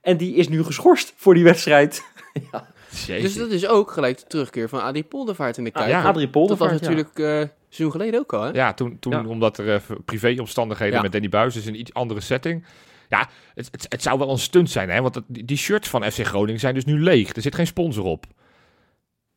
En 0.06 0.18
die 0.18 0.36
is 0.36 0.48
nu 0.50 0.64
geschorst 0.64 1.14
voor 1.16 1.34
die 1.34 1.44
wedstrijd. 1.44 2.04
Jeetje. 2.90 3.22
Dus 3.22 3.36
dat 3.36 3.50
is 3.50 3.68
ook 3.68 3.92
gelijk 3.92 4.18
de 4.18 4.26
terugkeer 4.28 4.70
van 4.70 4.82
Adi 4.82 5.04
Poldervaart 5.04 5.58
in 5.58 5.64
de 5.64 5.72
Kuip. 5.72 5.90
ja. 5.90 6.04
Adrie 6.04 6.22
dat 6.24 6.32
Poldervaart, 6.32 6.72
was 6.72 6.80
ja. 6.80 6.88
natuurlijk 6.88 7.20
eh 7.20 7.40
een 7.40 7.50
seizoen 7.70 7.92
geleden 7.92 8.20
ook 8.20 8.34
al, 8.34 8.42
hè? 8.42 8.50
Ja, 8.50 8.74
toen, 8.74 9.00
toen 9.00 9.12
Ja. 9.12 9.26
omdat 9.26 9.58
er 9.58 9.74
eh, 9.74 9.82
privéomstandigheden 10.06 10.96
Ja. 10.96 11.02
met 11.02 11.12
Danny 11.12 11.30
Buis 11.30 11.56
is 11.56 11.66
een 11.66 11.80
iets 11.80 11.94
andere 11.94 12.20
setting. 12.22 12.66
Ja, 13.10 13.30
het, 13.54 13.68
het, 13.72 13.86
het 13.90 14.02
zou 14.02 14.20
wel 14.20 14.30
een 14.30 14.38
stunt 14.38 14.70
zijn, 14.70 14.90
hè? 14.90 15.02
Want 15.02 15.14
dat, 15.14 15.24
die, 15.28 15.58
shirts 15.58 15.90
van 15.90 16.12
FC 16.12 16.26
Groningen 16.26 16.60
zijn 16.60 16.74
dus 16.74 16.86
nu 16.86 17.00
leeg. 17.02 17.36
Er 17.36 17.42
zit 17.42 17.56
geen 17.56 17.68
sponsor 17.68 18.06
op. 18.06 18.26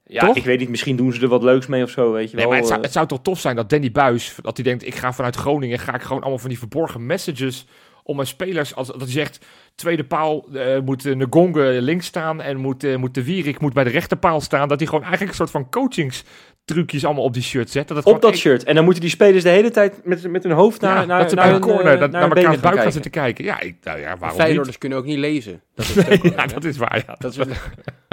Ja, 0.05 0.27
Toch? 0.27 0.37
ik 0.37 0.45
weet 0.45 0.59
niet, 0.59 0.69
misschien 0.69 0.97
doen 0.97 1.13
ze 1.13 1.21
er 1.21 1.29
wat 1.29 1.43
leuks 1.43 1.67
mee 1.67 1.83
of 1.83 1.91
zo, 1.91 2.13
weet 2.13 2.31
je 2.31 2.37
Nee, 2.37 2.45
wel. 2.45 2.49
maar 2.53 2.59
het 2.59 2.67
zou, 2.69 2.79
eh. 2.79 2.85
het 2.85 2.95
zou 2.95 3.07
toch 3.07 3.23
tof 3.23 3.41
zijn 3.41 3.57
dat 3.57 3.71
Danny 3.71 3.91
Buis, 3.93 4.35
dat 4.43 4.57
hij 4.57 4.65
denkt, 4.65 4.87
ik 4.87 4.95
ga 4.95 5.13
vanuit 5.13 5.37
Groningen, 5.37 5.79
ga 5.79 5.95
ik 5.95 6.03
gewoon 6.03 6.21
allemaal 6.21 6.39
van 6.39 6.49
die 6.49 6.59
verborgen 6.59 7.07
messages 7.07 7.67
om 8.09 8.17
mijn 8.17 8.29
spelers, 8.29 8.75
als 8.75 8.87
dat 8.87 9.01
hij 9.01 9.11
zegt, 9.11 9.45
tweede 9.75 10.05
paal 10.05 10.47
eh, 10.55 10.79
moet 10.85 11.05
uh, 11.07 11.17
Ngonge 11.17 11.83
links 11.83 12.07
staan 12.07 12.43
en 12.43 12.57
moet, 12.57 12.85
eh, 12.85 12.97
moet 12.97 13.15
de 13.15 13.25
Wierik 13.25 13.61
moet 13.61 13.73
bij 13.73 13.85
de 13.85 13.91
rechterpaal 13.91 14.41
staan, 14.41 14.69
dat 14.69 14.79
hij 14.79 14.87
gewoon 14.89 15.03
eigenlijk 15.05 15.31
een 15.31 15.37
soort 15.39 15.51
van 15.51 15.71
coachingstrucjes 15.71 17.05
allemaal 17.05 17.25
op 17.25 17.33
die 17.33 17.43
shirt 17.43 17.71
zet. 17.71 17.89
Dat 17.89 17.97
het 17.97 18.07
op 18.07 18.23
dat 18.23 18.37
shirt. 18.37 18.65
En 18.65 18.75
dan 18.75 18.85
moeten 18.85 19.03
die 19.03 19.11
spelers 19.11 19.43
de 19.43 19.49
hele 19.51 19.71
tijd 19.71 20.01
met, 20.05 20.31
met 20.31 20.43
hun 20.43 20.53
hoofd 20.53 20.81
naar, 20.81 20.97
ja, 21.01 21.05
naar, 21.05 21.21
dat 21.21 21.29
ze 21.31 21.35
naar 21.37 21.45
een 21.47 21.53
hun, 21.53 21.61
corner 21.61 21.93
eh, 21.93 22.01
dat, 22.01 22.11
naar 22.11 22.29
naar 22.29 22.37
elkaar 22.37 22.61
buik 22.61 22.81
gaan 22.81 22.93
zitten 22.93 23.11
kijken. 23.11 23.45
Ja, 23.45 23.61
ik, 23.61 23.77
nou 23.83 23.99
ja 24.01 24.17
waarom 24.19 24.39
Feyenoorders 24.39 24.79
kunnen 24.79 24.99
ook 24.99 25.05
niet 25.05 25.19
lezen. 25.19 25.61
Dat 25.75 25.87
is 25.87 26.21
ja, 26.23 26.47
dat 26.47 26.65
is 26.65 26.77
waar, 26.77 27.05
ja. 27.07 27.15
Dat 27.19 27.37
is 27.39 27.47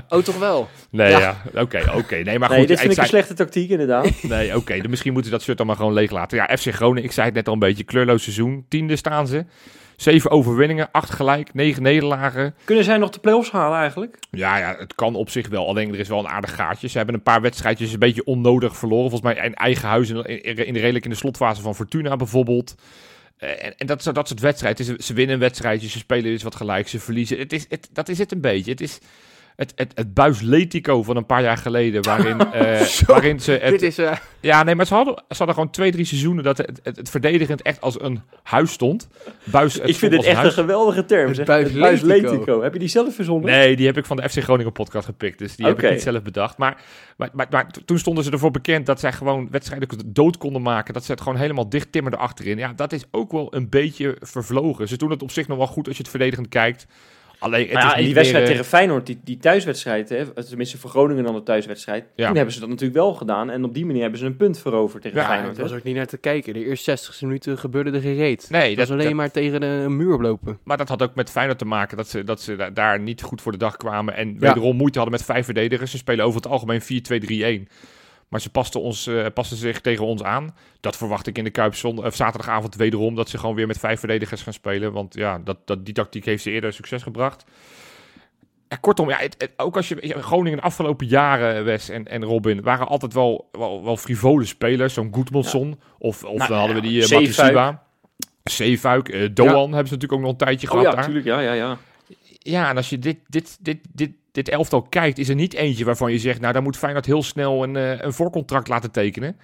Oh, 0.10 0.24
toch 0.24 0.40
wel? 0.40 0.68
Nee, 0.92 1.10
Ja. 1.10 1.20
ja, 1.20 1.62
oké, 1.62 1.84
oké. 1.96 2.16
Nee, 2.16 2.40
maar 2.40 2.50
Nee, 2.50 2.60
goed, 2.60 2.68
dit 2.68 2.80
vind 2.80 2.92
ik 2.92 2.98
ik 2.98 3.04
een 3.04 3.08
zei- 3.08 3.08
slechte 3.08 3.34
tactiek 3.34 3.70
inderdaad. 3.70 4.12
Nee, 4.24 4.56
oké. 4.56 4.78
dan 4.82 4.90
misschien 4.90 5.14
moeten 5.14 5.32
ze 5.32 5.38
dat 5.38 5.46
shirt 5.46 5.58
dan 5.58 5.68
maar 5.68 5.76
gewoon 5.76 5.94
leeg 5.94 6.12
laten. 6.12 6.38
Ja, 6.38 6.58
FC 6.58 6.74
Groningen, 6.74 7.04
ik 7.04 7.12
zei 7.12 7.26
het 7.26 7.36
net 7.36 7.48
al 7.48 7.54
een 7.54 7.60
beetje, 7.60 7.84
kleurloos 7.84 8.24
seizoen. 8.24 8.66
Tiende 8.70 8.96
staan 8.96 9.28
ze. 9.28 9.46
Zeven 9.96 10.32
overwinningen, 10.32 10.92
acht 10.92 11.10
gelijk, 11.10 11.54
negen 11.54 11.84
nederlagen. 11.84 12.56
Kunnen 12.64 12.84
zij 12.84 12.98
nog 12.98 13.10
de 13.10 13.20
play-offs 13.20 13.52
halen 13.52 13.78
eigenlijk? 13.78 14.18
Ja, 14.32 14.58
ja, 14.58 14.76
het 14.78 14.96
kan 14.96 15.16
op 15.16 15.30
zich 15.30 15.48
wel. 15.48 15.68
Alleen 15.68 15.94
er 15.94 16.00
is 16.00 16.08
wel 16.08 16.20
een 16.20 16.28
aardig 16.28 16.56
gaatje. 16.56 16.88
Ze 16.88 16.98
hebben 16.98 17.16
een 17.16 17.24
paar 17.24 17.42
wedstrijdjes 17.42 17.94
een 17.94 18.00
beetje 18.00 18.26
onnodig 18.26 18.78
verloren. 18.78 19.10
Volgens 19.10 19.34
mij 19.34 19.46
in 19.46 19.54
eigen 19.54 19.88
huis, 19.88 20.10
in, 20.10 20.24
in, 20.24 20.66
in 20.66 20.74
de 20.74 20.80
redelijk 20.80 21.06
in 21.06 21.12
de 21.12 21.18
slotfase 21.18 21.62
van 21.62 21.76
Fortuna 21.76 22.16
bijvoorbeeld. 22.16 22.76
Eh, 23.38 23.66
en, 23.66 23.78
en 23.78 23.88
dat, 23.88 24.10
dat 24.14 24.28
soort 24.28 24.40
wedstrijden. 24.40 25.04
Ze 25.04 25.14
winnen 25.14 25.34
een 25.34 25.42
wedstrijdje, 25.42 25.90
ze 25.90 25.98
spelen 25.98 26.32
eens 26.32 26.44
wat 26.44 26.56
gelijk, 26.56 26.88
ze 26.88 27.00
verliezen. 27.00 27.38
Het 27.38 27.54
is, 27.54 27.66
het, 27.70 27.90
dat 27.94 28.10
is 28.10 28.18
het 28.18 28.32
een 28.32 28.42
beetje. 28.42 28.72
Het 28.72 28.82
is 28.82 29.00
het, 29.56 29.74
het, 29.76 29.92
het 29.96 30.14
buisletico 30.14 31.04
van 31.04 31.16
een 31.18 31.26
paar 31.26 31.42
jaar 31.42 31.58
geleden, 31.58 32.04
waarin, 32.04 32.40
eh, 32.52 32.82
Zo, 32.82 33.06
waarin 33.06 33.40
ze... 33.40 33.52
Het, 33.52 33.72
Dit 33.72 33.82
is... 33.82 33.98
eh, 33.98 34.12
ja, 34.40 34.64
nee, 34.64 34.76
maar 34.76 34.86
ze 34.86 34.94
hadden, 34.94 35.16
ze 35.16 35.36
hadden 35.38 35.56
gewoon 35.56 35.70
twee, 35.70 35.92
drie 35.92 36.06
seizoenen 36.06 36.44
dat 36.44 36.58
het, 36.58 36.80
het, 36.84 36.98
het 36.98 37.10
verdedigend 37.10 37.62
echt 37.62 37.82
als 37.82 38.02
een 38.02 38.22
huis 38.44 38.72
stond. 38.72 39.08
Buis, 39.44 39.80
ik 39.80 39.96
vind 39.96 40.14
een 40.14 40.24
echt 40.24 40.44
een 40.44 40.52
geweldige 40.52 41.06
term. 41.06 41.28
Het 41.28 41.36
zeg. 41.36 41.46
buisletico. 41.46 41.90
Het 41.92 42.02
buisletico. 42.02 42.62
Heb 42.62 42.74
je 42.74 42.80
die 42.80 42.88
zelf 42.88 43.16
verzonnen? 43.16 43.52
Nee, 43.52 43.76
die 43.76 43.86
heb 43.86 43.98
ik 43.98 44.06
van 44.06 44.18
de 44.18 44.30
FC 44.30 44.44
Groningen 44.44 44.72
podcast 44.72 45.06
gepikt. 45.06 45.40
Dus 45.40 45.56
die 45.56 45.66
heb 45.66 45.84
ik 45.84 45.92
niet 45.92 46.02
zelf 46.02 46.22
bedacht. 46.22 46.58
Maar, 46.58 46.82
maar, 47.18 47.30
maar, 47.34 47.48
maar 47.50 47.68
toen 47.86 48.00
stonden 48.00 48.24
ze 48.24 48.32
ervoor 48.32 48.52
bekend 48.52 48.86
dat 48.86 49.00
zij 49.00 49.14
gewoon 49.14 49.48
wedstrijden 49.52 49.90
dood 50.06 50.38
konden 50.38 50.62
maken. 50.62 50.94
Dat 50.94 51.06
ze 51.06 51.12
het 51.12 51.22
gewoon 51.22 51.38
helemaal 51.38 51.70
dicht 51.70 51.92
timmerden 51.92 52.20
achterin. 52.20 52.58
Ja, 52.58 52.74
dat 52.76 52.94
is 52.94 53.04
ook 53.12 53.32
wel 53.32 53.56
een 53.56 53.70
beetje 53.70 54.18
vervlogen. 54.20 54.88
Ze 54.88 54.98
doen 54.98 55.10
het 55.10 55.22
op 55.24 55.32
zich 55.32 55.48
nog 55.48 55.58
wel 55.58 55.68
goed 55.68 55.88
als 55.88 55.98
je 55.98 56.02
het 56.02 56.12
verdedigend 56.12 56.48
kijkt. 56.48 56.86
Alleen, 57.40 57.68
het 57.68 57.78
is 57.78 57.84
ja, 57.84 57.90
en 57.92 57.96
niet 57.98 58.06
die 58.06 58.14
wedstrijd 58.14 58.44
eh, 58.44 58.50
tegen 58.50 58.66
Feyenoord, 58.66 59.06
die, 59.06 59.20
die 59.24 59.38
thuiswedstrijd, 59.38 60.10
hè, 60.10 60.44
tenminste 60.44 60.78
voor 60.78 60.90
Groningen 60.90 61.24
dan 61.24 61.36
de 61.36 61.44
thuiswedstrijd, 61.44 62.06
Ja. 62.16 62.26
toen 62.28 62.36
hebben 62.36 62.54
ze 62.54 62.60
dat 62.60 62.70
natuurlijk 62.70 62.98
wel 62.98 63.14
gedaan. 63.14 63.50
En 63.50 63.64
op 63.64 63.74
die 63.74 63.86
manier 63.86 64.02
hebben 64.02 64.20
ze 64.20 64.26
een 64.26 64.36
punt 64.38 64.60
veroverd 64.60 65.02
tegen 65.04 65.20
Ja, 65.20 65.26
Feyenoord. 65.28 65.58
Hè. 65.58 65.64
was 65.64 65.72
ook 65.74 65.84
niet 65.84 65.96
naar 65.96 66.06
te 66.06 66.18
kijken. 66.18 66.54
De 66.54 66.66
eerste 66.66 66.84
60 66.84 67.22
minuten 67.22 67.58
gebeurde 67.58 67.92
er 67.92 68.02
geen 68.02 68.16
reet. 68.16 68.48
Nee, 68.50 68.70
Het 68.70 68.78
was 68.78 68.88
dat, 68.88 68.96
alleen 68.98 69.08
dat- 69.08 69.16
maar 69.18 69.32
tegen 69.32 69.62
een 69.62 69.96
muur 69.98 70.20
lopen. 70.20 70.60
maar 70.64 70.78
dat 70.78 70.90
had 70.90 71.02
ook 71.04 71.16
met 71.16 71.30
Feyenoord 71.30 71.58
te 71.60 71.66
maken 71.66 71.98
dat 71.98 72.08
ze, 72.10 72.24
dat 72.24 72.42
ze 72.42 72.56
da- 72.56 72.70
daar 72.70 73.00
niet 73.00 73.22
goed 73.22 73.42
voor 73.42 73.52
de 73.52 73.58
dag 73.58 73.78
kwamen. 73.78 74.16
En 74.16 74.28
Ja. 74.34 74.40
wederom 74.40 74.76
moeite 74.76 74.98
hadden 75.00 75.18
met 75.18 75.26
vijf 75.28 75.46
verdedigers. 75.46 75.92
Ze 75.92 75.98
spelen 75.98 76.26
over 76.26 76.42
het 76.42 76.50
algemeen 76.52 76.82
4-2-3-1. 76.82 77.68
Maar 78.28 78.42
ze 78.42 78.50
pasten, 78.50 78.82
ons, 78.82 79.08
eh, 79.08 79.26
pasten 79.34 79.58
zich 79.58 79.82
tegen 79.82 80.06
ons 80.06 80.24
aan. 80.24 80.56
Dat 80.80 80.98
verwacht 80.98 81.28
ik 81.28 81.38
in 81.38 81.44
de 81.44 81.50
Kuip 81.50 81.76
of 81.96 82.16
zaterdagavond 82.16 82.76
wederom. 82.76 83.16
Dat 83.16 83.30
ze 83.30 83.38
gewoon 83.38 83.56
weer 83.56 83.68
met 83.68 83.78
vijf 83.80 84.00
verdedigers 84.00 84.42
gaan 84.42 84.54
spelen. 84.54 84.92
Want 84.94 85.14
ja, 85.14 85.40
dat, 85.44 85.58
dat, 85.68 85.86
die 85.86 85.94
tactiek 85.94 86.26
heeft 86.26 86.44
ze 86.44 86.52
eerder 86.52 86.74
succes 86.74 87.04
gebracht. 87.04 87.44
Ja, 88.68 88.76
kortom, 88.76 89.10
ja, 89.10 89.18
het, 89.18 89.36
het- 89.38 89.54
ook 89.58 89.76
als 89.76 89.88
je 89.90 90.16
Groningen 90.22 90.58
de 90.58 90.64
afgelopen 90.64 91.08
jaren, 91.08 91.64
Wes 91.66 91.90
en, 91.90 92.08
en 92.08 92.24
Robin, 92.24 92.62
waren 92.62 92.88
altijd 92.88 93.14
wel, 93.14 93.50
wel, 93.52 93.84
wel 93.84 93.98
frivole 93.98 94.46
spelers. 94.46 94.94
Zo'n 94.94 95.14
Goedmanson. 95.14 95.80
Of, 96.00 96.24
of 96.24 96.38
Nou, 96.38 96.50
dan 96.50 96.58
hadden 96.58 96.76
we 96.76 96.82
die 96.82 97.02
uh. 97.02 97.06
Zeefuik. 98.44 99.10
eh, 99.10 99.30
Doan 99.34 99.54
hebben 99.54 99.88
ze 99.88 99.94
natuurlijk 99.94 100.14
ook 100.14 100.20
nog 100.20 100.30
een 100.32 100.38
tijdje 100.38 100.68
Oh 100.68 100.74
gehad 100.74 100.86
ja, 100.86 100.92
daar. 100.92 101.00
natuurlijk. 101.00 101.26
Ja, 101.26 101.40
ja, 101.40 101.54
ja. 101.54 101.78
Ja, 102.40 102.70
en 102.70 102.78
als 102.78 102.90
je 102.90 103.00
dit, 103.00 103.18
dit, 103.28 103.58
dit, 103.62 103.80
dit, 103.94 104.12
dit 104.36 104.50
elftal 104.50 104.82
kijkt, 104.82 105.18
is 105.18 105.30
er 105.30 105.36
niet 105.36 105.54
eentje 105.54 105.86
waarvan 105.86 106.12
je 106.12 106.20
zegt, 106.20 106.40
nou, 106.40 106.54
dan 106.54 106.64
moet 106.64 106.78
Feyenoord 106.78 107.06
heel 107.06 107.24
snel 107.24 107.64
een, 107.64 107.76
eh, 107.76 108.02
een 108.02 108.14
voorcontract 108.14 108.68
laten 108.68 108.92
tekenen. 108.92 109.38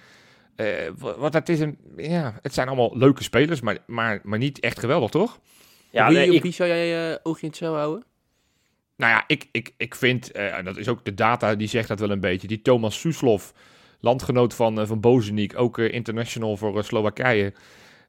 Eh, 0.56 0.66
wa- 0.98 1.18
wat 1.18 1.32
het 1.32 1.48
is 1.48 1.60
een, 1.60 1.78
ja, 1.96 2.38
het 2.42 2.54
zijn 2.54 2.66
allemaal 2.68 2.96
leuke 2.98 3.22
spelers, 3.22 3.60
maar, 3.60 3.78
maar, 3.86 4.20
maar 4.22 4.38
niet 4.38 4.60
echt 4.60 4.78
geweldig, 4.78 5.10
toch? 5.10 5.40
ja 5.90 6.08
wie, 6.08 6.16
nee, 6.16 6.28
op 6.28 6.34
ik, 6.34 6.42
wie 6.42 6.52
zou 6.52 6.68
jij 6.68 7.10
eh 7.12 7.18
oogje 7.22 7.42
in 7.42 7.48
het 7.48 7.56
zeil 7.56 7.74
houden? 7.76 8.04
Nou 8.96 9.12
ja, 9.12 9.24
ik, 9.26 9.48
ik, 9.52 9.74
ik 9.76 9.94
vind, 9.94 10.30
eh, 10.32 10.56
en 10.56 10.64
dat 10.64 10.76
is 10.76 10.88
ook 10.88 11.04
de 11.04 11.14
data, 11.14 11.54
die 11.54 11.68
zegt 11.68 11.88
dat 11.88 12.00
wel 12.00 12.10
een 12.10 12.20
beetje. 12.20 12.46
Die 12.48 12.62
Thomas 12.62 13.00
Suslov, 13.00 13.50
landgenoot 14.00 14.54
van, 14.54 14.86
van 14.86 15.00
Bozeniek, 15.00 15.58
ook 15.58 15.78
international 15.78 16.56
voor 16.56 16.84
Slowakije. 16.84 17.52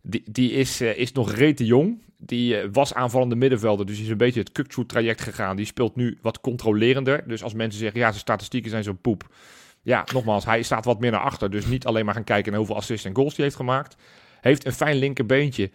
Die, 0.06 0.24
die 0.32 0.52
is, 0.52 0.82
eh, 0.82 0.98
is 0.98 1.12
nog 1.12 1.32
rete 1.32 1.66
jong. 1.66 2.02
Die 2.18 2.58
eh, 2.58 2.70
was 2.72 2.94
aanvallende 2.94 3.36
middenvelder, 3.36 3.86
dus 3.86 4.00
is 4.00 4.10
een 4.10 4.18
beetje 4.18 4.40
het 4.40 4.52
Kukçu-traject 4.52 5.22
gegaan. 5.22 5.56
Die 5.56 5.66
speelt 5.66 5.96
nu 5.96 6.18
wat 6.22 6.42
controlerender. 6.42 7.28
Dus 7.28 7.44
als 7.44 7.54
mensen 7.54 7.80
zeggen, 7.80 8.00
ja, 8.00 8.08
zijn 8.08 8.20
statistieken 8.20 8.70
zijn 8.70 8.84
zo 8.84 8.94
poep. 8.94 9.36
Ja, 9.82 10.06
nogmaals, 10.14 10.46
hij 10.46 10.62
staat 10.64 10.86
wat 10.86 11.00
meer 11.00 11.12
naar 11.12 11.20
achter. 11.20 11.50
Dus 11.50 11.66
niet 11.66 11.86
alleen 11.86 12.06
maar 12.06 12.14
gaan 12.14 12.24
kijken 12.24 12.50
naar 12.52 12.60
hoeveel 12.60 12.78
assists 12.78 13.06
en 13.06 13.16
goals 13.16 13.36
hij 13.36 13.46
heeft 13.46 13.58
gemaakt. 13.58 13.96
Heeft 14.42 14.66
een 14.66 14.74
fijn 14.74 14.96
linkerbeentje. 14.96 15.70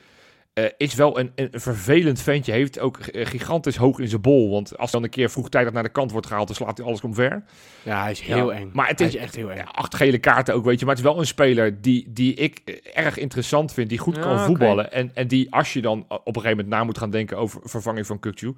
Eh, 0.64 0.70
is 0.76 0.94
wel 0.94 1.18
een, 1.18 1.32
een 1.34 1.48
vervelend 1.52 2.20
ventje. 2.20 2.52
Heeft 2.52 2.78
ook 2.78 2.96
eh, 2.98 3.26
gigantisch 3.26 3.76
hoog 3.76 3.98
in 3.98 4.08
zijn 4.08 4.20
bol. 4.20 4.50
Want 4.50 4.78
als 4.78 4.90
dan 4.90 5.02
een 5.02 5.10
keer 5.10 5.30
vroegtijdig 5.30 5.72
naar 5.72 5.82
de 5.82 5.88
kant 5.88 6.10
wordt 6.12 6.26
gehaald, 6.26 6.46
dan 6.46 6.56
slaat 6.56 6.76
hij 6.78 6.86
alles 6.86 7.00
omver. 7.00 7.42
Ja, 7.82 8.02
hij 8.02 8.10
is 8.10 8.20
heel 8.20 8.52
eng. 8.52 8.70
Maar 8.72 8.88
het 8.88 8.98
hij 8.98 9.08
is, 9.08 9.14
is 9.14 9.20
echt 9.20 9.36
heel 9.36 9.50
eng. 9.50 9.56
ja, 9.56 9.68
acht 9.72 9.94
gele 9.94 10.18
kaarten 10.18 10.54
ook, 10.54 10.64
weet 10.64 10.78
je. 10.78 10.84
Maar 10.86 10.94
het 10.94 11.04
is 11.04 11.10
wel 11.10 11.20
een 11.20 11.26
speler 11.26 11.80
die, 11.80 12.06
die 12.08 12.34
ik 12.34 12.60
eh, 12.64 12.74
erg 13.04 13.18
interessant 13.18 13.72
vind. 13.72 13.88
Die 13.88 13.98
goed 13.98 14.16
Ja, 14.16 14.22
kan 14.22 14.38
voetballen. 14.38 14.92
En, 14.92 15.10
en 15.14 15.28
die, 15.28 15.54
als 15.54 15.72
je 15.72 15.80
dan 15.80 16.04
op 16.08 16.26
een 16.26 16.42
gegeven 16.42 16.50
moment 16.50 16.68
na 16.68 16.84
moet 16.84 16.98
gaan 16.98 17.10
denken 17.10 17.36
over 17.36 17.60
vervanging 17.64 18.06
van 18.06 18.20
Kukcu... 18.20 18.54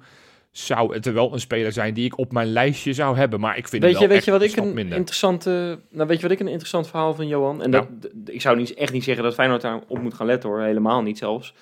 zou 0.51 0.93
het 0.93 1.05
er 1.05 1.13
wel 1.13 1.33
een 1.33 1.39
speler 1.39 1.71
zijn 1.71 1.93
die 1.93 2.05
ik 2.05 2.17
op 2.17 2.31
mijn 2.31 2.47
lijstje 2.51 2.93
zou 2.93 3.17
hebben. 3.17 3.39
Maar 3.39 3.57
ik 3.57 3.67
vind 3.67 3.83
Weet 3.83 3.91
hem 3.91 4.01
je, 4.01 4.07
wel 4.07 4.15
weet 4.15 4.25
je 4.25 4.31
wat 4.31 4.41
ik 4.41 4.55
een 4.55 4.73
minder. 4.73 4.97
interessante, 4.97 5.79
nou 5.89 6.07
weet 6.07 6.17
je 6.17 6.23
wat 6.23 6.31
ik 6.31 6.39
een 6.39 6.47
interessant 6.47 6.87
verhaal 6.87 7.13
van 7.13 7.27
Johan? 7.27 7.63
En 7.63 7.71
dat, 7.71 7.87
ik 8.25 8.41
zou 8.41 8.57
niet, 8.57 8.73
echt 8.73 8.93
niet 8.93 9.03
zeggen 9.03 9.23
dat 9.23 9.33
Feyenoord 9.33 9.61
daarop 9.61 10.01
moet 10.01 10.13
gaan 10.13 10.25
letten 10.25 10.49
hoor, 10.49 10.61
helemaal 10.61 11.01
niet 11.01 11.17
zelfs. 11.17 11.53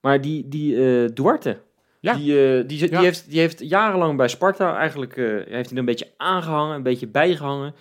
Maar 0.00 0.20
die, 0.20 0.48
die 0.48 0.76
eh, 1.02 1.08
Duarte, 1.14 1.58
Ja. 2.00 2.14
die, 2.14 2.38
eh, 2.48 2.54
die, 2.56 2.78
die, 2.78 2.90
Ja. 2.90 3.00
heeft, 3.00 3.30
die 3.30 3.40
heeft 3.40 3.58
jarenlang 3.68 4.16
bij 4.16 4.28
Sparta 4.28 4.76
eigenlijk, 4.76 5.16
eh, 5.16 5.24
heeft 5.26 5.48
hij 5.48 5.70
er 5.72 5.78
een 5.78 5.84
beetje 5.84 6.08
aangehangen, 6.16 6.74
een 6.76 6.82
beetje 6.82 7.06
bijgehangen. 7.08 7.74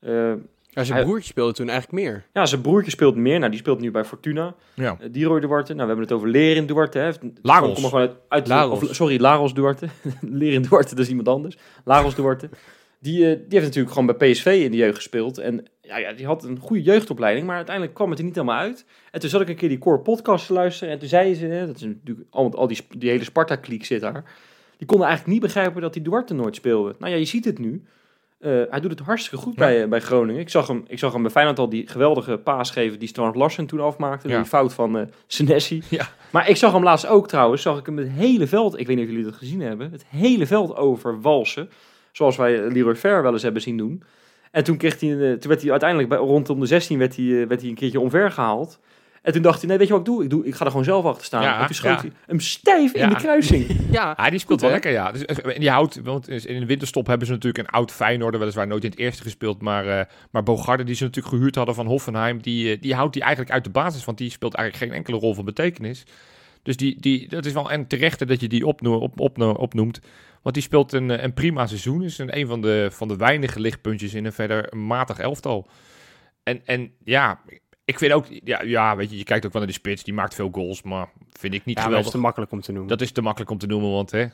Eh, 0.00 0.32
Ja, 0.68 0.84
zijn 0.84 0.96
Hij- 0.98 1.06
broertje 1.06 1.28
speelde 1.28 1.52
toen 1.52 1.68
eigenlijk 1.68 2.02
meer. 2.02 2.24
ja, 2.32 2.46
zijn 2.46 2.60
broertje 2.60 2.90
speelt 2.90 3.16
meer, 3.16 3.38
nou 3.38 3.50
die 3.50 3.60
speelt 3.60 3.80
nu 3.80 3.90
bij 3.90 4.04
Fortuna. 4.04 4.54
Ja. 4.74 4.96
Uh, 5.00 5.06
Diroy 5.12 5.40
Duarte, 5.40 5.74
nou 5.74 5.80
we 5.80 5.86
hebben 5.94 6.04
het 6.04 6.12
over 6.12 6.28
Lerin 6.28 6.66
Duarte. 6.66 6.98
Hè. 6.98 7.10
Lagos. 7.42 7.80
Kom 7.90 7.98
uit, 7.98 8.12
uit 8.28 8.70
of, 8.70 8.84
sorry, 8.94 9.20
Lagos 9.20 9.54
Duarte. 9.54 9.86
Lerin 10.20 10.62
Duarte, 10.62 10.94
dat 10.94 11.04
is 11.04 11.08
iemand 11.10 11.28
anders. 11.28 11.56
Lagos 11.84 12.14
Duarte. 12.14 12.48
Die, 13.04 13.24
eh, 13.30 13.30
die 13.30 13.46
heeft 13.48 13.64
natuurlijk 13.64 13.94
gewoon 13.94 14.16
bij 14.16 14.30
PSV 14.30 14.60
in 14.64 14.70
de 14.70 14.76
jeugd 14.76 14.94
gespeeld. 14.96 15.38
En 15.38 15.64
ja, 15.80 15.96
ja, 15.96 16.12
die 16.12 16.26
had 16.26 16.44
een 16.44 16.58
goede 16.58 16.82
jeugdopleiding, 16.82 17.46
maar 17.46 17.56
uiteindelijk 17.56 17.94
kwam 17.94 18.10
het 18.10 18.18
er 18.18 18.24
niet 18.24 18.34
helemaal 18.34 18.58
uit. 18.58 18.84
En 19.10 19.20
toen 19.20 19.30
zat 19.30 19.40
ik 19.40 19.48
een 19.48 19.56
keer 19.56 19.68
die 19.68 19.78
Core 19.78 19.98
podcast 19.98 20.46
te 20.46 20.52
luisteren. 20.52 20.92
En 20.92 20.98
toen 20.98 21.08
zeiden 21.08 21.36
ze, 21.36 21.46
hè, 21.46 21.66
dat 21.66 21.76
is 21.76 21.82
natuurlijk 21.82 22.26
al, 22.30 22.54
al 22.54 22.66
die, 22.66 22.78
die 22.98 23.10
hele 23.10 23.24
Sparta-kliek 23.24 23.84
zit 23.84 24.00
daar. 24.00 24.24
Die 24.78 24.86
konden 24.86 25.06
eigenlijk 25.06 25.36
niet 25.36 25.46
begrijpen 25.52 25.82
dat 25.82 25.92
die 25.92 26.02
Duarte 26.02 26.34
nooit 26.34 26.54
speelde. 26.56 26.94
Nou 26.98 27.12
ja, 27.12 27.18
je 27.18 27.24
ziet 27.24 27.44
het 27.44 27.58
nu. 27.58 27.82
Eh, 28.38 28.50
hij 28.70 28.80
doet 28.80 28.90
het 28.90 29.00
hartstikke 29.00 29.44
goed 29.44 29.54
Ja. 29.54 29.60
bij, 29.60 29.82
eh, 29.82 29.88
bij 29.88 30.00
Groningen. 30.00 30.40
Ik 30.40 30.48
zag, 30.48 30.66
hem, 30.66 30.84
ik 30.86 30.98
zag 30.98 31.12
hem 31.12 31.22
bij 31.22 31.30
Feyenoord 31.30 31.58
al 31.58 31.68
die 31.68 31.88
geweldige 31.88 32.36
paas 32.38 32.70
geven 32.70 32.98
die 32.98 33.08
Strand 33.08 33.34
Larsen 33.34 33.66
toen 33.66 33.80
afmaakte. 33.80 34.28
Ja. 34.28 34.36
Die 34.36 34.46
fout 34.46 34.72
van 34.72 34.98
eh 34.98 35.06
Senesi. 35.26 35.82
Ja. 35.90 36.08
Maar 36.30 36.48
ik 36.48 36.56
zag 36.56 36.72
hem 36.72 36.82
laatst 36.82 37.06
ook 37.06 37.28
trouwens, 37.28 37.62
zag 37.62 37.78
ik 37.78 37.86
hem 37.86 37.96
het 37.96 38.08
hele 38.08 38.46
veld, 38.46 38.78
ik 38.78 38.86
weet 38.86 38.96
niet 38.96 39.04
of 39.04 39.10
jullie 39.10 39.26
dat 39.26 39.34
gezien 39.34 39.60
hebben, 39.60 39.90
het 39.90 40.04
hele 40.08 40.46
veld 40.46 40.76
over 40.76 41.20
walsen. 41.20 41.68
Zoals 42.16 42.36
wij 42.36 42.64
eh, 42.64 42.72
Leroy 42.72 42.96
Fair 42.96 43.22
wel 43.22 43.32
eens 43.32 43.42
hebben 43.42 43.62
zien 43.62 43.76
doen. 43.76 44.02
En 44.50 44.64
toen, 44.64 44.76
kreeg 44.76 45.00
hij, 45.00 45.10
eh, 45.10 45.16
toen 45.16 45.48
werd 45.48 45.60
hij 45.62 45.70
uiteindelijk 45.70 46.08
bij, 46.08 46.18
rondom 46.18 46.60
de 46.60 46.66
16 46.66 46.98
werd 46.98 47.16
hij, 47.16 47.24
eh, 47.24 47.46
werd 47.48 47.60
hij 47.60 47.70
een 47.70 47.76
keertje 47.76 48.00
omver 48.00 48.30
gehaald. 48.30 48.78
En 49.24 49.32
toen 49.32 49.42
dacht 49.42 49.60
hij, 49.60 49.68
nee, 49.68 49.78
weet 49.78 49.86
je 49.86 49.92
wat 49.92 50.02
ik 50.02 50.08
doe? 50.08 50.22
Ik, 50.22 50.30
doe, 50.30 50.46
ik 50.46 50.54
ga 50.54 50.64
er 50.64 50.70
gewoon 50.70 50.84
zelf 50.84 51.04
achter 51.04 51.24
staan. 51.24 51.42
Ja, 51.42 51.60
en 51.60 51.66
toen 51.66 51.74
schoot 51.74 51.92
ja. 51.92 52.00
hij 52.00 52.12
hem 52.26 52.40
stijf 52.40 52.92
in 52.92 53.08
de 53.08 53.14
kruising. 53.14 53.66
Ja, 53.90 54.10
Ah, 54.16 54.30
die 54.30 54.38
speelt 54.38 54.60
Goed, 54.60 54.60
wel 54.60 54.70
lekker, 54.70 54.90
ja. 54.90 55.12
Dus, 55.12 55.24
eh, 55.24 55.54
en 55.54 55.60
die 55.60 55.70
houdt, 55.70 56.00
want 56.02 56.28
in 56.28 56.60
de 56.60 56.66
winterstop 56.66 57.06
hebben 57.06 57.26
ze 57.26 57.32
natuurlijk 57.32 57.68
een 57.68 57.74
oud 57.74 57.92
Feyenoorder, 57.92 58.40
weliswaar 58.40 58.66
nooit 58.66 58.84
in 58.84 58.90
het 58.90 58.98
eerste 58.98 59.22
gespeeld, 59.22 59.62
maar, 59.62 59.86
eh 59.86 60.04
maar 60.30 60.42
Bogarde, 60.42 60.84
die 60.84 60.94
ze 60.94 61.04
natuurlijk 61.04 61.34
gehuurd 61.34 61.54
hadden 61.54 61.74
van 61.74 61.86
Hoffenheim, 61.86 62.42
die, 62.42 62.72
eh, 62.72 62.80
die 62.80 62.94
houdt 62.94 63.12
die 63.12 63.22
eigenlijk 63.22 63.52
uit 63.52 63.64
de 63.64 63.70
basis, 63.70 64.04
want 64.04 64.18
die 64.18 64.30
speelt 64.30 64.54
eigenlijk 64.54 64.90
geen 64.90 64.98
enkele 64.98 65.16
rol 65.16 65.34
van 65.34 65.44
betekenis. 65.44 66.04
Dus 66.64 66.76
die, 66.76 67.00
die, 67.00 67.28
dat 67.28 67.44
is 67.46 67.52
wel 67.52 67.70
en 67.70 67.86
terechte 67.86 68.26
dat 68.26 68.40
je 68.40 68.48
die 68.48 68.66
opno 68.66 68.94
op, 68.96 69.20
opno- 69.20 69.50
opnoemt. 69.52 70.00
Want 70.42 70.54
die 70.54 70.64
speelt 70.64 70.92
een, 70.92 71.24
een 71.24 71.34
prima 71.34 71.66
seizoen. 71.66 72.02
Is 72.02 72.18
een, 72.18 72.38
een 72.38 72.46
van 72.46 72.60
de, 72.60 72.88
van 72.92 73.08
de 73.08 73.16
weinige 73.16 73.60
lichtpuntjes 73.60 74.14
in 74.14 74.24
een 74.24 74.32
verder 74.32 74.76
matig 74.76 75.18
elftal. 75.18 75.66
En, 76.42 76.60
en 76.64 76.90
ja, 77.04 77.40
ik 77.84 77.98
vind 77.98 78.12
ook, 78.12 78.26
ja, 78.44 78.62
ja, 78.62 78.96
weet 78.96 79.10
je, 79.10 79.16
je 79.16 79.24
kijkt 79.24 79.46
ook 79.46 79.52
wel 79.52 79.62
naar 79.62 79.70
de 79.70 79.76
spits. 79.76 80.04
Die 80.04 80.14
maakt 80.14 80.34
veel 80.34 80.48
goals, 80.52 80.82
maar 80.82 81.08
vind 81.32 81.54
ik 81.54 81.64
niet 81.64 81.76
ja 81.78 81.82
maar 81.88 81.90
dat 81.92 82.04
geweldig. 82.04 82.06
is 82.06 82.10
te 82.12 82.18
makkelijk 82.18 82.52
om 82.52 82.60
te 82.60 82.72
noemen. 82.72 82.88
Dat 82.88 83.00
is 83.00 83.12
te 83.12 83.22
makkelijk 83.22 83.50
om 83.50 83.58
te 83.58 83.66
noemen, 83.66 83.90
want 83.90 84.10
hè, 84.10 84.26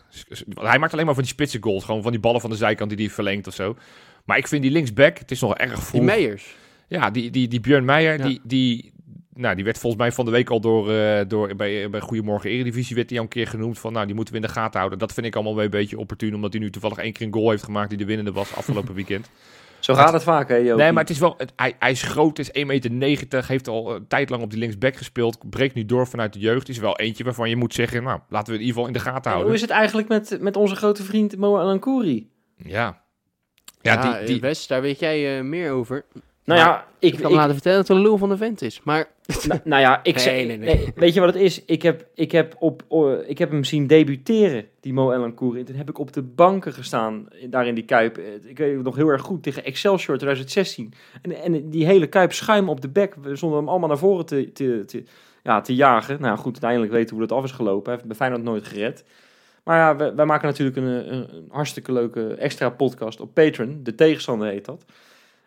hij 0.54 0.78
maakt 0.78 0.92
alleen 0.92 1.04
maar 1.06 1.14
van 1.14 1.22
die 1.22 1.32
spitse 1.32 1.58
goals. 1.60 1.84
Gewoon 1.84 2.02
van 2.02 2.10
die 2.12 2.20
ballen 2.20 2.40
van 2.40 2.50
de 2.50 2.56
zijkant 2.56 2.90
die 2.90 2.98
hij 3.06 3.14
verlengt 3.14 3.46
of 3.46 3.54
zo. 3.54 3.76
Maar 4.24 4.38
ik 4.38 4.48
vind 4.48 4.62
die 4.62 4.70
linksback, 4.70 5.18
het 5.18 5.30
is 5.30 5.40
nog 5.40 5.54
erg 5.56 5.74
die 5.74 5.82
vroeg. 5.82 6.02
Meijers. 6.02 6.56
Ja, 6.88 7.10
die, 7.10 7.30
die, 7.30 7.48
die 7.48 7.60
Björn 7.60 7.84
Meijer, 7.84 8.18
Ja. 8.18 8.24
die, 8.26 8.40
die, 8.44 8.92
nou, 9.40 9.54
die 9.54 9.64
werd 9.64 9.78
volgens 9.78 10.02
mij 10.02 10.12
van 10.12 10.24
de 10.24 10.30
week 10.30 10.50
al 10.50 10.60
door, 10.60 10.90
eh, 10.90 11.20
door 11.28 11.54
bij, 11.54 11.90
bij 11.90 12.00
Goedemorgen 12.00 12.50
Eredivisie 12.50 12.96
werd 12.96 13.08
hij 13.10 13.18
al 13.18 13.24
een 13.24 13.30
keer 13.30 13.46
genoemd 13.46 13.78
van, 13.78 13.92
nou, 13.92 14.06
die 14.06 14.14
moeten 14.14 14.34
we 14.34 14.40
in 14.40 14.46
de 14.46 14.52
gaten 14.52 14.78
houden. 14.78 14.98
Dat 14.98 15.12
vind 15.12 15.26
ik 15.26 15.34
allemaal 15.34 15.54
weer 15.54 15.64
een 15.64 15.70
beetje 15.70 15.98
opportun, 15.98 16.34
omdat 16.34 16.52
hij 16.52 16.60
nu 16.60 16.70
toevallig 16.70 16.98
één 16.98 17.12
keer 17.12 17.26
een 17.26 17.32
goal 17.32 17.50
heeft 17.50 17.62
gemaakt 17.62 17.88
die 17.88 17.98
de 17.98 18.04
winnende 18.04 18.32
was 18.32 18.56
afgelopen 18.56 18.94
weekend. 19.00 19.30
Zo 19.78 19.94
gaat 19.94 20.12
het 20.12 20.22
vaak, 20.22 20.48
hè, 20.48 20.56
Jopie? 20.56 20.82
Nee, 20.82 20.92
maar 20.92 21.02
het 21.02 21.12
is 21.12 21.18
wel, 21.18 21.34
het, 21.38 21.52
hij, 21.56 21.76
hij 21.78 21.90
is 21.90 22.02
groot, 22.02 22.38
is 22.38 22.50
1,90 22.50 22.92
meter, 22.92 23.48
heeft 23.48 23.68
al 23.68 23.94
een 23.94 24.06
tijd 24.06 24.30
lang 24.30 24.42
op 24.42 24.50
die 24.50 24.58
linksback 24.58 24.96
gespeeld, 24.96 25.50
breekt 25.50 25.74
nu 25.74 25.84
door 25.84 26.06
vanuit 26.06 26.32
de 26.32 26.38
jeugd. 26.38 26.68
Is 26.68 26.78
wel 26.78 26.98
eentje 26.98 27.24
waarvan 27.24 27.48
je 27.48 27.56
moet 27.56 27.74
zeggen, 27.74 28.02
nou, 28.02 28.20
laten 28.28 28.52
we 28.52 28.58
in 28.58 28.64
ieder 28.66 28.74
geval 28.74 28.86
in 28.86 28.92
de 28.92 28.98
gaten 28.98 29.22
En 29.22 29.30
houden. 29.30 29.46
hoe 29.46 29.54
is 29.54 29.60
het 29.60 29.70
eigenlijk 29.70 30.08
met, 30.08 30.38
met 30.40 30.56
onze 30.56 30.76
grote 30.76 31.02
vriend 31.02 31.36
Mo 31.36 31.58
Alankouri? 31.58 32.30
Ja. 32.56 33.02
Ja, 33.82 33.92
Ja, 33.92 34.18
die, 34.18 34.26
die, 34.26 34.40
Wes, 34.40 34.66
daar 34.66 34.82
weet 34.82 34.98
jij 34.98 35.38
eh, 35.38 35.44
meer 35.44 35.72
over. 35.72 36.04
Nou 36.54 36.62
Maar 36.62 36.70
ja, 36.72 36.86
ik, 36.98 37.12
Ik 37.14 37.20
kan 37.20 37.30
me 37.30 37.36
laten 37.36 37.52
vertellen 37.52 37.78
dat 37.78 37.88
het 37.88 37.96
een 37.96 38.02
lul 38.02 38.18
van 38.18 38.28
de 38.28 38.36
vent 38.36 38.62
is. 38.62 38.80
Maar 38.84 39.08
Nou, 39.48 39.60
nou 39.64 39.80
ja, 39.82 40.00
ik 40.02 40.14
Nee, 40.14 40.22
zeg, 40.24 40.46
nee, 40.46 40.58
nee. 40.58 40.92
weet 40.94 41.14
je 41.14 41.20
wat 41.20 41.34
het 41.34 41.42
is? 41.42 41.64
Ik 41.64 41.82
heb, 41.82 42.06
ik 42.14 42.32
heb, 42.32 42.54
op, 42.58 42.82
oh, 42.88 43.28
ik 43.28 43.38
heb 43.38 43.50
hem 43.50 43.64
zien 43.64 43.86
debuteren, 43.86 44.64
die 44.80 44.92
Mo 44.92 45.12
Elancourt. 45.12 45.58
En 45.58 45.64
toen 45.64 45.74
heb 45.76 45.88
ik 45.88 45.98
op 45.98 46.12
de 46.12 46.22
banken 46.22 46.72
gestaan, 46.72 47.26
in- 47.40 47.50
daar 47.50 47.66
in 47.66 47.74
die 47.74 47.84
Kuip. 47.84 48.18
Eh, 48.18 48.24
Ik 48.44 48.58
weet 48.58 48.74
het 48.74 48.84
nog 48.84 48.96
heel 48.96 49.08
erg 49.08 49.22
goed, 49.22 49.42
tegen 49.42 49.64
Excelsior 49.64 50.16
2016. 50.16 50.92
En, 51.22 51.32
en 51.42 51.70
die 51.70 51.86
hele 51.86 52.06
Kuip 52.06 52.32
schuim 52.32 52.68
op 52.68 52.80
de 52.80 52.88
bek, 52.88 53.14
zonder 53.32 53.58
hem 53.58 53.68
allemaal 53.68 53.88
naar 53.88 53.98
voren 53.98 54.26
te, 54.26 54.52
te, 54.52 54.82
te, 54.86 55.02
ja, 55.42 55.60
te 55.60 55.74
jagen. 55.74 56.20
Nou 56.20 56.36
goed, 56.36 56.52
uiteindelijk 56.52 56.92
weten 56.92 57.08
we 57.08 57.14
hoe 57.20 57.26
dat 57.28 57.38
af 57.38 57.44
is 57.44 57.50
gelopen. 57.52 57.84
Hij 57.84 57.92
heeft 57.94 58.06
bij 58.06 58.16
Feyenoord 58.16 58.42
nooit 58.42 58.64
gered. 58.66 59.04
Maar 59.64 59.76
ja, 59.78 59.96
wij, 59.96 60.14
wij 60.14 60.26
maken 60.26 60.48
natuurlijk 60.48 60.76
een, 60.76 60.84
een, 60.84 61.34
een 61.34 61.46
hartstikke 61.50 61.92
leuke 61.92 62.34
extra 62.34 62.68
podcast 62.70 63.20
op 63.20 63.34
Patreon. 63.34 63.80
De 63.82 63.94
tegenstander 63.94 64.48
heet 64.48 64.64
dat. 64.64 64.84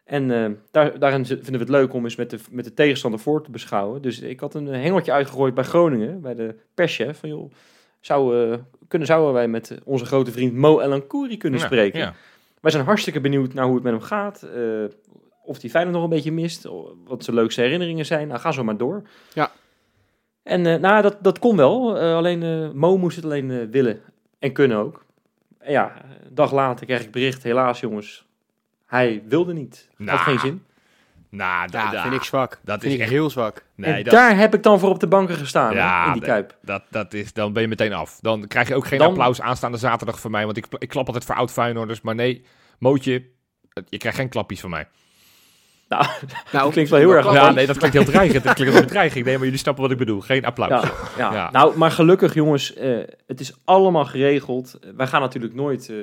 En 0.03 0.31
eh, 0.31 0.51
daar, 0.71 0.99
daarin 0.99 1.25
vinden 1.25 1.51
we 1.51 1.57
het 1.57 1.69
leuk 1.69 1.93
om 1.93 2.03
eens 2.03 2.15
met 2.15 2.29
de, 2.29 2.39
met 2.51 2.65
de 2.65 2.73
tegenstander 2.73 3.19
voor 3.19 3.43
te 3.43 3.51
beschouwen. 3.51 4.01
Dus 4.01 4.19
ik 4.19 4.39
had 4.39 4.53
een 4.55 4.67
hengeltje 4.67 5.11
uitgegooid 5.11 5.53
bij 5.53 5.63
Groningen, 5.63 6.21
bij 6.21 6.35
de 6.35 6.55
perschef. 6.73 7.19
Van 7.19 7.29
joh, 7.29 7.51
zou, 7.99 8.51
eh, 8.51 8.57
kunnen, 8.87 9.07
zouden 9.07 9.33
wij 9.33 9.47
met 9.47 9.77
onze 9.83 10.05
grote 10.05 10.31
vriend 10.31 10.53
Mo 10.53 10.79
Elankouri 10.79 11.37
kunnen 11.37 11.59
Ja, 11.59 11.65
spreken? 11.65 11.99
Ja. 11.99 12.13
Wij 12.61 12.71
zijn 12.71 12.85
hartstikke 12.85 13.21
benieuwd 13.21 13.53
naar 13.53 13.65
hoe 13.65 13.73
het 13.75 13.83
met 13.83 13.93
hem 13.93 14.01
gaat. 14.01 14.41
eh, 14.43 14.83
of 15.45 15.61
hij 15.61 15.69
Feyenoord 15.69 15.95
nog 15.95 16.03
een 16.03 16.09
beetje 16.09 16.31
mist. 16.31 16.67
Wat 17.05 17.23
zijn 17.23 17.35
leukste 17.35 17.61
herinneringen 17.61 18.05
zijn. 18.05 18.27
Nou, 18.27 18.39
ga 18.39 18.51
zo 18.51 18.63
maar 18.63 18.77
door. 18.77 19.01
Ja. 19.33 19.51
En 20.43 20.65
eh, 20.65 20.79
nou, 20.79 21.01
dat, 21.01 21.17
dat 21.21 21.39
kon 21.39 21.57
wel. 21.57 21.97
Eh, 21.99 22.15
alleen 22.15 22.43
eh, 22.43 22.71
Mo 22.71 22.97
moest 22.97 23.15
het 23.15 23.25
alleen 23.25 23.51
eh, 23.51 23.57
willen. 23.71 24.01
En 24.39 24.51
kunnen 24.51 24.77
ook. 24.77 25.05
En 25.59 25.71
ja, 25.71 25.93
een 26.23 26.35
dag 26.35 26.51
later 26.51 26.85
kreeg 26.85 27.03
ik 27.03 27.11
bericht. 27.11 27.43
Helaas 27.43 27.79
jongens, 27.79 28.25
hij 28.93 29.23
wilde 29.27 29.53
niet. 29.53 29.87
Had 29.97 30.05
Nou, 30.07 30.17
geen 30.19 30.39
zin. 30.39 30.63
Nou, 31.29 31.69
da- 31.69 31.83
ja, 31.83 31.91
da- 31.91 32.01
vind 32.01 32.13
ik 32.13 32.23
zwak. 32.23 32.59
dat 32.63 32.79
vind 32.79 32.91
is 32.91 32.93
ik 32.93 32.99
echt- 33.03 33.09
heel 33.11 33.29
zwak. 33.29 33.63
Nee, 33.75 33.93
en 33.93 34.03
dat, 34.03 34.13
daar 34.13 34.37
heb 34.37 34.53
ik 34.53 34.63
dan 34.63 34.79
voor 34.79 34.89
op 34.89 34.99
de 34.99 35.07
banken 35.07 35.35
gestaan. 35.35 35.69
hè, 35.71 35.77
Ja, 35.77 36.05
in 36.07 36.13
die 36.13 36.21
kuip. 36.21 36.57
dat, 36.61 36.83
dat 36.89 37.13
is, 37.13 37.33
dan 37.33 37.53
ben 37.53 37.61
je 37.61 37.67
meteen 37.67 37.93
af. 37.93 38.17
Dan 38.21 38.47
krijg 38.47 38.67
je 38.67 38.75
ook 38.75 38.85
geen 38.87 38.99
Dan- 38.99 39.07
applaus 39.07 39.41
aanstaande 39.41 39.77
zaterdag 39.77 40.19
van 40.19 40.31
mij. 40.31 40.45
Want 40.45 40.57
ik, 40.57 40.65
ik 40.77 40.89
klap 40.89 41.05
altijd 41.05 41.25
voor 41.25 41.35
oud 41.35 41.51
Feyenoorders. 41.51 42.01
Maar 42.01 42.15
nee, 42.15 42.45
Mootje, 42.79 43.25
je 43.89 43.97
krijgt 43.97 44.17
geen 44.17 44.29
klappies 44.29 44.59
van 44.59 44.69
mij. 44.69 44.87
Nou, 45.89 46.05
Nou, 46.51 46.71
klinkt 46.73 46.89
wel 46.89 46.99
heel 46.99 47.11
erg 47.11 47.33
Ja, 47.33 47.51
nee, 47.51 47.65
dat 47.65 47.77
klinkt 47.77 47.95
heel 47.95 48.05
dreigend. 48.05 48.43
Dat 48.43 48.53
klinkt 48.53 48.73
als 48.73 48.81
een 48.81 48.87
bedreiging. 48.87 49.25
Nee, 49.25 49.35
maar 49.35 49.43
jullie 49.43 49.59
snappen 49.59 49.83
wat 49.83 49.91
ik 49.91 49.97
bedoel. 49.97 50.21
Geen 50.21 50.45
applaus. 50.45 50.69
ja, 50.83 50.91
ja. 51.17 51.33
Ja. 51.33 51.51
Nou, 51.51 51.77
maar 51.77 51.91
gelukkig 51.91 52.33
jongens, 52.33 52.73
eh, 52.73 52.97
het 53.27 53.39
is 53.39 53.53
allemaal 53.63 54.05
geregeld. 54.05 54.79
Wij 54.95 55.07
gaan 55.07 55.21
natuurlijk 55.21 55.53
nooit... 55.53 55.89
eh, 55.89 55.95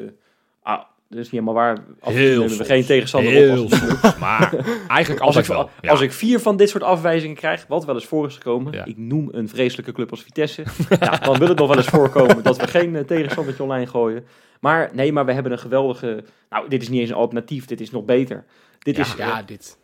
dat 1.11 1.19
is 1.19 1.31
niet 1.31 1.41
helemaal 1.41 1.55
waar. 1.55 1.79
Af 2.01 2.13
Heel 2.13 2.49
we 2.49 2.65
geen 2.65 2.85
tegenstander 2.85 3.33
op. 3.33 3.39
Heel 3.39 3.69
soms. 3.69 4.17
Maar 4.19 4.55
eigenlijk 4.89 5.21
als, 5.27 5.37
ik, 5.37 5.45
wel. 5.45 5.71
Ja. 5.81 5.91
als 5.91 6.01
ik 6.01 6.13
vier 6.13 6.41
van 6.41 6.57
dit 6.57 6.69
soort 6.69 6.83
afwijzingen 6.83 7.37
krijg, 7.37 7.65
wat 7.69 7.85
wel 7.85 7.95
eens 7.95 8.05
voor 8.07 8.27
is 8.27 8.35
gekomen. 8.35 8.73
Ja. 8.73 8.85
Ik 8.85 8.97
noem 8.97 9.29
een 9.33 9.49
vreselijke 9.49 9.93
club 9.93 10.11
als 10.11 10.23
Vitesse. 10.23 10.63
ja, 11.01 11.17
dan 11.17 11.39
wil 11.39 11.49
het 11.49 11.59
nog 11.59 11.69
wel 11.69 11.77
eens 11.77 11.87
voorkomen 11.87 12.43
dat 12.43 12.57
we 12.57 12.67
geen 12.67 12.97
eh, 12.97 13.03
tegenstandertje 13.05 13.63
online 13.63 13.87
gooien. 13.87 14.25
Maar 14.61 14.91
nee, 14.93 15.13
maar 15.13 15.25
we 15.27 15.33
hebben 15.33 15.53
een 15.53 15.59
geweldige... 15.59 16.25
Nou, 16.51 16.69
dit 16.69 16.83
is 16.83 16.89
niet 16.89 17.01
eens 17.01 17.11
een 17.11 17.17
alternatief. 17.17 17.65
Dit 17.67 17.81
is 17.81 17.91
nog 17.91 18.05
beter. 18.05 18.45
Dit 18.79 18.97
Ja, 18.97 19.03
is... 19.03 19.15
ja, 19.17 19.43
dit. 19.43 19.79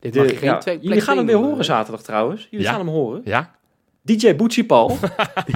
Dit 0.00 0.12
de- 0.12 0.20
je 0.20 0.36
geen 0.36 0.58
twee, 0.58 0.78
jullie 0.80 1.00
gaan 1.00 1.16
hem 1.16 1.26
weer 1.26 1.36
horen 1.36 1.64
zaterdag 1.64 2.02
trouwens. 2.02 2.48
Jullie 2.50 2.66
gaan 2.66 2.78
hem 2.78 2.88
horen. 2.88 3.20
Ja? 3.24 3.58
DJ 4.02 4.36
Boetsie 4.36 4.64
Paul. 4.64 4.96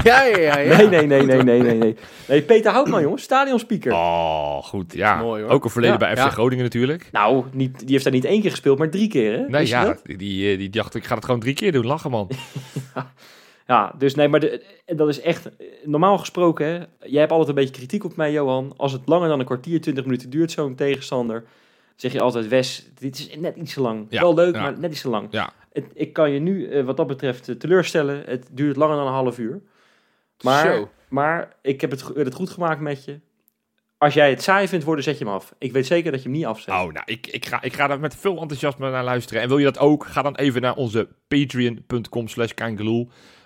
Ja, 0.03 0.25
ja, 0.25 0.37
ja. 0.39 0.59
ja. 0.59 0.77
Nee, 0.77 0.89
nee, 0.89 1.07
nee, 1.07 1.23
nee, 1.23 1.43
nee, 1.43 1.63
nee, 1.63 1.75
nee. 1.75 1.97
Nee, 2.29 2.43
Peter 2.43 2.73
Houtman, 2.73 3.03
jongens, 3.03 3.23
stadionspeaker. 3.23 3.93
Oh, 3.93 4.63
goed. 4.63 4.93
Ja. 4.93 5.23
Mooi, 5.23 5.43
hoor. 5.43 5.51
Ook 5.51 5.65
een 5.65 5.71
verleden 5.71 5.99
Ja, 5.99 6.07
bij 6.07 6.17
FC 6.17 6.23
ja. 6.23 6.31
Groningen 6.31 6.65
natuurlijk. 6.65 7.09
Nou, 7.13 7.45
niet, 7.53 7.79
die 7.79 7.91
heeft 7.91 8.05
daar 8.05 8.13
niet 8.13 8.25
één 8.25 8.41
keer 8.41 8.51
gespeeld, 8.51 8.79
maar 8.79 8.91
drie 8.91 9.09
keer, 9.09 9.33
hè? 9.33 9.49
Nee, 9.49 9.67
ja. 9.67 9.97
die, 10.03 10.53
eh, 10.53 10.59
die 10.59 10.71
dacht, 10.71 10.95
ik 10.95 11.05
ga 11.05 11.15
het 11.15 11.25
gewoon 11.25 11.41
drie 11.41 11.55
keer 11.55 11.73
doen. 11.73 11.87
Lachen, 11.87 12.11
man. 12.11 12.31
Ja, 13.67 13.95
dus 13.99 14.15
nee, 14.15 14.29
maar 14.29 14.41
de, 14.41 14.63
dat 14.87 15.09
is 15.09 15.21
echt... 15.21 15.47
eh, 15.47 15.67
Normaal 15.85 16.19
gesproken, 16.19 16.67
hè, 16.67 16.73
jij 17.09 17.21
hebt 17.21 17.31
altijd 17.31 17.49
een 17.49 17.55
beetje 17.55 17.75
kritiek 17.75 18.05
op 18.05 18.17
mij, 18.17 18.33
Johan. 18.33 18.73
Als 18.77 18.93
het 18.93 19.03
langer 19.05 19.29
dan 19.29 19.39
een 19.41 19.45
kwartier, 19.47 19.81
twintig 19.81 20.05
minuten 20.05 20.31
duurt, 20.31 20.51
zo'n 20.51 20.75
tegenstander... 20.75 21.45
zeg 21.97 22.13
je 22.13 22.21
altijd, 22.21 22.49
Wes, 22.49 22.89
dit 22.95 23.19
is 23.19 23.37
net 23.39 23.57
iets 23.57 23.75
te 23.75 23.81
lang. 23.81 24.07
Ja, 24.11 24.21
Wel 24.21 24.35
leuk, 24.35 24.55
ja. 24.55 24.63
maar 24.63 24.79
net 24.79 24.91
iets 24.91 25.01
te 25.01 25.09
lang. 25.09 25.29
Ja. 25.31 25.53
Het, 25.73 25.85
ik 25.95 26.13
kan 26.13 26.31
je 26.31 26.41
nu, 26.41 26.69
eh, 26.69 26.85
wat 26.85 26.97
dat 26.97 27.07
betreft, 27.07 27.49
eh, 27.49 27.55
teleurstellen. 27.55 28.23
Het 28.27 28.49
duurt 28.53 28.77
langer 28.77 28.97
dan 28.97 29.07
een 29.07 29.13
half 29.13 29.39
uur. 29.39 29.63
Maar, 30.43 30.75
Zo. 30.75 30.91
maar 31.09 31.57
ik 31.63 31.81
heb 31.81 31.91
het, 31.91 32.05
het 32.15 32.35
goed 32.35 32.51
gemaakt 32.51 32.81
met 32.81 33.05
je. 33.05 33.21
Als 33.99 34.15
jij 34.15 34.31
het 34.31 34.43
saai 34.43 34.69
vindt 34.69 34.85
worden, 34.85 35.05
zet 35.05 35.19
je 35.19 35.25
hem 35.25 35.35
af. 35.35 35.55
Ik 35.59 35.73
weet 35.73 35.87
zeker 35.87 36.13
dat 36.13 36.23
je 36.23 36.29
hem 36.29 36.37
niet 36.37 36.47
afzet. 36.47 36.75
Oh, 36.75 36.81
nou, 36.93 37.03
ik, 37.05 37.27
ik, 37.27 37.47
ga, 37.47 37.63
ik 37.63 37.73
ga 37.73 37.87
daar 37.87 38.01
met 38.01 38.17
veel 38.17 38.41
enthousiasme 38.41 38.91
naar 38.91 39.05
luisteren. 39.05 39.43
En 39.43 39.49
wil 39.49 39.59
je 39.59 39.65
dat 39.65 39.79
ook, 39.79 40.07
ga 40.07 40.23
dan 40.23 40.35
even 40.35 40.61
naar 40.63 40.75
onze 40.75 41.09
patreon.com 41.29 42.29
slash. 42.29 42.53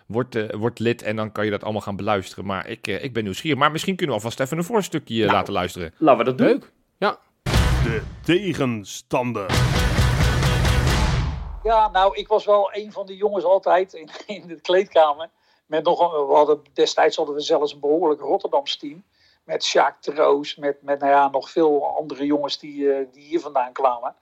Word, 0.07 0.35
eh, 0.35 0.59
word 0.59 0.79
lid 0.79 1.03
en 1.03 1.17
dan 1.17 1.33
kan 1.33 1.45
je 1.45 1.51
dat 1.51 1.63
allemaal 1.63 1.81
gaan 1.81 1.97
beluisteren. 1.97 2.45
Maar 2.45 2.69
ik, 2.69 2.87
eh, 2.87 3.05
ik 3.05 3.13
ben 3.13 3.23
nieuwsgierig. 3.25 3.59
Maar 3.59 3.71
misschien 3.71 3.97
kunnen 3.97 4.17
we 4.17 4.23
alvast 4.23 4.41
even 4.41 4.59
een 4.59 4.65
voorstukje 4.65 5.21
Nou. 5.21 5.33
laten 5.33 5.53
luisteren. 5.53 5.93
Laten 5.99 6.19
we 6.19 6.25
dat 6.25 6.39
doen. 6.39 6.47
Leuk. 6.47 6.73
Ja. 6.99 7.19
De 7.85 8.03
tegenstander. 8.24 9.47
Ja, 11.62 11.89
nou, 11.89 12.16
ik 12.16 12.29
was 12.29 12.45
wel 12.45 12.70
een 12.72 12.93
van 12.93 13.07
de 13.07 13.16
jongens 13.16 13.45
altijd 13.45 13.93
in, 13.93 14.11
in 14.37 14.47
de 14.47 14.61
kleedkamer. 14.61 15.29
Met 15.66 15.85
nog 15.85 16.01
een, 16.01 16.26
we 16.26 16.35
hadden, 16.35 16.62
destijds 16.72 17.16
hadden 17.16 17.35
we 17.35 17.41
zelfs 17.41 17.72
een 17.72 17.81
behoorlijk 17.81 18.20
Rotterdams 18.20 18.76
team. 18.76 19.05
Met 19.45 19.64
Sjaak 19.64 20.01
Troos, 20.01 20.57
met, 20.57 20.83
met 20.83 21.01
nou 21.01 21.12
ja, 21.12 21.29
nog 21.29 21.51
veel 21.51 21.97
andere 21.97 22.26
jongens 22.26 22.59
die, 22.59 22.93
eh, 22.93 23.07
die 23.12 23.24
hier 23.24 23.41
vandaan 23.41 23.72
kwamen. 23.72 24.14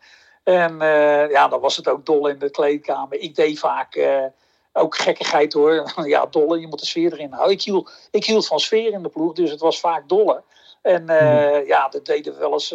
En 0.46 0.80
eh, 0.80 1.30
ja, 1.30 1.48
dan 1.48 1.60
was 1.60 1.76
het 1.76 1.88
ook 1.88 2.06
dol 2.06 2.28
in 2.28 2.38
de 2.38 2.50
kleedkamer. 2.50 3.18
Ik 3.18 3.34
deed 3.34 3.58
vaak 3.58 3.94
eh, 3.94 4.24
ook 4.72 4.96
gekkigheid 4.96 5.52
hoor. 5.52 5.92
ja, 6.06 6.26
dolle, 6.26 6.60
je 6.60 6.66
moet 6.66 6.78
de 6.78 6.86
sfeer 6.86 7.12
erin 7.12 7.32
houden. 7.32 7.54
Ik 7.54 7.62
hield, 7.62 8.08
ik 8.10 8.24
hield 8.24 8.46
van 8.46 8.60
sfeer 8.60 8.92
in 8.92 9.02
de 9.02 9.08
ploeg, 9.08 9.32
dus 9.32 9.50
het 9.50 9.60
was 9.60 9.80
vaak 9.80 10.08
dolle. 10.08 10.42
En 10.82 11.08
eh, 11.08 11.66
ja, 11.66 11.88
dat 11.88 12.06
deden 12.06 12.32
we 12.32 12.38
wel 12.38 12.52
eens, 12.52 12.74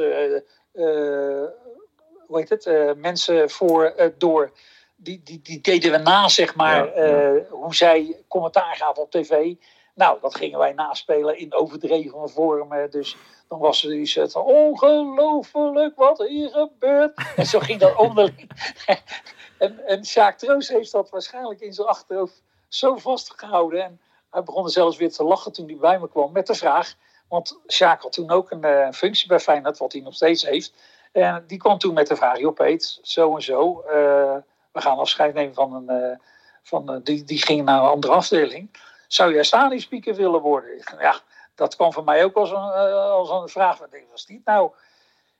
hoe 2.31 2.39
heet 2.39 2.49
het, 2.49 2.65
eh, 2.65 2.91
mensen 2.95 3.49
voor, 3.49 3.85
eh, 3.85 4.09
door 4.17 4.51
die, 4.95 5.21
die, 5.23 5.41
die 5.41 5.61
deden 5.61 5.91
we 5.91 5.97
na, 5.97 6.27
zeg 6.27 6.55
maar, 6.55 6.95
Ja, 6.95 7.05
ja. 7.05 7.33
eh, 7.33 7.41
hoe 7.49 7.75
zij 7.75 8.23
commentaar 8.27 8.75
gaven 8.75 9.03
op 9.03 9.11
tv. 9.11 9.53
Nou, 9.95 10.17
dat 10.21 10.35
gingen 10.35 10.59
wij 10.59 10.73
naspelen 10.73 11.37
in 11.37 11.53
overdreven 11.53 12.29
vormen. 12.29 12.91
Dus 12.91 13.15
dan 13.47 13.59
was 13.59 13.83
er 13.83 13.93
iets 13.93 14.13
van, 14.13 14.43
ongelooflijk 14.43 15.95
wat 15.95 16.17
hier 16.27 16.49
gebeurt. 16.49 17.13
En 17.35 17.45
zo 17.45 17.59
ging 17.59 17.79
dat 17.79 17.95
onderling. 17.95 18.49
en, 19.57 19.87
en 19.87 20.05
Sjaak 20.05 20.37
Troost 20.37 20.69
heeft 20.69 20.91
dat 20.91 21.09
waarschijnlijk 21.09 21.61
in 21.61 21.73
zijn 21.73 21.87
achterhoofd 21.87 22.41
zo 22.67 22.95
vastgehouden. 22.95 23.83
En 23.83 24.01
hij 24.29 24.43
begon 24.43 24.63
er 24.63 24.71
zelfs 24.71 24.97
weer 24.97 25.11
te 25.11 25.23
lachen 25.23 25.51
toen 25.51 25.67
hij 25.67 25.77
bij 25.77 25.99
me 25.99 26.09
kwam 26.09 26.31
met 26.31 26.47
de 26.47 26.55
vraag. 26.55 26.95
Want 27.31 27.59
Sjaak 27.67 28.01
had 28.01 28.11
toen 28.11 28.31
ook 28.31 28.51
een 28.51 28.63
eh, 28.63 28.91
functie 28.91 29.27
bij 29.27 29.39
Feyenoord, 29.39 29.77
wat 29.77 29.91
hij 29.91 30.01
nog 30.01 30.13
steeds 30.13 30.45
heeft. 30.45 30.73
En 31.11 31.43
die 31.47 31.57
kwam 31.57 31.77
toen 31.77 31.93
met 31.93 32.07
de 32.07 32.15
vraag, 32.15 32.39
joh 32.39 32.53
Peet, 32.53 32.99
zo 33.01 33.35
en 33.35 33.41
zo. 33.41 33.81
eh, 33.81 34.35
we 34.71 34.81
gaan 34.81 34.97
afscheid 34.97 35.33
nemen 35.33 35.53
van 35.53 35.73
een... 35.73 35.89
eh, 35.89 36.17
van, 36.63 37.01
die, 37.03 37.23
die 37.23 37.41
ging 37.41 37.65
naar 37.65 37.81
een 37.81 37.89
andere 37.89 38.13
afdeling. 38.13 38.79
Zou 39.07 39.33
jij 39.33 39.43
stadionspeaker 39.43 40.15
willen 40.15 40.41
worden? 40.41 40.69
Ja, 40.99 41.19
dat 41.55 41.75
kwam 41.75 41.93
voor 41.93 42.03
mij 42.03 42.23
ook 42.23 42.35
als 42.35 42.49
een, 42.51 42.71
als 42.93 43.29
een 43.29 43.49
vraag. 43.49 43.77
Wat 43.77 43.89
was 44.11 44.25
die 44.25 44.41
nou? 44.45 44.71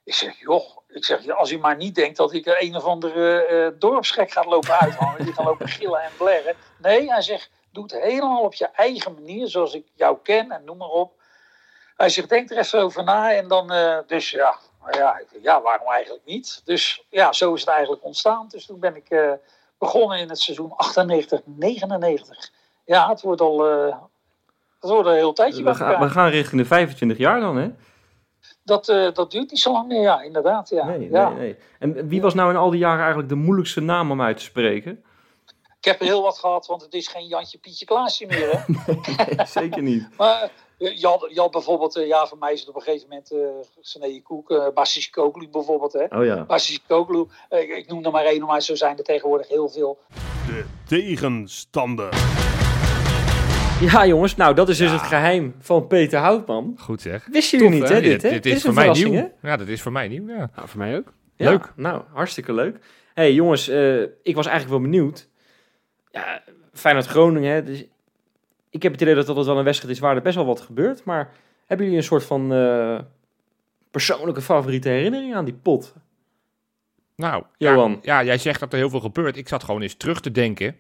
Ik 0.04 0.14
zeg, 0.14 0.40
joh, 0.40 0.78
ik 0.88 1.06
zeg, 1.06 1.30
als 1.30 1.52
u 1.52 1.58
maar 1.58 1.76
niet 1.76 1.96
denkt 1.96 2.18
dat 2.18 2.34
ik 2.34 2.58
een 2.60 2.76
of 2.76 2.84
andere 2.84 3.76
dorpsgek 3.80 4.32
gaat 4.32 4.46
lopen 4.46 4.80
uithangen. 4.80 5.24
Die 5.24 5.34
gaat 5.34 5.46
lopen 5.46 5.68
gillen 5.68 6.02
en 6.02 6.12
blerren. 6.18 6.56
Nee, 6.78 7.12
hij 7.12 7.22
zegt, 7.22 7.52
doe 7.72 7.84
het 7.84 8.02
helemaal 8.02 8.42
op 8.42 8.54
je 8.54 8.68
eigen 8.68 9.14
manier, 9.14 9.48
zoals 9.48 9.74
ik 9.74 9.88
jou 9.96 10.18
ken 10.24 10.52
en 10.52 10.64
noem 10.64 10.78
maar 10.78 10.90
op. 10.90 11.20
Hij 12.02 12.10
zegt, 12.10 12.30
denk 12.30 12.52
er 12.52 12.58
even 12.58 12.80
over 12.80 13.04
na 13.04 13.34
en 13.34 13.48
dan, 13.48 13.72
eh, 13.72 13.98
dus 14.08 14.32
ja, 14.32 14.56
ja, 14.92 15.22
ja, 15.42 15.62
waarom 15.62 15.88
eigenlijk 15.88 16.26
niet? 16.26 16.62
Dus 16.66 17.06
ja, 17.10 17.34
zo 17.34 17.54
is 17.54 17.60
het 17.60 17.70
eigenlijk 17.70 18.04
ontstaan. 18.04 18.46
Dus 18.50 18.66
toen 18.66 18.80
ben 18.80 18.96
ik 18.96 19.10
eh, 19.10 19.32
begonnen 19.78 20.20
in 20.20 20.30
het 20.30 20.40
seizoen 20.40 20.74
98, 20.76 21.42
99. 21.46 22.52
Ja, 22.86 23.10
het 23.10 23.22
wordt 23.22 23.42
al, 23.42 23.70
eh, 23.70 23.96
het 24.80 24.90
wordt 24.90 25.08
een 25.08 25.16
heel 25.16 25.34
tijdje 25.34 25.64
We, 25.64 25.76
gaan, 25.76 26.00
we 26.00 26.10
gaan 26.10 26.30
richting 26.30 26.62
de 26.62 26.68
25 26.68 27.18
jaar 27.18 27.40
dan, 27.40 27.58
hè? 27.58 27.70
Dat, 28.64 28.86
dat 28.86 29.32
duurt 29.32 29.52
niet 29.52 29.60
zo 29.60 29.72
lang 29.72 29.88
meer, 29.88 30.02
ja, 30.02 30.22
inderdaad. 30.22 30.70
Ja. 30.70 30.86
Nee, 30.86 31.10
ja. 31.12 31.30
nee, 31.30 31.38
nee. 31.38 31.58
En 31.80 32.08
wie 32.08 32.22
was 32.22 32.34
nou 32.34 32.50
in 32.50 32.56
al 32.56 32.70
die 32.70 32.80
jaren 32.80 33.00
eigenlijk 33.00 33.30
de 33.30 33.36
moeilijkste 33.36 33.82
naam 33.82 34.12
om 34.12 34.22
uit 34.22 34.38
te 34.38 34.44
spreken? 34.44 35.04
Ik 35.78 35.86
heb 35.86 36.00
er 36.00 36.06
heel 36.06 36.22
wat 36.22 36.40
gehad, 36.40 36.68
want 36.68 36.82
het 36.82 36.94
is 36.94 37.08
geen 37.08 37.28
Jantje 37.28 37.58
Pietje 37.58 37.86
Klaasje 37.86 38.26
meer. 38.26 38.50
Hè? 38.52 39.46
Zeker 39.60 39.82
niet. 39.82 40.08
Maar 40.18 40.52
je 40.90 41.08
had, 41.08 41.28
je 41.34 41.40
had 41.40 41.52
bijvoorbeeld, 41.52 41.96
eh, 41.96 42.08
ja, 42.08 42.26
voor 42.28 42.38
mij 42.38 42.54
is 42.54 42.60
het 42.60 42.70
op 42.70 42.76
een 42.76 42.82
gegeven 42.82 43.08
moment 43.10 43.32
uh, 43.32 43.40
Snee 43.82 44.22
Koek, 44.22 44.50
uh, 44.50 44.68
Basis 44.74 45.10
Koklu 45.10 45.48
bijvoorbeeld. 45.50 45.94
Hè? 45.94 46.06
Oh 46.20 46.26
ja. 46.26 46.44
Basis 46.46 46.80
Koklu, 46.88 47.26
uh, 47.50 47.60
ik, 47.62 47.70
ik 47.70 47.88
noem 47.88 48.06
er 48.06 48.12
maar 48.12 48.26
één, 48.26 48.46
maar 48.46 48.62
zo 48.62 48.76
zijn 48.76 48.98
er 48.98 49.04
tegenwoordig 49.04 49.48
heel 49.48 49.70
veel. 49.70 50.00
De 50.48 50.66
tegenstander. 50.88 52.10
Ja, 53.82 54.06
jongens, 54.06 54.36
nou 54.36 54.56
dat 54.56 54.70
is 54.70 54.78
dus 54.78 54.88
Ja. 54.92 54.94
het 54.98 55.08
geheim 55.08 55.56
van 55.60 55.88
Peter 55.88 56.20
Houtman. 56.20 56.76
Goed 56.80 57.02
zeg. 57.02 57.28
Wisten 57.32 57.60
jullie 57.60 57.80
Tof, 57.80 57.90
niet, 57.90 57.98
hè? 57.98 58.02
Dit, 58.02 58.22
dit 58.44 58.46
is, 58.46 58.62
voor 58.62 58.74
mij 58.74 58.90
nieuw. 58.92 59.14
hè? 59.14 59.26
Ja, 59.42 59.58
dat 59.58 59.68
is 59.68 59.82
voor 59.82 59.92
mij 59.92 60.08
nieuw. 60.08 60.28
Ja. 60.28 60.50
Nou, 60.56 60.68
voor 60.68 60.78
mij 60.78 60.98
ook. 60.98 61.14
Ja, 61.36 61.50
Leuk. 61.50 61.74
Nou, 61.76 62.02
hartstikke 62.14 62.54
leuk. 62.54 62.78
hey, 63.14 63.34
jongens, 63.34 63.68
eh, 63.68 64.02
ik 64.02 64.36
was 64.36 64.46
eigenlijk 64.46 64.70
wel 64.70 64.90
benieuwd. 64.90 65.28
Ja, 66.12 66.44
Feyenoord 66.74 67.06
Groningen, 67.06 67.54
hè, 67.54 67.64
dus 67.64 67.84
ik 68.72 68.84
heb 68.84 68.92
het 68.92 69.02
idee 69.02 69.16
dat 69.16 69.26
dat 69.26 69.46
wel 69.46 69.58
een 69.58 69.64
wedstrijd 69.64 69.94
is 69.94 70.00
waar 70.00 70.16
er 70.16 70.22
best 70.22 70.36
wel 70.36 70.46
wat 70.46 70.62
gebeurt. 70.62 71.04
Maar 71.04 71.32
hebben 71.66 71.86
jullie 71.86 72.02
een 72.02 72.08
soort 72.08 72.24
van 72.24 72.54
eh, 72.54 73.00
persoonlijke 73.92 74.42
favoriete 74.42 74.90
herinnering 74.90 75.36
aan 75.36 75.46
die 75.46 75.60
pot? 75.62 75.94
Nou, 77.16 77.44
Johan. 77.58 78.00
Ja, 78.02 78.20
ja, 78.20 78.26
jij 78.26 78.38
zegt 78.38 78.60
dat 78.60 78.72
er 78.72 78.80
heel 78.80 78.90
veel 78.90 79.00
gebeurt. 79.00 79.38
Ik 79.38 79.48
zat 79.48 79.64
gewoon 79.64 79.82
eens 79.82 79.96
terug 79.96 80.22
te 80.22 80.32
denken. 80.32 80.76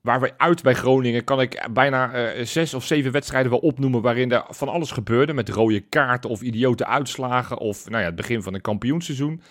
Waar 0.00 0.20
we 0.20 0.32
uit 0.36 0.62
bij 0.62 0.74
Groningen 0.74 1.24
kan 1.24 1.40
ik 1.40 1.68
bijna 1.72 2.12
eh, 2.12 2.44
zes 2.44 2.74
of 2.74 2.84
zeven 2.84 3.12
wedstrijden 3.12 3.50
wel 3.50 3.60
opnoemen 3.60 4.02
waarin 4.02 4.32
er 4.32 4.44
van 4.48 4.68
alles 4.68 4.90
gebeurde. 4.90 5.32
Met 5.32 5.48
rode 5.48 5.80
kaarten 5.80 6.30
of 6.30 6.42
idiote 6.42 6.86
uitslagen 6.86 7.58
of 7.58 7.88
nou 7.88 8.00
ja, 8.00 8.06
het 8.06 8.16
begin 8.16 8.42
van 8.42 8.54
een 8.54 8.60
kampioenseizoen. 8.60 9.42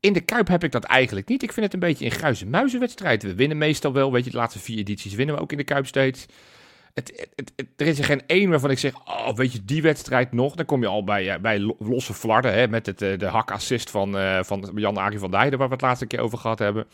In 0.00 0.12
de 0.12 0.20
Kuip 0.20 0.48
heb 0.48 0.64
ik 0.64 0.72
dat 0.72 0.84
eigenlijk 0.84 1.28
niet. 1.28 1.42
Ik 1.42 1.52
vind 1.52 1.64
het 1.64 1.74
een 1.74 1.80
beetje 1.80 2.04
een 2.04 2.10
gruis 2.10 2.42
en 2.42 2.50
muizenwedstrijd. 2.50 3.22
We 3.22 3.34
winnen 3.34 3.58
meestal 3.58 3.92
wel, 3.92 4.12
weet 4.12 4.24
je, 4.24 4.30
de 4.30 4.36
laatste 4.36 4.58
vier 4.58 4.78
edities 4.78 5.14
winnen 5.14 5.34
we 5.34 5.40
ook 5.40 5.52
in 5.52 5.58
de 5.58 5.64
Kuip 5.64 5.86
steeds. 5.86 6.26
Het, 6.98 7.12
het, 7.16 7.28
het- 7.36 7.52
het- 7.56 7.66
er 7.76 7.86
is 7.86 7.98
er 7.98 8.04
geen 8.04 8.22
één 8.26 8.50
waarvan 8.50 8.70
ik 8.70 8.78
zeg, 8.78 8.94
oh, 9.06 9.34
weet 9.34 9.52
je, 9.52 9.64
die 9.64 9.82
wedstrijd 9.82 10.32
nog. 10.32 10.54
Dan 10.54 10.66
kom 10.66 10.80
je 10.80 10.86
al 10.86 11.04
bij, 11.04 11.30
eh, 11.34 11.40
bij 11.40 11.58
lo- 11.60 11.76
losse 11.78 12.14
flarden, 12.14 12.52
hè, 12.54 12.68
met 12.68 12.86
het, 12.86 13.02
eh, 13.02 13.18
de 13.18 13.26
hakassist 13.26 13.90
van, 13.90 14.18
eh 14.18 14.42
van 14.42 14.70
Jan-Arie 14.74 15.18
van 15.18 15.30
Dijden, 15.30 15.58
waar 15.58 15.68
we 15.68 15.74
het 15.74 15.82
laatste 15.82 16.06
keer 16.06 16.20
over 16.20 16.38
gehad 16.38 16.58
hebben. 16.58 16.86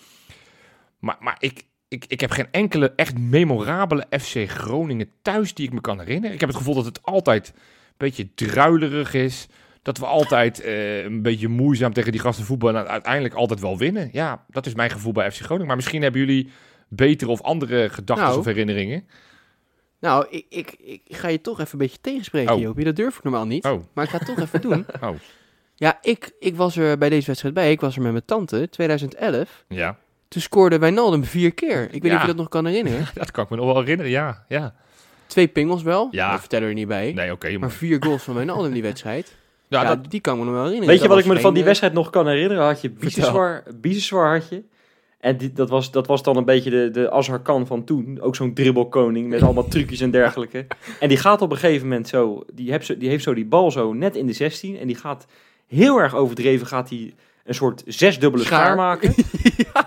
Maar, 0.99 1.17
maar 1.21 1.37
ik, 1.39 1.63
ik, 1.89 2.05
ik 2.09 2.21
heb 2.21 2.31
geen 2.31 2.49
enkele 2.51 2.93
echt 2.97 3.19
memorabele 3.19 4.07
FC 4.21 4.49
Groningen 4.51 5.09
thuis 5.23 5.55
die 5.55 5.67
ik 5.67 5.73
me 5.73 5.81
kan 5.81 5.99
herinneren. 5.99 6.33
Ik 6.35 6.41
heb 6.41 6.49
het 6.49 6.59
gevoel 6.59 6.75
dat 6.75 6.85
het 6.85 7.03
altijd 7.03 7.53
een 7.57 7.63
beetje 7.97 8.35
druilerig 8.35 9.15
is. 9.15 9.47
Dat 9.83 9.99
we 9.99 10.07
altijd 10.07 10.65
een 11.05 11.23
beetje 11.23 11.49
moeizaam 11.49 11.93
tegen 11.93 12.13
die 12.13 12.21
gasten 12.21 12.45
voetballen 12.45 12.81
en 12.85 12.89
uiteindelijk 12.91 13.35
altijd 13.35 13.61
wel 13.61 13.79
winnen. 13.79 14.09
Ja, 14.13 14.45
dat 14.49 14.67
is 14.67 14.75
mijn 14.75 14.91
gevoel 14.91 15.13
bij 15.13 15.31
FC 15.33 15.41
Groningen. 15.41 15.67
Maar 15.67 15.77
misschien 15.77 16.03
hebben 16.03 16.21
jullie 16.21 16.49
betere 16.89 17.31
of 17.31 17.43
andere 17.43 17.89
gedachten 17.89 18.27
Nou. 18.27 18.39
of 18.39 18.45
herinneringen. 18.45 19.07
Nou, 20.05 20.27
ik, 20.31 20.47
ik, 20.49 20.75
ik 21.05 21.17
ga 21.17 21.29
je 21.29 21.41
toch 21.41 21.61
even 21.61 21.73
een 21.73 21.79
beetje 21.79 22.01
tegenspreken, 22.01 22.55
Oh. 22.55 22.61
Joopie. 22.61 22.85
Dat 22.85 22.97
durf 22.97 23.17
ik 23.17 23.23
normaal 23.23 23.47
niet. 23.47 23.65
Oh. 23.65 23.81
Maar 23.93 24.05
ik 24.05 24.11
ga 24.11 24.19
het 24.19 24.27
toch 24.27 24.39
even 24.41 24.61
doen. 24.61 24.87
Oh. 25.03 25.11
Ja, 25.75 25.99
ik, 26.03 26.33
ik 26.39 26.57
was 26.57 26.77
er 26.77 26.99
bij 26.99 27.09
deze 27.09 27.27
wedstrijd 27.27 27.55
bij. 27.55 27.71
Ik 27.71 27.81
was 27.81 27.97
er 27.97 28.03
met 28.03 28.11
mijn 28.13 28.25
tante, 28.25 28.69
2011. 28.71 29.65
Ja, 29.69 29.99
Toen 30.29 30.43
scoorde 30.43 30.79
Wijnaldum 30.79 31.25
vier 31.25 31.55
keer. 31.55 31.83
Ik 31.83 31.91
weet 31.91 32.03
niet 32.03 32.11
Ja. 32.11 32.15
of 32.17 32.21
je 32.21 32.27
dat 32.27 32.37
nog 32.37 32.49
kan 32.49 32.67
herinneren. 32.67 33.07
dat 33.15 33.31
kan 33.31 33.45
ik 33.45 33.51
me 33.51 33.57
nog 33.57 33.67
wel 33.67 33.79
herinneren. 33.81 34.11
Ja, 34.13 34.45
ja. 34.49 34.75
Twee 35.27 35.49
pingels 35.49 35.83
wel. 35.83 36.09
Ja. 36.11 36.31
Dat 36.31 36.41
vertellen 36.41 36.65
we 36.65 36.71
er 36.71 36.79
niet 36.79 36.89
bij. 36.89 37.13
Nee, 37.13 37.33
oké. 37.33 37.51
Maar 37.51 37.59
maar 37.59 37.71
vier 37.71 37.97
goals 38.05 38.23
van 38.23 38.35
Wijnaldum 38.35 38.73
die 38.73 38.83
wedstrijd. 38.83 39.37
ja, 39.69 39.83
Ja, 39.83 39.89
dat, 39.89 40.11
die 40.11 40.21
kan 40.21 40.33
ik 40.35 40.39
me 40.41 40.45
nog 40.45 40.55
wel 40.55 40.65
herinneren. 40.65 40.95
Weet 40.95 41.03
je 41.03 41.09
wat 41.15 41.19
ik 41.19 41.27
me 41.27 41.41
van 41.41 41.55
die 41.55 41.65
wedstrijd 41.65 41.93
nog 41.93 42.11
kan 42.11 42.27
herinneren? 42.29 42.65
Had 42.65 42.81
je 42.81 42.89
Vertel. 42.89 43.09
Biseswar, 43.09 43.63
Biseswar 43.81 44.33
had 44.33 44.49
je. 44.49 44.63
En 45.25 45.37
die, 45.37 45.53
dat, 45.53 45.69
was, 45.69 45.91
dat 45.91 46.07
was 46.07 46.23
dan 46.23 46.37
een 46.37 46.45
beetje 46.45 46.71
de, 46.71 46.91
de 46.91 47.11
Azhar 47.11 47.43
Khan 47.43 47.67
van 47.67 47.85
toen. 47.85 48.21
Ook 48.21 48.37
zo'n 48.37 48.55
dribbelkoning 48.55 49.29
met 49.29 49.43
allemaal 49.43 49.69
trucjes 49.69 50.01
en 50.01 50.11
dergelijke. 50.11 50.67
En 51.01 51.09
die 51.09 51.17
gaat 51.17 51.43
op 51.43 51.51
een 51.51 51.57
gegeven 51.57 51.89
moment 51.89 52.09
zo 52.09 52.45
die, 52.53 52.71
heeft 52.71 52.87
zo... 52.87 52.97
die 52.97 53.09
heeft 53.09 53.23
zo 53.23 53.35
die 53.35 53.45
bal 53.45 53.71
zo 53.71 53.93
net 53.93 54.17
in 54.17 54.27
de 54.27 54.33
16. 54.33 54.79
En 54.79 54.87
die 54.87 54.97
gaat 54.97 55.27
heel 55.67 55.99
erg 55.99 56.15
overdreven 56.15 56.67
gaat 56.67 56.89
hij 56.89 57.15
een 57.45 57.55
soort 57.55 57.83
zesdubbele 57.87 58.45
Schaar. 58.45 58.61
schaar 58.61 58.77
maken. 58.77 59.15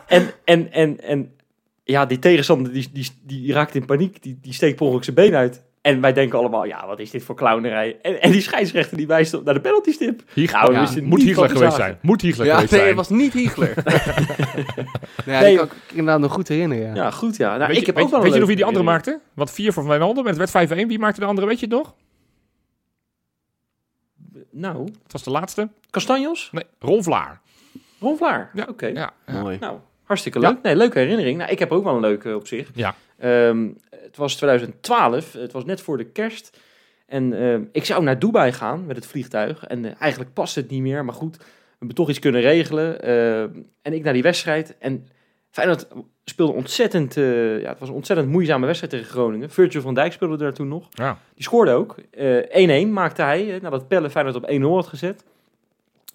En, 0.07 0.29
en, 0.43 0.71
en, 0.71 1.01
en 1.01 1.31
ja, 1.83 2.05
die 2.05 2.19
tegenstander 2.19 2.73
die, 2.73 2.89
die, 2.93 3.07
die 3.23 3.53
raakt 3.53 3.75
in 3.75 3.85
paniek. 3.85 4.23
Die, 4.23 4.39
die 4.41 4.53
steekt 4.53 4.75
per 4.75 4.85
ongeluk 4.85 5.03
zijn 5.03 5.15
been 5.15 5.35
uit. 5.35 5.63
En 5.87 6.01
wij 6.01 6.13
denken 6.13 6.39
allemaal, 6.39 6.65
ja, 6.65 6.87
wat 6.87 6.99
is 6.99 7.09
dit 7.11 7.23
voor 7.23 7.35
clownerij? 7.35 7.97
En, 8.01 8.21
en 8.21 8.31
die 8.31 8.41
scheidsrechter 8.41 8.97
die 8.97 9.07
wijst 9.07 9.33
op 9.33 9.43
naar 9.43 9.53
de 9.53 9.61
penaltystip. 9.61 10.21
Hier, 10.33 10.51
Nou, 10.51 10.73
ja, 10.73 10.79
wisten 10.79 11.03
moet 11.03 11.21
Hiegler 11.21 11.41
wat 11.41 11.51
we 11.51 11.57
geweest 11.57 11.75
zijn. 11.75 11.97
Moet 12.01 12.21
Hiegler 12.21 12.45
Ja, 12.45 12.53
geweest 12.53 12.71
nee, 12.71 12.79
zijn. 12.81 12.97
het 12.97 13.07
was 13.07 13.17
niet 13.17 13.33
Hiegler. 13.33 13.73
ja, 15.25 15.39
Nee. 15.41 15.49
die 15.49 15.57
kan 15.57 15.65
ik 15.67 15.73
inderdaad 15.89 16.19
nog 16.19 16.31
goed 16.31 16.47
herinneren. 16.47 16.87
Ja. 16.87 16.95
Ja, 16.95 17.11
goed 17.11 17.37
ja. 17.37 17.47
Nou, 17.57 17.59
weet 17.59 17.69
ik 17.69 17.79
je, 17.79 17.85
heb 17.85 17.95
weet, 17.95 18.03
ook 18.03 18.11
wel 18.11 18.21
weet 18.21 18.33
je 18.33 18.37
nog 18.39 18.47
wie 18.47 18.55
die 18.55 18.65
andere 18.65 18.85
maakte? 18.85 19.19
Want 19.33 19.51
vier 19.51 19.73
van 19.73 19.87
Wijnaldum 19.87 20.27
en 20.27 20.39
het 20.39 20.51
werd 20.51 20.69
5-1. 20.71 20.87
Wie 20.87 20.99
maakte 20.99 21.19
de 21.19 21.25
andere? 21.25 21.47
Weet 21.47 21.59
je 21.59 21.65
het 21.65 21.75
nog? 21.75 21.95
Nou, 24.51 24.83
Het 25.03 25.11
was 25.11 25.23
de 25.23 25.29
laatste. 25.31 25.69
Castanjos? 25.89 26.49
Nee, 26.51 26.63
Ron 26.79 27.03
Vlaar. 27.03 27.41
Ron 27.99 28.17
Vlaar. 28.17 28.49
Ja. 28.53 28.65
Oké. 28.69 28.85
Ja, 28.87 29.11
ja. 29.27 29.41
Mooi. 29.41 29.57
Nou, 29.59 29.77
Hartstikke 30.07 30.39
Ja. 30.39 30.49
leuk. 30.49 30.61
Nee, 30.61 30.75
leuke 30.75 30.99
herinnering. 30.99 31.37
Nou, 31.37 31.51
ik 31.51 31.59
heb 31.59 31.71
ook 31.71 31.83
wel 31.83 31.93
een 31.95 32.01
leuke 32.01 32.35
op 32.35 32.47
zich. 32.47 32.69
Ja. 32.75 32.95
Ehm, 33.17 33.67
het 33.89 34.17
was 34.17 34.35
2012. 34.35 35.33
Het 35.33 35.51
was 35.51 35.65
net 35.65 35.81
voor 35.81 35.97
de 35.97 36.05
kerst. 36.05 36.59
En 37.05 37.33
ehm, 37.41 37.61
ik 37.71 37.85
zou 37.85 38.03
naar 38.03 38.19
Dubai 38.19 38.51
gaan 38.51 38.85
met 38.85 38.95
het 38.95 39.05
vliegtuig. 39.07 39.63
En 39.65 39.85
eh, 39.85 39.91
eigenlijk 39.99 40.33
past 40.33 40.55
het 40.55 40.69
niet 40.69 40.81
meer. 40.81 41.05
Maar 41.05 41.13
goed, 41.15 41.37
we 41.37 41.43
hebben 41.77 41.95
toch 41.95 42.09
iets 42.09 42.19
kunnen 42.19 42.41
regelen. 42.41 43.01
Ehm, 43.01 43.49
en 43.81 43.93
ik 43.93 44.03
naar 44.03 44.13
die 44.13 44.21
wedstrijd. 44.21 44.75
En 44.79 45.07
Feyenoord 45.49 45.87
speelde 46.25 46.53
ontzettend... 46.53 47.17
eh, 47.17 47.61
ja, 47.61 47.69
het 47.69 47.79
was 47.79 47.89
een 47.89 47.95
ontzettend 47.95 48.29
moeizame 48.29 48.65
wedstrijd 48.65 48.93
tegen 48.93 49.07
Groningen. 49.11 49.49
Virgil 49.49 49.81
van 49.81 49.93
Dijk 49.93 50.11
speelde 50.13 50.37
daar 50.37 50.53
toen 50.53 50.67
nog. 50.67 50.87
Ja. 50.91 51.17
Die 51.33 51.43
scoorde 51.43 51.71
ook. 51.71 51.95
Eh, 52.11 52.85
1-1 52.85 52.93
maakte 52.93 53.21
hij, 53.21 53.53
eh, 53.55 53.61
nadat 53.61 53.87
Pelle 53.87 54.09
Feyenoord 54.09 54.35
op 54.35 54.49
1-0 54.49 54.75
had 54.75 54.87
gezet. 54.87 55.23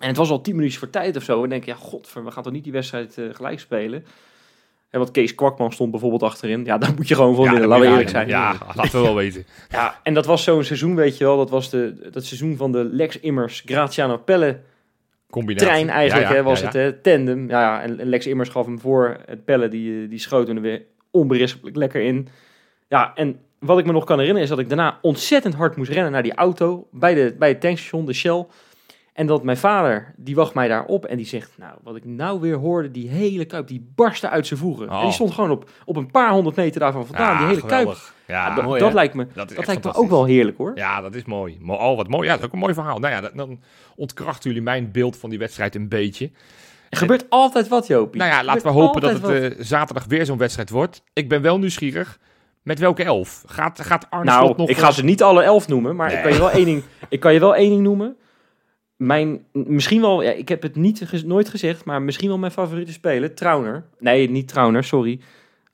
En 0.03 0.09
het 0.09 0.17
was 0.17 0.31
al 0.31 0.41
10 0.41 0.55
minuutjes 0.55 0.79
voor 0.79 0.91
tijd 0.91 1.17
of 1.17 1.23
zo. 1.23 1.43
En 1.43 1.49
denk 1.49 1.65
je, 1.65 1.71
ja, 1.71 1.77
god, 1.77 2.13
we 2.13 2.31
gaan 2.31 2.43
toch 2.43 2.53
niet 2.53 2.65
die 2.65 2.73
wedstrijd 2.73 3.19
eh, 3.19 3.25
gelijk 3.33 3.61
spelen? 3.61 4.05
En 4.91 4.99
want 4.99 5.11
Kees 5.11 5.35
Kwakman 5.35 5.73
stond 5.73 5.91
bijvoorbeeld 5.91 6.23
achterin. 6.23 6.65
Ja, 6.65 6.79
daar 6.79 6.95
moet 6.97 7.09
je 7.09 7.15
gewoon 7.15 7.35
voor 7.35 7.45
winnen, 7.45 7.61
dat 7.61 7.71
laten 7.71 7.85
we 7.85 7.91
eerlijk 7.91 8.09
zijn. 8.09 8.29
Ja, 8.29 8.57
laten 8.75 8.93
we 8.93 9.01
wel 9.01 9.15
weten. 9.15 9.47
Ja, 9.71 10.01
en 10.03 10.15
dat 10.15 10.27
was 10.27 10.45
zo'n 10.45 10.65
seizoen, 10.65 10.95
weet 10.95 11.19
je 11.19 11.25
wel. 11.25 11.37
Dat 11.37 11.51
was 11.51 11.71
de, 11.71 12.09
dat 12.11 12.25
seizoen 12.25 12.57
van 12.57 12.73
de 12.73 12.85
Lex 12.85 13.21
Immers, 13.21 13.63
Graziano 13.67 14.17
Pelle 14.17 14.61
Combinatie. 15.31 15.69
trein 15.69 15.89
eigenlijk, 15.89 16.29
Ja, 16.29 16.35
hè, 16.35 16.43
was 16.43 16.61
het, 16.61 16.73
hè, 16.73 16.93
tandem. 16.93 17.49
Ja, 17.49 17.61
ja, 17.61 17.83
en 17.83 18.01
en 18.01 18.07
Lex 18.09 18.27
Immers 18.27 18.49
gaf 18.49 18.67
hem 18.67 18.81
voor. 18.81 19.17
Het 19.27 19.45
Pelle, 19.45 19.69
die, 19.69 20.03
eh, 20.03 20.11
die 20.11 20.19
schoot 20.19 20.49
er 20.49 20.61
weer 20.61 20.83
onberispelijk 21.11 21.77
lekker 21.77 22.03
in. 22.03 22.29
Ja, 22.89 23.13
en 23.15 23.41
wat 23.59 23.79
ik 23.79 23.87
me 23.87 23.93
nog 23.93 24.05
kan 24.05 24.19
herinneren 24.19 24.43
is 24.43 24.55
dat 24.55 24.59
ik 24.59 24.69
daarna 24.69 24.99
ontzettend 25.03 25.55
hard 25.55 25.77
moest 25.77 25.91
rennen 25.91 26.13
naar 26.13 26.23
die 26.23 26.35
auto 26.35 26.89
bij, 26.91 27.15
de, 27.15 27.35
bij 27.39 27.49
het 27.49 27.61
tankstation, 27.61 28.07
de 28.07 28.13
Shell. 28.13 28.47
En 29.13 29.27
dat 29.27 29.43
mijn 29.43 29.57
vader, 29.57 30.15
die 30.17 30.35
wacht 30.35 30.55
mij 30.55 30.69
daar 30.69 30.85
op 30.85 31.05
en 31.05 31.17
die 31.17 31.27
zegt, 31.27 31.51
nou, 31.57 31.73
wat 31.83 31.97
ik 31.97 32.05
nou 32.05 32.41
weer 32.41 32.57
hoorde, 32.57 32.91
die 32.91 33.09
hele 33.09 33.45
kuip, 33.45 33.67
die 33.69 33.93
barstte 33.95 34.29
uit 34.29 34.47
zijn 34.47 34.61
voegen. 34.61 34.89
En 34.89 34.95
Oh. 34.95 35.03
die 35.03 35.13
stond 35.13 35.33
gewoon 35.33 35.51
op, 35.51 35.71
op 35.85 35.97
een 35.97 36.11
paar 36.11 36.31
honderd 36.33 36.57
meter 36.57 36.81
daarvan 36.81 37.07
vandaan, 37.07 37.33
Ja, 37.33 37.39
die 37.39 37.47
hele 37.47 37.67
kuip. 37.67 37.87
Ja, 37.89 38.49
Ja, 38.49 38.55
dat, 38.55 38.65
mooi, 38.65 38.81
dat 38.81 38.93
lijkt 38.93 39.15
me, 39.15 39.27
dat 39.35 39.67
lijkt 39.67 39.85
me 39.85 39.95
ook 39.95 40.09
wel 40.11 40.25
heerlijk 40.25 40.57
hoor. 40.59 40.73
Ja, 40.75 41.01
dat 41.01 41.15
is 41.15 41.25
mooi. 41.25 41.57
Mo- 41.61 41.75
Oh, 41.75 41.97
wat 41.97 42.09
mooi. 42.09 42.25
Ja, 42.27 42.31
dat 42.31 42.41
is 42.41 42.47
ook 42.47 42.53
een 42.53 42.59
mooi 42.59 42.75
verhaal. 42.75 42.99
Nou 42.99 43.13
ja, 43.15 43.21
dat- 43.21 43.33
dan 43.35 43.61
ontkrachten 43.97 44.49
jullie 44.51 44.65
mijn 44.65 44.91
beeld 44.93 45.17
van 45.17 45.31
die 45.31 45.39
wedstrijd 45.39 45.75
een 45.75 45.89
beetje. 45.89 46.31
Er 46.91 46.99
gebeurt 46.99 47.27
altijd 47.29 47.69
wat, 47.69 47.87
Jopie. 47.87 48.21
Nou 48.21 48.33
ja, 48.33 48.39
Er 48.39 48.45
laten 48.45 48.63
we 48.63 48.69
hopen 48.69 49.01
dat 49.01 49.13
het 49.13 49.29
eh, 49.57 49.65
zaterdag 49.65 50.05
weer 50.05 50.27
zo'n 50.27 50.39
wedstrijd 50.39 50.71
wordt. 50.71 51.03
Ik 51.13 51.29
ben 51.29 51.43
wel 51.43 51.59
nieuwsgierig. 51.59 52.19
Met 52.63 52.79
welke 52.79 53.03
elf? 53.05 53.43
Gaat, 53.47 53.81
gaat 53.81 54.07
Arne 54.11 54.25
Nou, 54.25 54.45
Slot 54.45 54.57
nog... 54.57 54.69
ik 54.69 54.77
ga 54.79 54.91
ze 54.91 55.05
niet 55.05 55.23
alle 55.23 55.43
elf 55.43 55.69
noemen, 55.69 55.97
maar 55.97 56.13
ik, 56.13 56.23
kan 56.23 56.33
je 56.33 56.39
wel 56.39 56.51
één 56.51 56.65
ding, 56.65 56.83
ik 57.09 57.21
kan 57.21 57.33
je 57.33 57.41
wel 57.41 57.57
één 57.57 57.71
ding 57.71 57.83
noemen. 57.83 58.17
Mijn, 59.07 59.45
misschien 59.53 60.01
wel, 60.01 60.23
ja, 60.23 60.31
ik 60.31 60.49
heb 60.49 60.63
het 60.63 60.77
niet, 60.77 61.25
nooit 61.25 61.49
gezegd, 61.49 61.85
maar 61.85 62.03
misschien 62.03 62.29
wel 62.29 62.39
mijn 62.39 62.53
favoriete 62.53 62.93
speler, 62.93 63.35
Trauner. 63.35 63.85
Nee, 63.99 64.31
niet 64.31 64.49
Trauner, 64.49 64.85
sorry. 64.85 65.21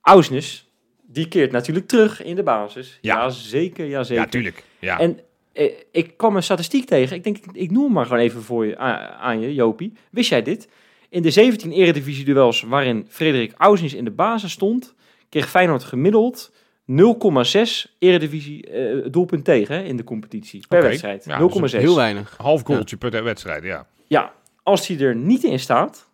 Ausnes, 0.01 0.69
die 1.07 1.29
keert 1.29 1.53
natuurlijk 1.53 1.87
terug 1.87 2.23
in 2.23 2.37
de 2.37 2.43
basis. 2.43 2.99
Ja. 3.01 3.17
Ja, 3.17 3.29
zeker, 3.29 3.87
ja 3.87 4.03
zeker. 4.03 4.25
Ja, 4.25 4.29
tuurlijk. 4.31 4.65
Ja. 4.79 4.99
En 4.99 5.19
eh, 5.53 5.73
ik 5.93 6.17
kwam 6.17 6.37
een 6.37 6.43
statistiek 6.43 6.85
tegen. 6.85 7.17
Ik 7.17 7.25
denk, 7.25 7.39
ik, 7.39 7.45
ik 7.53 7.71
noem 7.71 7.85
hem 7.85 7.93
maar 7.93 8.07
gewoon 8.07 8.23
even 8.23 8.43
voor 8.43 8.67
je, 8.67 8.77
aan 8.77 9.41
je, 9.41 9.55
Jopie. 9.55 9.93
Wist 10.11 10.31
jij 10.31 10.43
dit? 10.43 10.69
In 11.09 11.23
de 11.23 11.31
17 11.31 11.73
eredivisie-duels 11.73 12.63
waarin 12.63 13.07
Frederik 13.09 13.53
Ausnes 13.57 13.95
in 13.95 14.05
de 14.05 14.11
basis 14.11 14.53
stond, 14.53 14.95
kreeg 15.29 15.49
Feyenoord 15.49 15.85
gemiddeld 15.85 16.53
0,6 16.91 17.93
eredivisie 17.99 18.67
eh, 18.71 19.11
doelpunt 19.11 19.45
tegen 19.45 19.75
hè, 19.75 19.83
in 19.83 19.97
de 19.97 20.05
competitie 20.05 20.67
per 20.69 20.83
wedstrijd. 20.83 21.25
Ja, 21.25 21.41
0,6. 21.41 21.61
dat 21.61 21.71
Heel 21.71 21.97
weinig. 21.97 22.35
Half 22.37 22.63
goaltje 22.63 22.97
per 22.97 23.25
wedstrijd, 23.25 23.65
ja. 23.65 23.87
Ja, 24.07 24.33
als 24.63 24.87
hij 24.87 24.99
er 25.01 25.17
niet 25.17 25.45
in 25.45 25.61
staat, 25.61 26.09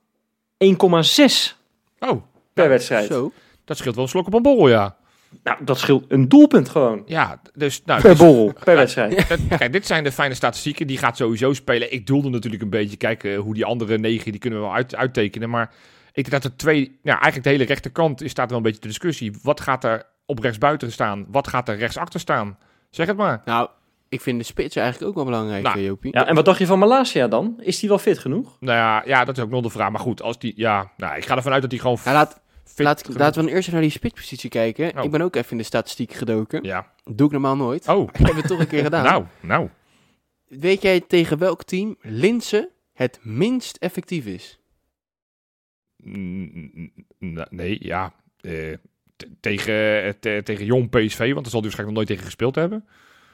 1,6 0.65 1.57
Oh, 1.99 2.23
per 2.53 2.69
wedstrijd. 2.69 3.07
Zo. 3.07 3.33
dat 3.65 3.77
scheelt 3.77 3.95
wel 3.95 4.05
een 4.05 4.11
slok 4.11 4.27
op 4.27 4.35
een 4.35 4.43
borrel, 4.43 4.69
ja. 4.69 4.97
Nou, 5.43 5.65
dat 5.65 5.79
scheelt 5.79 6.05
een 6.09 6.29
doelpunt 6.29 6.69
gewoon. 6.69 7.03
Ja, 7.07 7.41
dus... 7.55 7.83
Nou, 7.85 8.01
Per 8.01 8.11
dus- 8.11 8.19
borrel, 8.19 8.53
per 8.65 8.77
wedstrijd. 8.83 9.15
Eh, 9.15 9.39
Kijk, 9.59 9.73
dit 9.73 9.87
zijn 9.87 10.05
de 10.05 10.13
fijne 10.13 10.35
statistieken. 10.35 10.87
Die 10.87 10.99
gaat 10.99 11.17
sowieso 11.17 11.53
spelen. 11.53 11.93
Ik 11.93 12.07
doelde 12.07 12.29
natuurlijk 12.29 12.63
een 12.63 12.71
beetje 12.71 12.97
kijken 12.97 13.37
hoe 13.37 13.55
die 13.55 13.65
andere 13.65 13.99
negen, 13.99 14.31
die 14.31 14.41
kunnen 14.41 14.59
we 14.59 14.65
wel 14.65 14.75
uit, 14.75 14.95
uittekenen. 14.95 15.51
Maar 15.51 15.75
ik 16.13 16.31
denk 16.31 16.43
dat 16.43 16.45
er 16.53 16.57
twee, 16.57 16.81
nou 17.03 17.19
eigenlijk 17.21 17.43
de 17.45 17.51
hele 17.51 17.65
rechterkant 17.65 18.23
is 18.23 18.31
staat 18.31 18.49
wel 18.49 18.57
een 18.59 18.65
beetje 18.65 18.81
de 18.81 18.87
discussie. 18.89 19.37
Wat 19.43 19.61
gaat 19.61 19.85
er 19.85 20.07
op 20.27 20.39
rechtsbuiten 20.39 20.93
staan? 20.93 21.27
Wat 21.29 21.49
gaat 21.49 21.69
er 21.69 21.77
rechtsachter 21.77 22.21
staan? 22.21 22.59
Zeg 22.91 23.07
het 23.07 23.17
maar. 23.17 23.43
Nou, 23.45 23.69
ik 24.09 24.21
vind 24.21 24.39
de 24.39 24.45
spits 24.45 24.77
eigenlijk 24.77 25.09
ook 25.09 25.15
wel 25.15 25.25
belangrijk, 25.25 25.63
Nou, 25.63 25.79
eh, 25.79 25.85
Jopie. 25.85 26.13
Ja, 26.17 26.27
en 26.27 26.35
wat 26.35 26.45
dacht 26.45 26.59
je 26.59 26.67
van 26.67 26.79
Malasia 26.79 27.29
dan? 27.29 27.55
Is 27.61 27.79
die 27.81 27.89
wel 27.89 27.99
fit 27.99 28.19
genoeg? 28.19 28.57
Nou 28.61 28.79
ja, 28.79 29.03
ja, 29.07 29.25
dat 29.25 29.37
is 29.37 29.43
ook 29.43 29.51
nog 29.51 29.63
de 29.63 29.71
vraag. 29.71 29.91
Maar 29.91 30.01
goed, 30.01 30.23
als 30.23 30.39
die, 30.39 30.53
ja, 30.57 30.91
nou, 30.97 31.17
ik 31.17 31.25
ga 31.27 31.37
ervan 31.37 31.53
uit 31.53 31.63
dat 31.63 31.71
hij 31.71 31.81
gewoon 31.81 31.99
Ja, 32.05 32.13
laat, 32.13 32.41
fit 32.65 32.87
laat, 32.87 33.03
genoeg- 33.05 33.19
laten 33.19 33.35
we 33.41 33.41
dan 33.47 33.49
eerst 33.55 33.69
even 33.69 33.73
naar 33.81 33.89
die 33.89 33.99
spitspositie 33.99 34.51
kijken. 34.51 34.99
Oh. 34.99 35.05
Ik 35.05 35.11
ben 35.11 35.21
ook 35.21 35.37
even 35.37 35.51
in 35.51 35.57
de 35.59 35.63
statistiek 35.63 36.13
gedoken. 36.13 36.63
Ja. 36.63 36.93
Dat 37.05 37.19
doe 37.19 37.27
ik 37.27 37.33
normaal 37.33 37.57
nooit. 37.57 37.89
Oh, 37.89 38.09
Ik 38.13 38.27
heb 38.27 38.37
het 38.37 38.47
toch 38.47 38.59
een 38.59 38.67
keer 38.67 38.83
gedaan. 38.83 39.05
nou, 39.05 39.25
nou. 39.41 39.69
Weet 40.49 40.83
jij 40.83 41.01
tegen 41.01 41.39
welk 41.39 41.63
team 41.63 41.97
Linse 42.01 42.71
het 42.93 43.19
minst 43.23 43.77
effectief 43.77 44.27
is? 44.27 44.59
Nee, 47.51 47.77
ja. 47.85 48.13
eh, 48.41 48.73
t- 48.73 48.79
tegen, 49.41 49.75
te- 50.21 50.41
tegen 50.45 50.65
jong 50.65 50.91
PSV, 50.91 51.19
want 51.19 51.35
daar 51.35 51.51
zal 51.51 51.61
hij 51.61 51.61
waarschijnlijk 51.61 51.87
nog 51.87 51.95
nooit 51.95 52.07
tegen 52.07 52.25
gespeeld 52.25 52.55
hebben. 52.55 52.85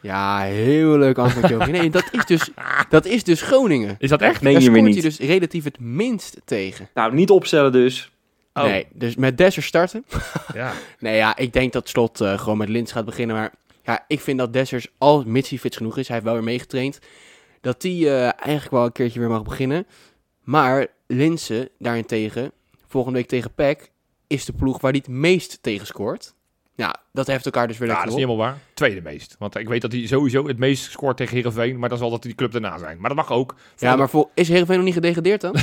Ja, 0.03 0.41
heel 0.41 0.99
leuk 0.99 1.19
antwoord. 1.19 1.67
Nee, 1.71 1.91
dat 1.91 2.05
is 2.13 2.25
dus, 2.27 2.51
dat 2.89 3.05
is 3.07 3.25
dus 3.25 3.43
Groningen. 3.43 3.97
Is 3.99 4.09
dat 4.09 4.21
echt? 4.21 4.43
Meen 4.43 4.53
Daar 4.53 4.63
je 4.63 4.71
me 4.71 4.77
scoort 4.77 4.95
niet? 4.95 5.03
hij 5.03 5.11
dus 5.11 5.29
relatief 5.29 5.65
het 5.65 5.81
minst 5.81 6.41
tegen. 6.45 6.89
Nou, 6.95 7.15
niet 7.15 7.31
opstellen 7.31 7.73
dus. 7.73 8.11
Oh. 8.55 8.65
Nee, 8.65 8.87
dus 8.93 9.17
met 9.17 9.39
Desser 9.39 9.63
starten. 9.63 10.05
Ja. 10.55 10.73
Nee, 10.99 11.17
ja, 11.17 11.37
ik 11.37 11.53
denk 11.53 11.73
dat 11.73 11.89
Slot 11.89 12.21
eh, 12.21 12.39
gewoon 12.39 12.59
met 12.59 12.69
Lins 12.69 12.93
gaat 12.93 13.05
beginnen. 13.05 13.37
Maar 13.37 13.53
ja, 13.83 14.05
ik 14.09 14.21
vind 14.21 14.39
dat 14.39 14.53
Dessers, 14.53 14.89
al 14.99 15.23
mits 15.27 15.49
hij 15.51 15.59
fit 15.59 15.77
genoeg 15.77 15.99
is, 15.99 16.07
hij 16.07 16.17
heeft 16.17 16.29
wel 16.29 16.37
weer 16.39 16.49
meegetraind, 16.49 16.99
dat 17.61 17.81
die 17.81 18.07
eh, 18.09 18.23
eigenlijk 18.23 18.71
wel 18.71 18.85
een 18.85 18.93
keertje 18.93 19.21
weer 19.21 19.29
mag 19.29 19.43
beginnen. 19.43 19.87
Maar 20.45 20.87
Linsen 21.07 21.69
daarentegen, 21.79 22.53
volgende 22.89 23.19
week 23.19 23.29
tegen 23.29 23.55
PEC, 23.55 23.91
is 24.31 24.45
de 24.45 24.53
ploeg 24.53 24.81
waar 24.81 24.91
hij 24.91 25.01
het 25.05 25.15
meest 25.15 25.59
tegen 25.63 25.87
scoort. 25.87 26.35
Ja, 26.75 26.95
dat 27.13 27.27
heeft 27.27 27.45
elkaar 27.45 27.69
dus 27.69 27.79
weer 27.79 27.89
Ja, 27.89 27.95
dat 27.95 28.05
is 28.05 28.11
niet 28.11 28.19
helemaal 28.19 28.45
waar. 28.47 28.59
Tweede 28.75 29.01
meest. 29.01 29.37
Want 29.39 29.57
ik 29.57 29.69
weet 29.69 29.83
dat 29.83 29.93
hij 29.93 30.07
sowieso 30.07 30.47
het 30.47 30.59
meest 30.59 30.91
scoort 30.91 31.17
tegen 31.17 31.35
Heerenveen. 31.35 31.79
Maar 31.79 31.89
dan 31.89 31.99
zal 31.99 32.11
dat 32.11 32.23
die 32.23 32.35
club 32.35 32.53
daarna 32.53 32.79
zijn. 32.79 32.99
Maar 33.01 33.09
dat 33.09 33.19
mag 33.19 33.33
ook. 33.33 33.55
Ja, 33.77 33.97
maar 33.97 34.09
vol, 34.09 34.31
is 34.35 34.49
Heerenveen 34.49 34.77
nog 34.77 34.85
niet 34.85 34.95
gedegradeerd 34.95 35.41
dan? 35.41 35.55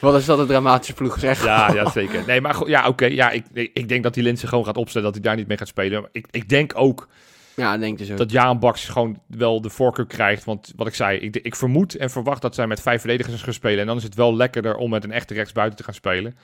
Wat 0.00 0.14
is 0.14 0.24
dat 0.24 0.38
een 0.38 0.46
dramatische 0.46 0.94
ploeg 0.94 1.18
zeg. 1.18 1.44
Ja, 1.44 1.72
ja 1.72 1.90
zeker. 1.90 2.22
Nee, 2.26 2.40
maar 2.40 2.68
ja, 2.68 2.88
oké. 2.88 3.04
ja, 3.04 3.30
ik, 3.30 3.44
ik 3.52 3.70
ik 3.74 3.88
denk 3.88 4.02
dat 4.02 4.14
die 4.14 4.22
Linse 4.22 4.46
gewoon 4.46 4.64
gaat 4.64 4.76
opstellen. 4.76 5.06
Dat 5.06 5.14
hij 5.14 5.22
daar 5.22 5.36
niet 5.36 5.48
mee 5.48 5.56
gaat 5.56 5.68
spelen. 5.68 6.00
Maar 6.00 6.10
Ik, 6.12 6.26
ik 6.30 6.48
denk 6.48 6.72
ook 6.74 7.08
Ja, 7.56 7.78
denk 7.78 7.98
dus 7.98 8.10
ook. 8.10 8.16
dat 8.16 8.30
Jaan 8.30 8.58
Baks 8.58 8.88
gewoon 8.88 9.18
wel 9.26 9.60
de 9.60 9.70
voorkeur 9.70 10.06
krijgt. 10.06 10.44
Want 10.44 10.72
wat 10.76 10.86
ik 10.86 10.94
zei, 10.94 11.18
ik, 11.18 11.36
ik 11.36 11.56
vermoed 11.56 11.94
en 11.96 12.10
verwacht 12.10 12.42
dat 12.42 12.54
zij 12.54 12.66
met 12.66 12.80
vijf 12.80 13.00
verdedigers 13.00 13.42
gaan 13.42 13.52
spelen. 13.52 13.78
En 13.80 13.86
dan 13.86 13.96
is 13.96 14.02
het 14.02 14.14
wel 14.14 14.36
lekkerder 14.36 14.76
om 14.76 14.90
met 14.90 15.04
een 15.04 15.12
echte 15.12 15.34
rechtsbuiten 15.34 15.76
te 15.78 15.84
gaan 15.84 15.94
spelen. 15.94 16.36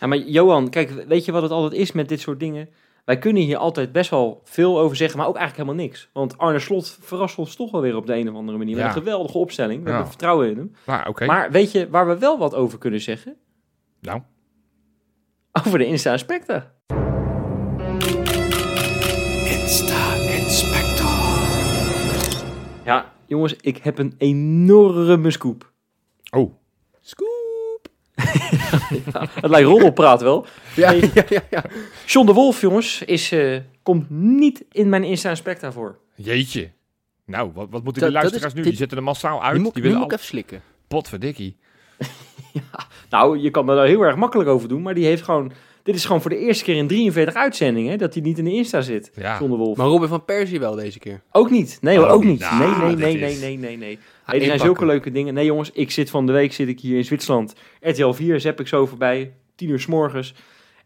Ja, 0.00 0.06
maar 0.06 0.18
Johan, 0.18 0.70
kijk, 0.70 0.90
weet 1.08 1.24
je 1.24 1.32
wat 1.32 1.42
het 1.42 1.50
altijd 1.50 1.80
is 1.80 1.92
met 1.92 2.08
dit 2.08 2.20
soort 2.20 2.40
dingen? 2.40 2.68
Wij 3.04 3.18
kunnen 3.18 3.42
hier 3.42 3.56
altijd 3.56 3.92
best 3.92 4.10
wel 4.10 4.40
veel 4.44 4.78
over 4.78 4.96
zeggen, 4.96 5.18
maar 5.18 5.26
ook 5.28 5.36
eigenlijk 5.36 5.66
helemaal 5.68 5.86
niks. 5.86 6.08
Want 6.12 6.38
Arne 6.38 6.58
Slot 6.58 6.98
verrast 7.00 7.38
ons 7.38 7.54
toch 7.56 7.70
wel 7.70 7.80
weer 7.80 7.96
op 7.96 8.06
de 8.06 8.14
een 8.14 8.28
of 8.28 8.34
andere 8.34 8.58
manier. 8.58 8.74
Met 8.74 8.82
Ja. 8.84 8.88
een 8.90 8.96
geweldige 9.02 9.38
opstelling. 9.38 9.78
We 9.78 9.84
Ja. 9.84 9.90
hebben 9.90 10.08
vertrouwen 10.10 10.50
in 10.50 10.56
hem. 10.56 10.72
Nou, 10.86 11.08
oké. 11.08 11.26
Maar 11.26 11.50
weet 11.50 11.72
je 11.72 11.88
waar 11.90 12.06
we 12.08 12.18
wel 12.18 12.38
wat 12.38 12.54
over 12.54 12.78
kunnen 12.78 13.00
zeggen? 13.00 13.36
Nou. 14.00 14.20
Over 15.66 15.78
de 15.78 15.86
Insta 15.86 16.12
Inspector. 16.12 16.70
Ja, 22.88 23.12
jongens, 23.26 23.54
ik 23.60 23.76
heb 23.76 23.98
een 23.98 24.14
enorme 24.18 25.30
scoop. 25.30 25.72
Oh, 26.30 26.54
Scoop! 27.00 27.88
Het 29.40 29.50
lijkt 29.50 29.68
roddelpraat 29.68 30.20
wel. 30.20 30.46
Ja, 30.76 30.90
Nee. 30.90 31.00
ja, 31.14 31.24
ja, 31.28 31.40
ja. 31.50 31.64
John 32.06 32.26
de 32.26 32.32
Wolf, 32.32 32.60
jongens, 32.60 33.02
is, 33.02 33.32
eh, 33.32 33.58
komt 33.82 34.10
niet 34.10 34.64
in 34.72 34.88
mijn 34.88 35.04
Insta 35.04 35.30
Inspector 35.30 35.72
voor. 35.72 35.98
jeetje. 36.14 36.70
Nou, 37.24 37.50
wat, 37.54 37.66
wat 37.70 37.84
moeten 37.84 38.02
die 38.02 38.10
luisteraars 38.12 38.44
is- 38.46 38.52
nu? 38.54 38.60
dit- 38.60 38.68
Die 38.70 38.78
zitten 38.78 38.96
er 38.98 39.04
massaal 39.04 39.42
uit. 39.42 39.54
Die 39.54 39.62
moet, 39.62 39.74
die 39.74 39.82
willen 39.82 39.98
moet 39.98 40.06
al... 40.06 40.12
ik 40.12 40.18
even 40.18 40.30
slikken. 40.30 40.62
Potverdikkie. 40.88 41.56
Nou, 43.10 43.38
je 43.38 43.50
kan 43.50 43.68
er 43.68 43.86
heel 43.86 44.02
erg 44.02 44.16
makkelijk 44.16 44.48
over 44.48 44.68
doen, 44.68 44.82
maar 44.82 44.94
die 44.94 45.04
heeft 45.04 45.22
gewoon... 45.22 45.52
Dit 45.82 45.94
is 45.94 46.04
gewoon 46.04 46.20
voor 46.20 46.30
de 46.30 46.38
eerste 46.38 46.64
keer 46.64 46.76
in 46.76 46.86
43 46.86 47.34
uitzendingen 47.34 47.98
dat 47.98 48.14
hij 48.14 48.22
niet 48.22 48.38
in 48.38 48.44
de 48.44 48.52
Insta 48.52 48.80
zit, 48.80 49.10
Ja. 49.16 49.38
John 49.38 49.50
de 49.50 49.56
Wolf. 49.56 49.76
Maar 49.76 49.86
Robin 49.86 50.08
van 50.08 50.24
Persie 50.24 50.60
wel 50.60 50.74
deze 50.74 50.98
keer. 50.98 51.20
Ook 51.32 51.50
niet. 51.50 51.78
Nee 51.80 52.00
Oh, 52.04 52.12
ook 52.12 52.24
niet. 52.24 52.40
nou, 52.40 52.58
nee, 52.58 52.68
nee, 52.70 52.96
nee, 52.96 53.16
nee, 53.16 53.36
nee, 53.38 53.38
nee, 53.38 53.58
nee. 53.58 53.76
Nee, 53.76 53.98
Ah, 54.24 54.34
er 54.34 54.44
zijn 54.44 54.58
zulke 54.58 54.86
leuke 54.86 55.10
dingen. 55.10 55.34
Nee 55.34 55.44
jongens, 55.44 55.70
ik 55.72 55.90
zit 55.90 56.10
van 56.10 56.26
de 56.26 56.32
week 56.32 56.52
zit 56.52 56.68
ik 56.68 56.80
hier 56.80 56.96
in 56.96 57.04
Zwitserland. 57.04 57.54
RTL 57.80 58.10
4 58.12 58.40
zap 58.40 58.60
ik 58.60 58.66
zo 58.68 58.86
voorbij. 58.86 59.32
10 59.54 59.68
uur 59.68 59.80
s 59.80 59.86
morgens. 59.86 60.34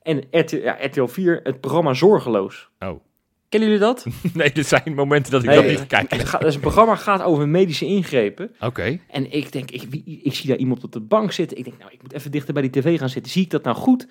En 0.02 0.22
RTL, 0.30 0.56
ja, 0.56 0.76
RTL 0.80 1.04
4, 1.04 1.40
het 1.42 1.60
programma 1.60 1.94
Zorgeloos. 1.94 2.68
Oh. 2.78 3.00
Kennen 3.48 3.68
jullie 3.70 3.84
dat? 3.84 4.06
Nee, 4.34 4.52
er 4.52 4.64
zijn 4.64 4.94
momenten 4.94 5.32
dat 5.32 5.42
ik 5.42 5.48
Nee, 5.48 5.56
dat 5.58 5.66
niet 5.66 5.78
ga 5.78 5.84
kijken. 5.84 6.18
Het 6.18 6.28
gaat- 6.28 6.44
is 6.44 6.54
een 6.54 6.60
programma 6.60 6.96
gaat 6.96 7.22
over 7.22 7.48
medische 7.48 7.84
ingrepen. 7.86 8.50
Oké. 8.60 8.98
En 9.10 9.32
ik 9.32 9.52
denk, 9.52 9.70
ik, 9.70 9.82
wie- 9.90 10.20
ik 10.22 10.34
zie 10.34 10.48
daar 10.48 10.56
iemand 10.58 10.84
op 10.84 10.92
de 10.92 11.00
bank 11.00 11.32
zitten. 11.32 11.56
Ik 11.58 11.64
denk, 11.64 11.78
nou, 11.78 11.90
ik 11.92 12.02
moet 12.02 12.12
even 12.12 12.30
dichter 12.30 12.52
bij 12.54 12.62
die 12.62 12.70
tv 12.82 12.98
gaan 12.98 13.08
zitten. 13.08 13.32
Zie 13.32 13.42
ik 13.42 13.50
dat 13.50 13.64
nou 13.64 13.76
goed? 13.76 14.06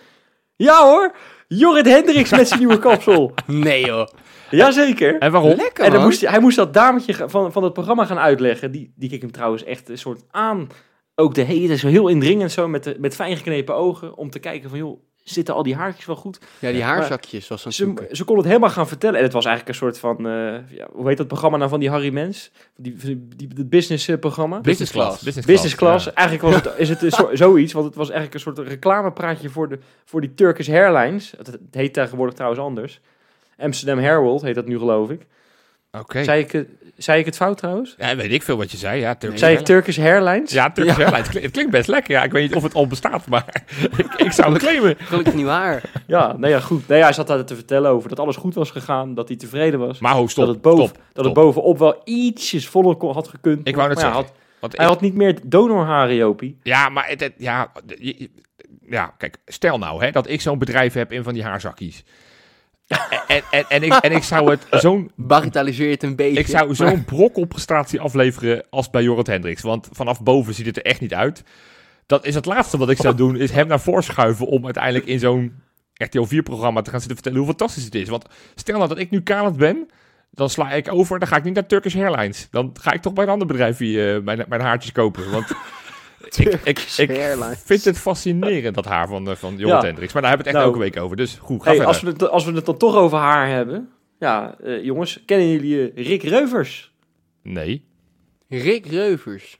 Ja 0.63 0.83
hoor, 0.83 1.15
Jorrit 1.47 1.85
Hendricks 1.85 2.31
met 2.31 2.47
zijn 2.47 2.59
nieuwe 2.59 2.79
kapsel. 2.79 3.31
Nee 3.47 3.85
joh. 3.85 4.07
Jazeker. 4.49 5.17
En 5.17 5.31
waarom? 5.31 5.55
Lekker 5.55 5.83
En 5.83 5.89
dan 5.89 5.99
man. 5.99 6.07
moest 6.09 6.21
hij, 6.21 6.29
hij 6.29 6.39
moest 6.39 6.55
dat 6.55 6.73
dametje 6.73 7.29
van, 7.29 7.51
van 7.51 7.63
het 7.63 7.73
programma 7.73 8.05
gaan 8.05 8.19
uitleggen. 8.19 8.71
Die, 8.71 8.93
die 8.95 9.09
keek 9.09 9.21
hem 9.21 9.31
trouwens 9.31 9.63
echt 9.63 9.89
een 9.89 9.97
soort 9.97 10.23
aan. 10.31 10.67
Ook 11.15 11.33
de 11.33 11.41
hele, 11.41 11.77
zo 11.77 11.87
heel 11.87 12.07
indringend 12.07 12.51
zo, 12.51 12.67
met, 12.67 12.83
de, 12.83 12.95
met 12.99 13.15
fijn 13.15 13.37
geknepen 13.37 13.75
ogen. 13.75 14.17
Om 14.17 14.29
te 14.29 14.39
kijken 14.39 14.69
van, 14.69 14.79
joh, 14.79 15.03
zitten 15.23 15.53
al 15.53 15.63
die 15.63 15.75
haartjes 15.75 16.05
wel 16.05 16.15
goed? 16.15 16.39
Ja, 16.59 16.71
die 16.71 16.83
haarzakjes 16.83 17.47
was 17.47 17.61
Ze, 17.61 18.07
ze 18.11 18.23
kon 18.23 18.37
het 18.37 18.45
helemaal 18.45 18.69
gaan 18.69 18.87
vertellen. 18.87 19.17
En 19.17 19.23
het 19.23 19.33
was 19.33 19.45
eigenlijk 19.45 19.75
een 19.75 19.81
soort 19.81 19.99
van, 19.99 20.17
eh, 20.27 20.77
ja, 20.77 20.87
hoe 20.91 21.07
heet 21.07 21.17
dat 21.17 21.27
programma 21.27 21.57
nou 21.57 21.69
van 21.69 21.79
die 21.79 21.89
Harry 21.89 22.13
Mens? 22.13 22.51
Die, 22.75 22.95
die, 22.95 23.27
die, 23.35 23.47
het 23.57 23.69
business 23.69 24.07
eh, 24.07 24.17
programma. 24.19 24.59
Business 24.61 24.91
class. 24.91 25.23
Business 25.23 25.47
Business 25.47 25.75
class. 25.75 26.05
ja. 26.05 26.13
Eigenlijk 26.13 26.53
was 26.53 26.63
het, 26.63 26.77
is 26.77 26.89
het 26.89 27.37
zoiets, 27.37 27.73
want 27.73 27.85
het 27.85 27.95
was 27.95 28.09
eigenlijk 28.09 28.33
een 28.33 28.53
soort 28.53 28.67
reclamepraatje 28.67 29.49
voor, 29.49 29.69
de, 29.69 29.79
voor 30.05 30.21
die 30.21 30.33
Turkish 30.33 30.69
Airlines. 30.69 31.33
Het, 31.37 31.47
het 31.47 31.59
heet 31.71 31.93
tegenwoordig 31.93 32.35
trouwens 32.35 32.61
anders. 32.63 32.99
Amsterdam 33.57 33.97
Herald 33.99 34.41
heet 34.41 34.55
dat 34.55 34.65
nu 34.67 34.77
geloof 34.77 35.09
ik. 35.09 35.25
Oké. 35.91 36.23
Zei, 36.23 36.41
ik, 36.41 36.51
het- 36.51 36.69
zei 37.03 37.19
ik 37.19 37.25
het 37.25 37.35
fout 37.35 37.57
trouwens? 37.57 37.95
Ja, 37.97 38.15
weet 38.15 38.31
ik 38.31 38.43
veel 38.43 38.57
wat 38.57 38.71
je 38.71 38.77
zei. 38.77 38.99
Ja, 38.99 39.15
Turkish 39.15 39.39
Zei 39.39 39.57
ik. 39.57 39.65
Turkish 39.65 39.99
Airlines? 39.99 40.51
Ja, 40.51 40.71
Turkish 40.71 40.97
Ja. 40.97 41.03
Airlines. 41.03 41.27
Het 41.43 41.51
klinkt 41.51 41.71
best 41.71 41.87
lekker. 41.87 42.11
Ja, 42.13 42.23
ik 42.23 42.31
weet 42.31 42.43
niet 42.47 42.55
of 42.55 42.63
het 42.63 42.73
al 42.73 42.87
bestaat, 42.87 43.27
maar 43.27 43.45
ik, 43.97 44.13
ik 44.17 44.31
zou 44.31 44.53
het 44.53 44.61
claimen. 44.61 44.95
Gelukkig 44.99 45.33
niet 45.33 45.45
waar. 45.45 45.81
Ja, 46.07 46.27
nou 46.37 46.47
ja, 46.53 46.59
goed. 46.59 46.87
Nee, 46.87 47.01
hij 47.01 47.13
zat 47.13 47.27
daar 47.27 47.45
te 47.45 47.55
vertellen 47.55 47.91
over 47.91 48.09
dat 48.09 48.19
alles 48.19 48.35
goed 48.35 48.53
was 48.55 48.71
gegaan, 48.71 49.13
dat 49.13 49.27
hij 49.27 49.37
tevreden 49.37 49.79
was. 49.79 49.99
Maar 49.99 50.13
ho, 50.13 50.27
stop. 50.27 50.45
dat 50.45 50.53
het, 50.53 50.63
boven, 50.63 50.85
stop, 50.87 50.97
dat 50.97 51.05
het 51.25 51.33
stop. 51.33 51.33
bovenop 51.33 51.77
wel 51.77 52.01
ietsjes 52.03 52.67
voller 52.67 52.95
kon- 52.95 53.13
had 53.13 53.27
gekund. 53.27 53.67
Ik 53.67 53.75
wou 53.75 53.87
net 53.87 53.97
ja, 53.97 54.03
zeggen. 54.03 54.21
had- 54.21 54.33
Want 54.59 54.75
hij 54.77 54.85
ik- 54.85 54.91
had 54.91 55.01
niet 55.01 55.15
meer 55.15 55.37
donorharen, 55.45 56.15
Jopie. 56.15 56.57
Ja, 56.63 56.89
maar 56.89 57.07
het, 57.07 57.19
het- 57.19 57.33
ja, 57.37 57.71
ja, 58.89 59.13
kijk, 59.17 59.37
stel 59.45 59.77
nou 59.77 60.03
hè, 60.03 60.11
dat 60.11 60.29
ik 60.29 60.41
zo'n 60.41 60.57
bedrijf 60.57 60.93
heb 60.93 61.11
in 61.11 61.23
van 61.23 61.33
die 61.33 61.43
haarzakjes. 61.43 62.03
En, 63.27 63.43
en, 63.51 63.65
en, 63.69 63.83
ik, 63.83 63.93
en 63.93 64.11
ik 64.11 64.23
zou 64.23 64.49
het 64.49 64.65
zo'n 64.83 65.11
Bagatelliseer 65.15 65.89
het 65.89 66.03
een 66.03 66.15
beetje. 66.15 66.39
ik 66.39 66.47
zou 66.47 66.75
zo'n 66.75 67.05
brok 67.05 67.37
op 67.37 67.49
prestatie 67.49 67.99
afleveren 67.99 68.63
als 68.69 68.89
bij 68.89 69.03
Jorrit 69.03 69.27
Hendricks. 69.27 69.61
Want 69.61 69.89
vanaf 69.91 70.23
boven 70.23 70.53
ziet 70.53 70.65
het 70.65 70.77
er 70.77 70.85
echt 70.85 71.01
niet 71.01 71.13
uit. 71.13 71.43
Dat 72.05 72.25
is 72.25 72.35
het 72.35 72.45
laatste 72.45 72.77
wat 72.77 72.89
ik 72.89 72.97
zou 72.97 73.15
doen, 73.15 73.37
is 73.37 73.51
hem 73.51 73.67
naar 73.67 73.79
voren 73.79 74.03
schuiven 74.03 74.47
om 74.47 74.65
uiteindelijk 74.65 75.05
in 75.05 75.19
zo'n 75.19 75.53
RTL 75.93 76.25
4-programma 76.35 76.81
te 76.81 76.89
gaan 76.89 76.99
zitten 76.99 77.17
vertellen 77.17 77.39
hoe 77.39 77.47
fantastisch 77.47 77.83
het 77.83 77.95
is. 77.95 78.09
Want 78.09 78.25
stel 78.55 78.77
nou 78.77 78.89
dat 78.89 78.97
ik 78.97 79.09
nu 79.09 79.21
kalend 79.21 79.57
ben, 79.57 79.87
dan 80.31 80.49
sla 80.49 80.71
ik 80.71 80.93
over, 80.93 81.19
dan 81.19 81.27
ga 81.27 81.35
ik 81.35 81.43
niet 81.43 81.53
naar 81.53 81.65
Turkish 81.65 81.95
Airlines. 81.95 82.47
Dan 82.51 82.75
ga 82.81 82.91
ik 82.91 83.01
toch 83.01 83.13
bij 83.13 83.23
een 83.23 83.29
ander 83.29 83.47
bedrijf 83.47 83.77
hier, 83.77 84.15
eh, 84.15 84.21
mijn, 84.21 84.45
mijn 84.47 84.61
haartjes 84.61 84.91
kopen. 84.91 85.31
Want 85.31 85.51
ik, 86.63 86.79
ik, 86.97 87.09
vind 87.65 87.85
het 87.85 87.97
fascinerend, 87.97 88.75
dat 88.75 88.85
haar 88.85 89.07
van, 89.07 89.29
eh, 89.29 89.35
van 89.35 89.55
Jorrit 89.57 89.81
Ja. 89.81 89.87
Hendricks. 89.87 90.13
Maar 90.13 90.21
daar 90.21 90.31
hebben 90.31 90.47
we 90.53 90.57
het 90.57 90.61
echt 90.61 90.73
Nou. 90.73 90.83
elke 90.85 90.95
week 90.97 91.03
over. 91.05 91.17
Dus 91.17 91.37
goed, 91.41 91.57
ga 91.63 91.63
Hey, 91.69 91.75
verder. 91.75 91.87
als, 91.93 92.01
we 92.01 92.09
het, 92.09 92.29
als 92.29 92.45
we 92.45 92.51
het 92.51 92.65
dan 92.65 92.77
toch 92.77 92.95
over 92.95 93.17
haar 93.17 93.47
hebben. 93.47 93.89
Ja, 94.19 94.55
eh, 94.63 94.83
jongens, 94.83 95.23
kennen 95.25 95.47
jullie 95.51 95.91
eh, 95.91 96.05
Rick 96.07 96.23
Reuvers? 96.23 96.93
Nee. 97.43 97.85
Rick 98.49 98.85
Reuvers. 98.85 99.59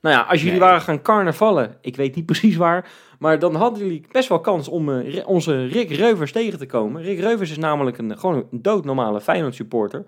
Nou 0.00 0.14
ja, 0.16 0.20
als 0.22 0.38
jullie 0.42 0.58
Nee. 0.58 0.60
waren 0.68 0.80
gaan 0.80 1.02
carnavallen, 1.02 1.76
ik 1.80 1.96
weet 1.96 2.14
niet 2.14 2.26
precies 2.32 2.56
waar, 2.56 2.90
maar 3.18 3.38
dan 3.38 3.54
hadden 3.54 3.82
jullie 3.84 4.04
best 4.12 4.28
wel 4.28 4.40
kans 4.40 4.68
om 4.68 4.90
eh, 5.00 5.26
onze 5.28 5.66
Rick 5.66 5.90
Reuvers 5.90 6.32
tegen 6.32 6.58
te 6.58 6.66
komen. 6.66 7.02
Rick 7.02 7.18
Reuvers 7.20 7.50
is 7.50 7.56
namelijk 7.58 7.98
een, 7.98 8.18
gewoon 8.18 8.46
een 8.50 8.62
doodnormale 8.62 9.20
Feyenoord 9.20 9.54
supporter, 9.54 10.04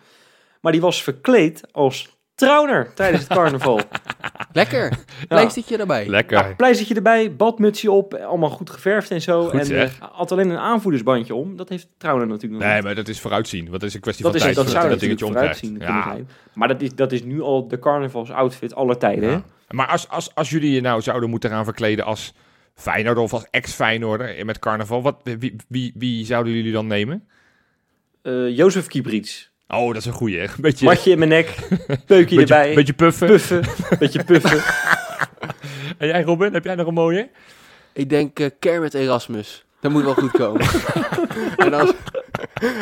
maar 0.60 0.72
die 0.72 0.80
was 0.80 1.02
verkleed 1.02 1.62
als 1.72 2.18
trouwner 2.40 2.94
tijdens 2.94 3.22
het 3.22 3.32
carnaval. 3.32 3.80
Lekker. 4.52 4.92
Pleistertje 5.28 5.76
erbij. 5.76 6.06
Lekker. 6.06 6.38
Ja, 6.38 6.54
pleistertje 6.56 6.94
erbij, 6.94 7.36
badmutsje 7.36 7.90
op, 7.90 8.14
allemaal 8.14 8.50
goed 8.50 8.70
geverfd 8.70 9.10
en 9.10 9.22
zo. 9.22 9.44
Goed, 9.48 9.60
en 9.60 9.66
zeg. 9.66 9.98
eh, 9.98 10.06
had 10.12 10.32
alleen 10.32 10.50
een 10.50 10.58
aanvoerdersbandje 10.58 11.34
om. 11.34 11.56
Dat 11.56 11.68
heeft 11.68 11.88
trouwner 11.98 12.26
natuurlijk 12.26 12.54
nog 12.54 12.62
Nee, 12.62 12.74
niet. 12.74 12.84
maar 12.84 12.94
dat 12.94 13.08
is 13.08 13.20
vooruitzien. 13.20 13.60
Want 13.68 13.80
dat 13.80 13.88
is 13.88 13.94
een 13.94 14.00
kwestie 14.00 14.24
Dat, 14.24 14.32
van 14.32 14.40
is, 14.48 14.54
tijd. 14.54 14.66
dat 14.66 14.74
zou 14.74 14.88
natuurlijk 14.88 15.18
dingetje 15.20 15.26
vooruitzien 15.38 15.76
zijn. 15.80 16.28
Maar 16.54 16.68
dat 16.68 16.80
is, 16.80 16.94
dat 16.94 17.12
is 17.12 17.22
nu 17.22 17.40
al 17.42 17.68
de 17.68 17.78
carnavalsoutfit 17.78 18.74
aller 18.74 18.98
tijden. 18.98 19.24
hè? 19.28 19.30
Ja. 19.34 19.42
Maar 19.68 19.86
als, 19.86 20.08
als, 20.08 20.34
als 20.34 20.50
jullie 20.50 20.72
je 20.72 20.80
nou 20.80 21.00
zouden 21.02 21.30
moeten 21.30 21.50
gaan 21.50 21.64
verkleden 21.64 22.04
als 22.04 22.34
Feyenoorder 22.74 23.22
of 23.22 23.32
als 23.32 23.46
ex-Feyenoorder 23.50 24.44
met 24.46 24.58
carnaval, 24.58 25.02
wat, 25.02 25.16
wie, 25.38 25.56
wie, 25.68 25.92
wie 25.96 26.24
zouden 26.24 26.52
jullie 26.52 26.72
dan 26.72 26.86
nemen? 26.86 27.28
Eh, 28.22 28.56
Jozef 28.56 28.86
Kiebrits. 28.86 29.49
Oh, 29.70 29.86
dat 29.86 29.96
is 29.96 30.06
een 30.06 30.12
goeie. 30.12 30.38
hè? 30.38 30.44
Een 30.44 30.50
beetje, 30.58 30.84
Matje 30.84 31.10
in 31.10 31.18
mijn 31.18 31.30
nek, 31.30 31.54
peukje 32.06 32.36
beetje, 32.36 32.54
erbij, 32.54 32.74
beetje 32.74 32.92
puffen. 32.92 33.26
puffen, 33.26 33.62
beetje 33.98 34.24
puffen. 34.30 34.62
En 35.98 36.06
jij 36.06 36.22
Robin, 36.22 36.52
heb 36.52 36.64
jij 36.64 36.74
nog 36.74 36.86
een 36.86 36.94
mooie? 36.94 37.28
Ik 37.92 38.08
denk 38.08 38.38
eh, 38.38 38.46
Kermit 38.58 38.94
Erasmus. 38.94 39.64
Dat 39.80 39.90
moet 39.90 40.04
wel 40.04 40.14
goed 40.14 40.30
komen. 40.30 40.66
en 41.56 41.70
dan, 41.70 41.92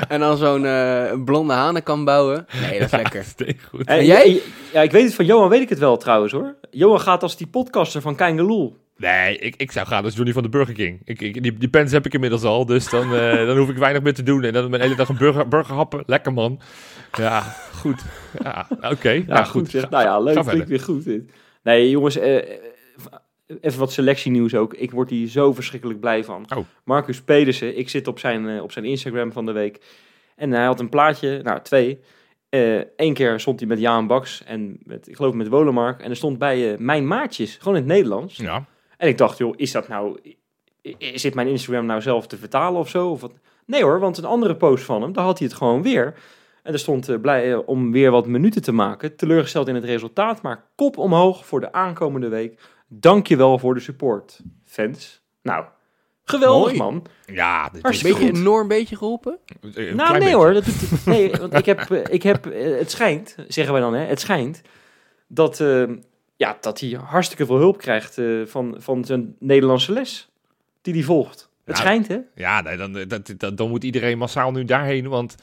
en 0.08 0.20
dan 0.20 0.36
zo'n 0.36 0.66
eh, 0.66 1.12
blonde 1.24 1.52
hanen 1.52 1.82
kan 1.82 2.04
bouwen. 2.04 2.46
Nee, 2.60 2.78
dat 2.78 2.92
is 2.92 2.96
lekker. 2.96 3.24
Goed. 3.68 3.84
En 3.86 4.04
jij? 4.04 4.42
Ja, 4.72 4.80
ik 4.82 4.90
weet 4.90 5.04
het 5.04 5.14
van 5.14 5.24
Johan, 5.24 5.48
weet 5.48 5.60
ik 5.60 5.68
het 5.68 5.78
wel 5.78 5.96
trouwens 5.96 6.32
hoor. 6.32 6.54
Johan 6.70 7.00
gaat 7.00 7.22
als 7.22 7.36
die 7.36 7.46
podcaster 7.46 8.00
van 8.00 8.16
Kangeloel. 8.16 8.76
Nee, 8.98 9.38
ik, 9.38 9.56
ik 9.56 9.72
zou 9.72 9.86
gaan 9.86 10.04
als 10.04 10.14
Johnny 10.14 10.32
van 10.32 10.42
de 10.42 10.48
Burger 10.48 10.74
King. 10.74 11.00
Ik, 11.04 11.20
ik, 11.20 11.42
die, 11.42 11.58
die 11.58 11.68
pens 11.68 11.92
heb 11.92 12.06
ik 12.06 12.14
inmiddels 12.14 12.42
al, 12.42 12.66
dus 12.66 12.90
dan, 12.90 13.14
eh, 13.14 13.34
dan 13.46 13.56
hoef 13.56 13.68
ik 13.68 13.76
weinig 13.76 14.02
meer 14.02 14.14
te 14.14 14.22
doen. 14.22 14.44
En 14.44 14.52
dan 14.52 14.70
mijn 14.70 14.82
hele 14.82 14.96
dag 14.96 15.08
een 15.08 15.16
burger, 15.16 15.48
burger 15.48 15.74
happen. 15.74 16.02
Lekker 16.06 16.32
man. 16.32 16.60
Ja, 17.12 17.40
goed. 17.74 18.02
Ja, 18.42 18.68
oké. 18.90 19.10
Ja, 19.10 19.22
Ja, 19.26 19.44
goed. 19.44 19.70
zeg. 19.70 19.90
Nou 19.90 20.04
ja, 20.04 20.20
leuk. 20.20 20.34
Ga 20.34 20.42
Klinkt 20.42 20.68
weer 20.68 20.80
goed 20.80 21.04
dit. 21.04 21.32
Nee, 21.62 21.90
jongens, 21.90 22.16
eh, 22.16 22.34
even 23.60 23.78
wat 23.78 23.92
selectienieuws 23.92 24.54
ook. 24.54 24.74
Ik 24.74 24.90
word 24.90 25.10
hier 25.10 25.28
zo 25.28 25.52
verschrikkelijk 25.52 26.00
blij 26.00 26.24
van. 26.24 26.46
Oh. 26.56 26.64
Marcus 26.84 27.20
Pedersen, 27.22 27.78
ik 27.78 27.88
zit 27.88 28.06
op 28.08 28.18
zijn, 28.18 28.48
eh, 28.48 28.62
op 28.62 28.72
zijn 28.72 28.84
Instagram 28.84 29.32
van 29.32 29.46
de 29.46 29.52
week. 29.52 29.80
En 30.36 30.50
hij 30.50 30.64
had 30.64 30.80
een 30.80 30.88
plaatje, 30.88 31.40
nou 31.42 31.60
twee. 31.62 32.00
Eén 32.96 33.14
keer 33.14 33.40
stond 33.40 33.58
hij 33.60 33.68
met 33.68 33.78
Jaan 33.78 34.06
Baks 34.06 34.44
en 34.44 34.78
met, 34.82 35.08
ik 35.08 35.16
geloof 35.16 35.34
met 35.34 35.48
Wolemark. 35.48 36.00
En 36.00 36.10
er 36.10 36.16
stond 36.16 36.38
bij 36.38 36.76
Mijn 36.78 37.06
Maatjes, 37.06 37.56
gewoon 37.56 37.76
in 37.76 37.82
het 37.82 37.92
Nederlands. 37.92 38.36
Ja. 38.36 38.64
En 38.98 39.08
ik 39.08 39.18
dacht, 39.18 39.38
joh, 39.38 39.54
is 39.56 39.72
dat 39.72 39.88
nou... 39.88 40.18
Zit 41.14 41.34
mijn 41.34 41.48
Instagram 41.48 41.86
nou 41.86 42.00
zelf 42.00 42.26
te 42.26 42.36
vertalen 42.36 42.80
of 42.80 42.88
zo? 42.88 43.08
Of 43.10 43.20
wat? 43.20 43.32
Nee 43.66 43.82
hoor, 43.82 44.00
want 44.00 44.18
een 44.18 44.24
andere 44.24 44.56
post 44.56 44.84
van 44.84 45.02
hem, 45.02 45.12
daar 45.12 45.24
had 45.24 45.38
hij 45.38 45.48
het 45.48 45.56
gewoon 45.56 45.82
weer. 45.82 46.14
En 46.62 46.72
er 46.72 46.78
stond 46.78 47.08
eh, 47.08 47.20
blij 47.20 47.52
eh, 47.52 47.58
om 47.68 47.92
weer 47.92 48.10
wat 48.10 48.26
minuten 48.26 48.62
te 48.62 48.72
maken. 48.72 49.16
Teleurgesteld 49.16 49.68
in 49.68 49.74
het 49.74 49.84
resultaat, 49.84 50.42
maar 50.42 50.64
kop 50.74 50.98
omhoog 50.98 51.46
voor 51.46 51.60
de 51.60 51.72
aankomende 51.72 52.28
week. 52.28 52.60
Dankjewel 52.88 53.58
voor 53.58 53.74
de 53.74 53.80
support, 53.80 54.40
fans. 54.64 55.22
Nou, 55.42 55.64
geweldig 56.24 56.76
Mooi. 56.76 56.92
man. 56.92 57.06
Ja, 57.26 57.64
dit 57.64 57.74
is 57.74 57.82
Hartstikke 57.82 58.18
Beetje 58.18 58.38
enorm 58.38 58.68
beetje 58.68 58.96
geholpen. 58.96 59.38
een 59.60 59.96
nou 59.96 60.10
nee 60.10 60.20
beetje. 60.20 60.34
hoor, 60.34 60.52
dat 60.52 60.64
doet 60.64 60.80
het, 60.80 61.06
nee, 61.06 61.30
want 61.30 61.54
ik 61.54 61.66
heb, 61.66 61.90
eh, 61.90 62.14
ik 62.14 62.22
heb 62.22 62.46
eh, 62.46 62.78
het 62.78 62.90
schijnt, 62.90 63.36
zeggen 63.48 63.72
wij 63.72 63.82
dan 63.82 63.94
hè, 63.94 64.04
het 64.04 64.20
schijnt, 64.20 64.62
dat, 65.26 65.60
eh, 65.60 65.82
ja, 66.38 66.56
dat 66.60 66.80
hij 66.80 66.90
hartstikke 66.90 67.46
veel 67.46 67.56
hulp 67.56 67.78
krijgt 67.78 68.18
eh, 68.18 68.26
van, 68.44 68.76
van 68.78 69.04
zijn 69.04 69.36
Nederlandse 69.38 69.92
les 69.92 70.28
die 70.82 70.94
hij 70.94 71.02
volgt. 71.02 71.50
Het 71.64 71.76
Ja. 71.76 71.82
schijnt 71.82 72.08
hè. 72.08 72.18
Ja, 72.34 72.60
nee, 72.60 72.76
dan, 72.76 72.92
dat, 72.92 73.34
dat, 73.36 73.56
dan 73.56 73.68
moet 73.68 73.84
iedereen 73.84 74.18
massaal 74.18 74.50
nu 74.52 74.64
daarheen. 74.64 75.08
Want 75.08 75.34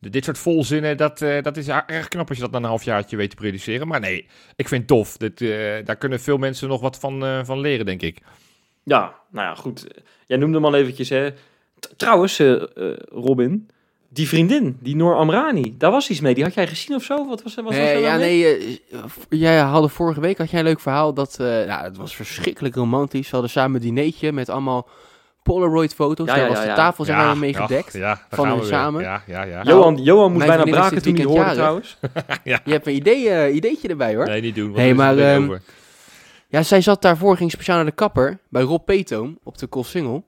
dit 0.00 0.24
soort 0.24 0.38
volzinnen, 0.38 0.96
dat, 0.96 1.22
eh, 1.22 1.42
dat 1.42 1.56
is 1.56 1.68
erg 1.68 2.08
knap 2.08 2.28
als 2.28 2.36
je 2.38 2.42
dat 2.42 2.52
na 2.52 2.58
een 2.58 2.64
halfjaartje 2.64 3.16
weet 3.16 3.30
te 3.30 3.36
produceren. 3.36 3.88
Maar 3.88 4.00
nee, 4.00 4.26
ik 4.56 4.68
vind 4.68 4.80
het 4.80 4.88
tof. 4.98 5.16
Dit, 5.16 5.40
eh, 5.40 5.48
daar 5.84 5.96
kunnen 5.96 6.20
veel 6.20 6.36
mensen 6.38 6.68
nog 6.68 6.80
wat 6.80 6.98
van, 6.98 7.44
van 7.46 7.60
leren, 7.60 7.86
denk 7.86 8.02
ik. 8.02 8.18
Ja, 8.82 9.14
nou 9.30 9.46
ja, 9.46 9.54
goed. 9.54 9.86
Jij 10.26 10.36
noemde 10.38 10.56
hem 10.56 10.66
al 10.66 10.74
eventjes, 10.74 11.08
hè. 11.08 11.30
T- 11.78 11.94
Trouwens, 11.96 12.42
Robin, 13.08 13.68
die 14.12 14.28
vriendin, 14.28 14.76
die 14.80 14.96
Noor 14.96 15.14
Amrani, 15.16 15.74
daar 15.78 15.90
was 15.90 16.10
iets 16.10 16.20
mee. 16.20 16.34
Die 16.34 16.44
had 16.44 16.54
jij 16.54 16.66
gezien 16.66 16.96
of 16.96 17.02
zo? 17.02 17.26
Wat 17.28 17.42
was, 17.42 17.54
wat 17.54 17.64
was 17.64 17.74
Nee, 17.74 17.86
er 17.94 18.00
ja, 18.00 18.08
nou 18.08 18.18
mee? 18.20 18.42
nee, 18.42 18.82
eh, 18.92 18.98
v- 19.06 19.16
jij 19.28 19.58
hadden 19.58 19.90
vorige 19.90 20.20
week 20.20 20.38
had 20.38 20.50
jij 20.50 20.58
een 20.58 20.64
leuk 20.64 20.80
verhaal 20.80 21.14
dat, 21.14 21.32
eh 21.40 21.46
nou, 21.46 21.84
het 21.84 21.96
was 21.96 22.16
verschrikkelijk 22.16 22.74
romantisch. 22.74 23.24
We 23.26 23.30
hadden 23.32 23.50
samen 23.50 23.74
een 23.80 23.86
dinertje 23.94 24.32
met 24.32 24.48
allemaal 24.48 24.88
Polaroid-foto's. 25.42 26.26
Ja, 26.26 26.34
Daar 26.34 26.42
ja, 26.42 26.48
was 26.48 26.56
ja, 26.58 26.62
de 26.62 26.68
ja. 26.68 26.74
tafel 26.74 27.04
maar 27.04 27.14
ja, 27.16 27.34
mee 27.34 27.52
ja, 27.52 27.60
gedekt. 27.60 27.92
Ja, 27.92 28.00
daar 28.00 28.26
Van 28.30 28.48
hun 28.48 28.64
samen. 28.64 29.02
Ja, 29.02 29.22
ja, 29.26 29.42
ja. 29.42 29.62
Johan, 29.62 29.96
Johan 30.02 30.32
moest 30.32 30.46
mijn 30.46 30.58
bijna 30.64 30.78
braken 30.78 31.02
toen 31.02 31.14
hij 31.14 31.24
hoorde 31.24 31.52
trouwens. 31.52 31.96
Je 32.44 32.58
hebt 32.64 32.86
een 32.86 32.94
idee, 32.94 33.28
eh, 33.30 33.54
ideetje 33.54 33.88
erbij 33.88 34.14
hoor. 34.14 34.26
Nee, 34.26 34.40
niet 34.40 34.54
doen. 34.54 34.72
Nee, 34.72 34.94
maar, 34.94 35.18
ehm, 35.18 35.42
over. 35.44 35.62
Ja, 36.48 36.62
zij 36.62 36.80
zat 36.80 37.02
daarvoor, 37.02 37.36
ging 37.36 37.50
speciaal 37.50 37.76
naar 37.76 37.84
de 37.84 37.92
kapper 37.92 38.38
bij 38.48 38.62
Rob 38.62 38.84
Peetoom 38.84 39.38
op 39.42 39.58
de 39.58 39.66
Koolsingel. 39.66 40.26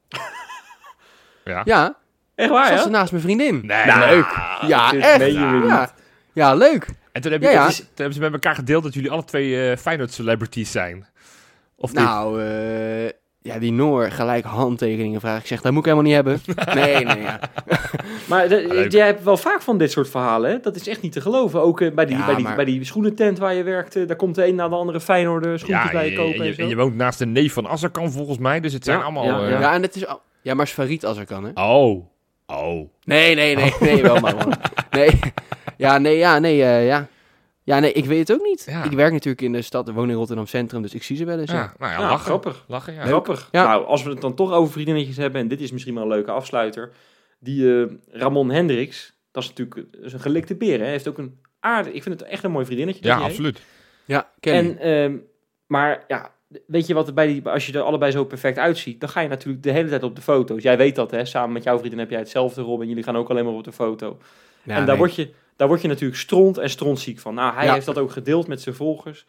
Ja. 1.44 1.62
Ja, 1.64 1.96
Echt 2.34 2.50
waar, 2.50 2.66
zat 2.66 2.76
ja? 2.76 2.82
ze 2.82 2.88
naast 2.90 3.10
mijn 3.10 3.22
vriendin. 3.22 3.60
Nee, 3.66 3.86
Nou, 3.86 4.10
leuk. 4.14 4.36
Ja, 4.66 4.90
dit 4.90 5.02
echt. 5.02 5.18
meen 5.18 5.32
je 5.32 5.38
weer 5.50 5.64
Ja. 5.66 5.80
niet. 5.80 5.92
ja, 6.32 6.54
leuk. 6.54 6.86
En 7.12 7.22
toen, 7.22 7.32
heb 7.32 7.42
Ja, 7.42 7.48
je, 7.50 7.54
ja. 7.56 7.66
toen 7.66 7.84
hebben 7.94 8.14
ze 8.14 8.20
met 8.20 8.32
elkaar 8.32 8.54
gedeeld 8.54 8.82
dat 8.82 8.94
jullie 8.94 9.10
alle 9.10 9.24
twee 9.24 9.70
eh 9.70 9.76
Feyenoord 9.76 10.12
celebrities 10.12 10.70
zijn. 10.70 11.06
Of 11.76 11.92
niet? 11.92 12.04
Nou, 12.04 12.42
eh, 12.42 13.04
ja, 13.42 13.58
die 13.58 13.72
Noor 13.72 14.10
gelijk 14.10 14.44
handtekeningen 14.44 15.20
vragen. 15.20 15.40
Ik 15.40 15.46
zeg, 15.46 15.60
dat 15.60 15.72
moet 15.72 15.86
ik 15.86 15.92
helemaal 15.92 16.06
niet 16.06 16.14
hebben. 16.14 16.40
Nee, 16.84 17.04
nee, 17.04 17.20
ja. 17.22 17.40
Maar 18.28 18.48
de- 18.48 18.64
Leuk. 18.68 18.92
jij 18.92 19.06
hebt 19.06 19.22
wel 19.24 19.36
vaak 19.36 19.62
van 19.62 19.78
dit 19.78 19.90
soort 19.90 20.08
verhalen, 20.08 20.50
hè? 20.50 20.60
Dat 20.60 20.76
is 20.76 20.88
echt 20.88 21.02
niet 21.02 21.12
te 21.12 21.20
geloven. 21.20 21.62
Ook 21.62 21.80
eh, 21.80 21.92
bij, 21.94 22.06
die, 22.06 22.16
Ja, 22.16 22.24
bij, 22.26 22.34
die, 22.34 22.44
maar- 22.44 22.56
bij 22.56 22.64
die 22.64 22.84
schoenentent 22.84 23.38
waar 23.38 23.54
je 23.54 23.62
werkte, 23.62 24.04
daar 24.04 24.16
komt 24.16 24.34
de 24.34 24.46
een 24.46 24.54
na 24.54 24.68
de 24.68 24.74
andere 24.74 25.00
Feyenoord 25.00 25.60
schoentjes 25.60 25.90
bij 25.90 26.04
je 26.04 26.10
en 26.10 26.16
kopen 26.16 26.40
en, 26.40 26.46
je, 26.46 26.54
zo. 26.54 26.62
en 26.62 26.68
je 26.68 26.76
woont 26.76 26.94
naast 26.96 27.18
de 27.18 27.26
neef 27.26 27.52
van 27.52 27.66
Azarkan 27.68 28.12
volgens 28.12 28.38
mij, 28.38 28.60
dus 28.60 28.72
het 28.72 28.84
zijn 28.84 28.98
Ja, 28.98 29.04
allemaal... 29.04 29.24
ja, 29.24 29.40
eh, 29.44 29.50
ja. 29.50 29.60
Ja, 29.60 29.72
en 29.74 29.82
het 29.82 29.96
is... 29.96 30.06
al- 30.06 30.22
Ja, 30.42 30.54
maar 30.54 30.66
Farid 30.66 31.04
als 31.04 31.18
er 31.18 31.26
kan, 31.26 31.44
hè? 31.44 31.50
Oh, 31.54 32.06
oh. 32.46 32.90
Nee, 33.04 33.34
nee, 33.34 33.56
nee, 33.56 33.72
nee, 33.80 34.02
wel 34.02 34.20
maar 34.20 34.34
man. 34.36 34.52
Nee, 34.90 35.20
ja, 35.76 35.98
nee, 35.98 36.16
ja, 36.16 36.38
nee, 36.38 36.62
eh, 36.62 36.86
ja. 36.86 37.08
Ja, 37.62 37.78
nee, 37.78 37.92
ik 37.92 38.04
weet 38.04 38.28
het 38.28 38.38
ook 38.38 38.46
niet. 38.46 38.64
Ja. 38.70 38.84
Ik 38.84 38.90
werk 38.92 39.12
natuurlijk 39.12 39.42
in 39.42 39.52
de 39.52 39.62
stad, 39.62 39.90
woon 39.90 40.10
in 40.10 40.16
Rotterdam 40.16 40.46
Centrum, 40.46 40.82
dus 40.82 40.94
ik 40.94 41.02
zie 41.02 41.16
ze 41.16 41.24
wel 41.24 41.38
eens. 41.38 41.50
Ja, 41.50 41.56
Ja. 41.56 41.74
nou 41.78 41.92
ja, 41.92 41.98
Ja, 41.98 42.08
lachen. 42.08 42.24
grappig. 42.26 42.64
Lachen, 42.68 42.94
ja. 42.94 43.04
Grappig. 43.04 43.48
Ja. 43.52 43.64
Nou, 43.64 43.84
als 43.86 44.02
we 44.02 44.10
het 44.10 44.20
dan 44.20 44.34
toch 44.34 44.52
over 44.52 44.72
vriendinnetjes 44.72 45.16
hebben, 45.16 45.40
en 45.40 45.48
dit 45.48 45.60
is 45.60 45.72
misschien 45.72 45.94
wel 45.94 46.02
een 46.02 46.08
leuke 46.08 46.30
afsluiter. 46.30 46.92
Die 47.38 47.80
eh, 47.82 47.90
Ramon 48.10 48.50
Hendricks, 48.50 49.14
dat 49.30 49.42
is 49.42 49.48
natuurlijk 49.48 49.76
eh, 49.76 49.84
dat 49.92 50.04
is 50.04 50.12
een 50.12 50.20
gelikte 50.20 50.54
beer. 50.54 50.76
Hè? 50.76 50.82
Hij 50.82 50.90
heeft 50.90 51.08
ook 51.08 51.18
een 51.18 51.38
aardig, 51.60 51.92
ik 51.92 52.02
vind 52.02 52.20
het 52.20 52.28
echt 52.28 52.44
een 52.44 52.50
mooi 52.50 52.64
vriendinnetje. 52.64 53.02
dat 53.02 53.10
Ja, 53.10 53.16
hij 53.16 53.26
heeft. 53.26 53.36
absoluut. 53.38 53.60
Ja, 54.04 54.30
ken 54.40 54.54
En, 54.54 54.78
ehm, 54.78 55.16
maar 55.66 56.04
ja, 56.08 56.33
weet 56.66 56.86
je 56.86 56.94
wat 56.94 57.06
er 57.08 57.14
bij 57.14 57.26
die, 57.26 57.48
als 57.48 57.66
je 57.66 57.72
er 57.72 57.80
allebei 57.80 58.10
zo 58.12 58.24
perfect 58.24 58.58
uitziet, 58.58 59.00
dan 59.00 59.08
ga 59.08 59.20
je 59.20 59.28
natuurlijk 59.28 59.62
de 59.62 59.70
hele 59.70 59.88
tijd 59.88 60.02
op 60.02 60.16
de 60.16 60.22
foto's. 60.22 60.62
Jij 60.62 60.76
weet 60.76 60.94
dat, 60.96 61.10
hè? 61.10 61.24
Samen 61.24 61.52
met 61.52 61.62
jouw 61.62 61.78
vriendin 61.78 61.98
heb 61.98 62.10
jij 62.10 62.18
hetzelfde, 62.18 62.62
Robin. 62.62 62.88
Jullie 62.88 63.02
gaan 63.02 63.16
ook 63.16 63.30
alleen 63.30 63.44
maar 63.44 63.54
op 63.54 63.64
de 63.64 63.72
foto. 63.72 64.18
en 64.66 64.86
daar, 64.86 64.96
word 64.96 65.14
je, 65.14 65.30
daar 65.56 65.68
word 65.68 65.82
je 65.82 65.88
natuurlijk 65.88 66.20
stront 66.20 66.58
en 66.58 66.70
strontziek 66.70 67.18
van. 67.18 67.34
Nou, 67.34 67.54
hij 67.54 67.64
Ja. 67.66 67.72
heeft 67.72 67.86
dat 67.86 67.98
ook 67.98 68.10
gedeeld 68.10 68.46
met 68.46 68.60
zijn 68.60 68.74
volgers. 68.74 69.26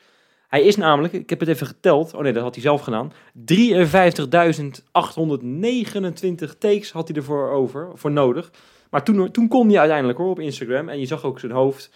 Hij 0.47 0.61
is 0.63 0.75
namelijk, 0.75 1.13
ik 1.13 1.29
heb 1.29 1.39
het 1.39 1.49
even 1.49 1.67
geteld, 1.67 2.13
oh 2.13 2.21
nee, 2.21 2.33
dat 2.33 2.43
had 2.43 2.53
hij 2.53 2.63
zelf 2.63 2.81
gedaan. 2.81 3.11
53.829 4.93 6.57
takes 6.59 6.91
had 6.91 7.07
hij 7.07 7.17
ervoor 7.17 7.49
over, 7.49 7.89
voor 7.93 8.11
nodig. 8.11 8.51
Maar 8.89 9.03
toen, 9.03 9.31
toen 9.31 9.47
kon 9.47 9.67
hij 9.69 9.79
uiteindelijk 9.79 10.17
hoor 10.17 10.29
op 10.29 10.39
Instagram. 10.39 10.89
En 10.89 10.99
je 10.99 11.05
zag 11.05 11.23
ook 11.23 11.39
zijn 11.39 11.51
hoofd. 11.51 11.89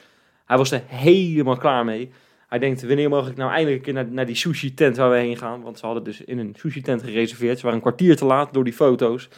Hij 0.45 0.57
was 0.57 0.71
er 0.71 0.82
helemaal 0.86 1.57
klaar 1.57 1.86
mee. 1.86 2.11
Hij 2.50 2.60
denkt, 2.60 2.84
wanneer 2.84 3.10
mag 3.10 3.30
ik 3.30 3.36
nou 3.36 3.52
eindelijk 3.52 3.88
een 3.88 3.93
keer 3.93 4.12
naar, 4.12 4.26
die 4.26 4.36
sushi 4.36 4.74
tent 4.74 4.97
waar 4.97 5.10
we 5.10 5.18
heen 5.18 5.38
gaan? 5.38 5.62
Want 5.62 5.80
ze 5.80 5.86
hadden 5.86 6.04
dus 6.04 6.22
in 6.22 6.38
een 6.38 6.56
sushi 6.58 6.82
tent 6.82 7.04
gereserveerd. 7.04 7.58
Ze 7.58 7.64
waren 7.64 7.78
een 7.78 7.84
kwartier 7.84 8.16
te 8.16 8.26
laat 8.26 8.54
door 8.54 8.64
die 8.64 8.74
foto's. 8.74 9.30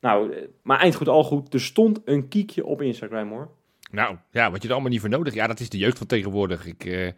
Nou, 0.00 0.32
eh, 0.32 0.42
maar 0.62 0.80
eind 0.80 0.94
goed 0.94 1.08
al 1.08 1.24
goed. 1.24 1.54
Er 1.54 1.60
stond 1.60 2.00
een 2.04 2.28
kiekje 2.28 2.64
op 2.64 2.82
Instagram 2.82 3.30
hoor. 3.30 3.48
Nou, 3.90 4.16
ja, 4.30 4.50
wat 4.50 4.62
je 4.62 4.68
er 4.68 4.74
allemaal 4.74 4.90
niet 4.90 5.00
voor 5.00 5.08
nodig. 5.08 5.34
Ja, 5.34 5.46
dat 5.46 5.60
is 5.60 5.68
de 5.68 5.78
jeugd 5.78 5.98
van 5.98 6.06
tegenwoordig. 6.06 6.66
Ik, 6.66 6.84
eh, 6.84 7.08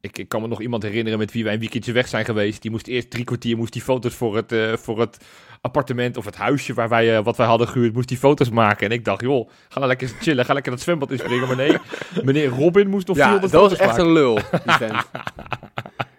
ik, 0.00 0.18
ik 0.18 0.28
kan 0.28 0.40
me 0.42 0.48
nog 0.48 0.60
iemand 0.60 0.82
herinneren 0.82 1.18
met 1.18 1.32
wie 1.32 1.44
wij 1.44 1.52
een 1.52 1.60
weekendje 1.60 1.92
weg 1.92 2.08
zijn 2.08 2.24
geweest. 2.24 2.62
Die 2.62 2.70
moest 2.70 2.86
eerst 2.86 3.10
drie 3.10 3.24
kwartier 3.24 3.56
moest 3.56 3.72
die 3.72 3.82
foto's 3.82 4.14
voor 4.14 4.36
het, 4.36 4.52
eh, 4.52 4.72
voor 4.76 5.00
het 5.00 5.18
appartement 5.60 6.16
of 6.16 6.24
het 6.24 6.36
huisje 6.36 6.74
waar 6.74 6.88
wij, 6.88 7.16
eh, 7.16 7.24
wat 7.24 7.36
wij 7.36 7.46
hadden 7.46 7.68
gehuurd, 7.68 7.92
moest 7.94 8.08
die 8.08 8.16
foto's 8.16 8.50
maken. 8.50 8.86
En 8.86 8.92
ik 8.92 9.04
dacht, 9.04 9.20
joh, 9.20 9.48
ga 9.68 9.74
nou 9.78 9.86
lekker 9.88 10.08
chillen, 10.20 10.44
ga 10.44 10.52
lekker 10.52 10.72
dat 10.72 10.80
zwembad 10.80 11.10
inspringen. 11.10 11.46
Maar 11.46 11.56
nee, 11.56 11.76
meneer 12.24 12.48
Robin 12.48 12.88
moest 12.88 13.06
nog 13.06 13.16
Ja, 13.16 13.22
400 13.22 13.52
dat 13.52 13.62
was 13.70 13.78
echt 13.78 13.88
maken. 13.88 14.04
een 14.04 14.12
lul, 14.12 14.34
die 14.34 14.72
vent. 14.76 14.94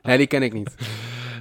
Nee, 0.04 0.18
die 0.18 0.28
ken 0.28 0.44
ik 0.44 0.54
niet. 0.54 0.76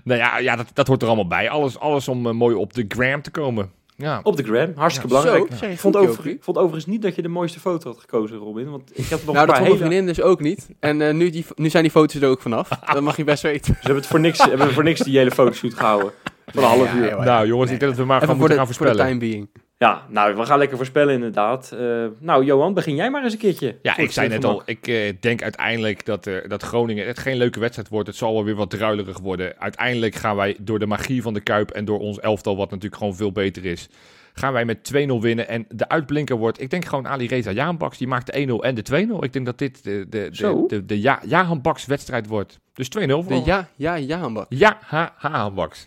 Nou 0.04 0.18
ja, 0.20 0.38
ja 0.38 0.56
dat, 0.56 0.70
dat 0.72 0.86
hoort 0.86 1.02
er 1.02 1.08
allemaal 1.08 1.26
bij. 1.26 1.50
Alles, 1.50 1.78
alles 1.78 2.08
om 2.08 2.26
eh, 2.26 2.32
mooi 2.32 2.54
op 2.54 2.72
de 2.72 2.84
gram 2.88 3.22
te 3.22 3.30
komen. 3.30 3.70
Ja, 4.00 4.20
Op 4.22 4.36
de 4.36 4.42
gram, 4.42 4.72
hartstikke 4.74 5.14
Ja, 5.14 5.20
belangrijk. 5.22 5.58
Zo, 5.58 5.64
Ik 5.66 5.78
vond, 5.78 5.96
over, 5.96 6.36
vond 6.40 6.56
overigens 6.56 6.86
niet 6.86 7.02
dat 7.02 7.14
je 7.14 7.22
de 7.22 7.28
mooiste 7.28 7.60
foto 7.60 7.88
had 7.90 8.00
gekozen, 8.00 8.36
Robin. 8.38 8.70
Want 8.70 8.90
ik 8.98 9.06
heb 9.06 9.24
nog 9.24 9.34
Nou, 9.34 9.38
een 9.38 9.46
dat 9.46 9.46
paar 9.46 9.56
vond 9.56 9.58
mijn 9.58 9.72
hele... 9.72 9.76
vriendin 9.84 10.06
dus 10.06 10.20
ook 10.22 10.40
niet. 10.40 10.68
En 10.80 11.00
eh, 11.02 11.14
nu, 11.14 11.30
die, 11.30 11.46
nu 11.54 11.68
zijn 11.70 11.82
die 11.82 11.92
foto's 11.92 12.22
er 12.22 12.28
ook 12.28 12.40
vanaf. 12.40 12.68
Dat 12.92 13.02
mag 13.02 13.16
je 13.16 13.24
best 13.24 13.42
weten. 13.42 13.64
Ze 13.66 13.72
hebben, 13.80 13.96
het 13.96 14.06
voor 14.06 14.20
niks, 14.20 14.38
hebben 14.44 14.72
voor 14.72 14.84
niks 14.84 15.00
die 15.00 15.18
hele 15.18 15.30
fotoshoot 15.30 15.74
gehouden. 15.74 16.12
Van 16.46 16.62
een 16.62 16.68
half 16.68 16.84
Ja, 16.84 16.94
uur. 16.96 17.06
ja, 17.06 17.24
nou 17.24 17.46
jongens, 17.46 17.70
ik 17.70 17.80
denk 17.80 17.90
dat 17.90 18.00
we 18.00 18.06
maar 18.06 18.22
Even 18.22 18.28
gewoon 18.28 18.48
voor 18.48 18.56
moeten 18.56 18.56
de, 18.58 18.64
gaan 18.64 18.74
voor 18.74 18.86
de 18.86 18.92
voorspellen. 18.92 19.20
time 19.20 19.32
being. 19.32 19.48
Ja, 19.84 20.06
nou, 20.08 20.36
we 20.36 20.44
gaan 20.44 20.58
lekker 20.58 20.76
voorspellen 20.76 21.14
inderdaad. 21.14 21.72
Eh, 21.72 22.06
nou, 22.18 22.44
Johan, 22.44 22.74
begin 22.74 22.94
jij 22.94 23.10
maar 23.10 23.22
eens 23.22 23.32
een 23.32 23.38
keertje. 23.38 23.76
Ja, 23.82 23.96
ik 23.96 24.10
zei 24.10 24.28
net 24.28 24.44
al, 24.44 24.62
ik 24.64 24.86
eh, 24.86 25.12
denk 25.20 25.42
uiteindelijk 25.42 26.04
dat, 26.04 26.26
eh, 26.26 26.48
dat 26.48 26.62
Groningen 26.62 27.06
het 27.06 27.18
geen 27.18 27.36
leuke 27.36 27.60
wedstrijd 27.60 27.88
wordt. 27.88 28.06
Het 28.06 28.16
zal 28.16 28.32
wel 28.32 28.44
weer 28.44 28.54
wat 28.54 28.70
druilerig 28.70 29.18
worden. 29.18 29.54
Uiteindelijk 29.58 30.14
gaan 30.14 30.36
wij 30.36 30.56
door 30.60 30.78
de 30.78 30.86
magie 30.86 31.22
van 31.22 31.34
de 31.34 31.40
Kuip 31.40 31.70
en 31.70 31.84
door 31.84 31.98
ons 31.98 32.20
elftal, 32.20 32.56
wat 32.56 32.70
natuurlijk 32.70 32.96
gewoon 32.96 33.16
veel 33.16 33.32
beter 33.32 33.64
is, 33.64 33.88
gaan 34.32 34.52
wij 34.52 34.64
met 34.64 34.92
2-0 34.92 35.20
winnen. 35.20 35.48
En 35.48 35.66
de 35.68 35.88
uitblinker 35.88 36.36
wordt, 36.36 36.60
ik 36.60 36.70
denk 36.70 36.84
gewoon 36.84 37.08
Ali 37.08 37.26
Reza 37.26 37.50
Jaanbaks, 37.50 37.98
die 37.98 38.08
maakt 38.08 38.32
de 38.32 38.46
1-0 38.46 38.64
en 38.64 38.74
de 38.74 39.06
2-0. 39.20 39.24
Ik 39.24 39.32
denk 39.32 39.46
dat 39.46 39.58
dit 39.58 39.84
de, 39.84 40.06
de, 40.08 40.30
de, 40.30 40.64
de, 40.66 40.86
de 40.86 41.00
ja, 41.00 41.20
Jaanbaks 41.26 41.86
wedstrijd 41.86 42.26
wordt. 42.26 42.58
Dus 42.72 42.88
2-0 42.88 42.90
voor 43.06 43.24
De 43.24 43.42
ja, 43.44 43.68
ja, 43.76 43.94
ja, 43.94 44.30
Bak. 44.30 44.46
Ja, 44.48 44.78
ha, 44.80 45.14
Jaanbaks. 45.22 45.86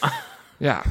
Ja, 0.58 0.82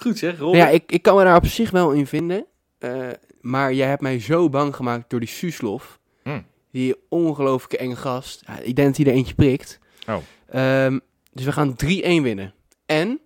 Goed 0.00 0.18
zeg, 0.18 0.32
Nou 0.32 0.44
Robin. 0.44 0.60
ja, 0.60 0.68
ik, 0.68 0.92
ik 0.92 1.02
kan 1.02 1.16
me 1.16 1.24
daar 1.24 1.36
op 1.36 1.46
zich 1.46 1.70
wel 1.70 1.90
in 1.92 2.06
vinden. 2.06 2.46
eh, 2.78 3.08
maar 3.40 3.72
jij 3.74 3.88
hebt 3.88 4.02
mij 4.02 4.20
zo 4.20 4.48
bang 4.48 4.76
gemaakt 4.76 5.10
door 5.10 5.20
die 5.20 5.28
Suslof. 5.28 5.98
Hmm. 6.22 6.46
Die 6.70 6.94
ongelooflijke 7.08 7.76
enge 7.78 7.96
gast. 7.96 8.42
Ja, 8.46 8.58
ik 8.58 8.76
denk 8.76 8.88
dat 8.88 8.96
hij 8.96 9.06
er 9.06 9.12
eentje 9.18 9.34
prikt. 9.34 9.78
Oh. 10.08 10.16
Ehm, 10.48 10.98
dus 11.32 11.44
we 11.44 11.52
gaan 11.52 11.76
3-1 11.76 12.22
winnen. 12.22 12.54
En 12.86 13.20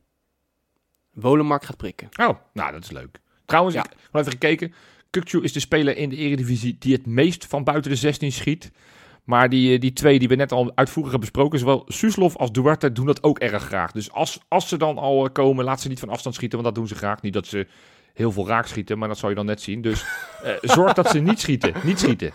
Wolemark 1.12 1.64
gaat 1.64 1.76
prikken. 1.76 2.08
Oh, 2.20 2.28
nou, 2.52 2.72
dat 2.72 2.82
is 2.84 2.90
leuk. 2.90 3.20
Trouwens, 3.44 3.74
Ja. 3.76 3.84
ik 3.84 3.90
heb 3.90 4.14
even 4.20 4.32
gekeken. 4.32 4.74
Kukcu 5.10 5.42
is 5.42 5.52
de 5.52 5.60
speler 5.60 5.96
in 5.96 6.08
de 6.08 6.16
Eredivisie 6.16 6.76
die 6.78 6.92
het 6.92 7.06
meest 7.06 7.46
van 7.46 7.64
buiten 7.64 7.90
de 7.90 7.96
16 7.96 8.32
schiet. 8.32 8.70
Maar 9.24 9.48
die, 9.48 9.74
eh, 9.74 9.80
die 9.80 9.92
twee 9.92 10.18
die 10.18 10.28
we 10.28 10.34
net 10.34 10.52
al 10.52 10.72
uitvoerig 10.74 11.10
hebben 11.12 11.30
besproken, 11.30 11.58
zowel 11.58 11.84
Suslov 11.86 12.36
als 12.36 12.52
Duarte 12.52 12.92
doen 12.92 13.06
dat 13.06 13.22
ook 13.22 13.38
erg 13.38 13.62
graag. 13.62 13.92
Dus 13.92 14.12
als, 14.12 14.38
als 14.48 14.68
ze 14.68 14.76
dan 14.76 14.98
al 14.98 15.24
eh, 15.26 15.32
komen, 15.32 15.64
laat 15.64 15.80
ze 15.80 15.88
niet 15.88 16.00
van 16.00 16.08
afstand 16.08 16.34
schieten, 16.34 16.62
want 16.62 16.74
dat 16.74 16.84
doen 16.84 16.88
ze 16.94 17.00
graag. 17.00 17.22
Niet 17.22 17.32
dat 17.32 17.46
ze 17.46 17.66
heel 18.14 18.32
veel 18.32 18.46
raak 18.46 18.66
schieten, 18.66 18.98
maar 18.98 19.08
dat 19.08 19.18
zal 19.18 19.28
je 19.28 19.34
dan 19.34 19.46
net 19.46 19.60
zien. 19.60 19.82
Dus 19.82 20.04
eh, 20.42 20.52
zorg 20.76 20.92
dat 20.92 21.10
ze 21.10 21.18
niet 21.18 21.40
schieten. 21.40 21.72
Niet 21.84 21.98
schieten. 21.98 22.30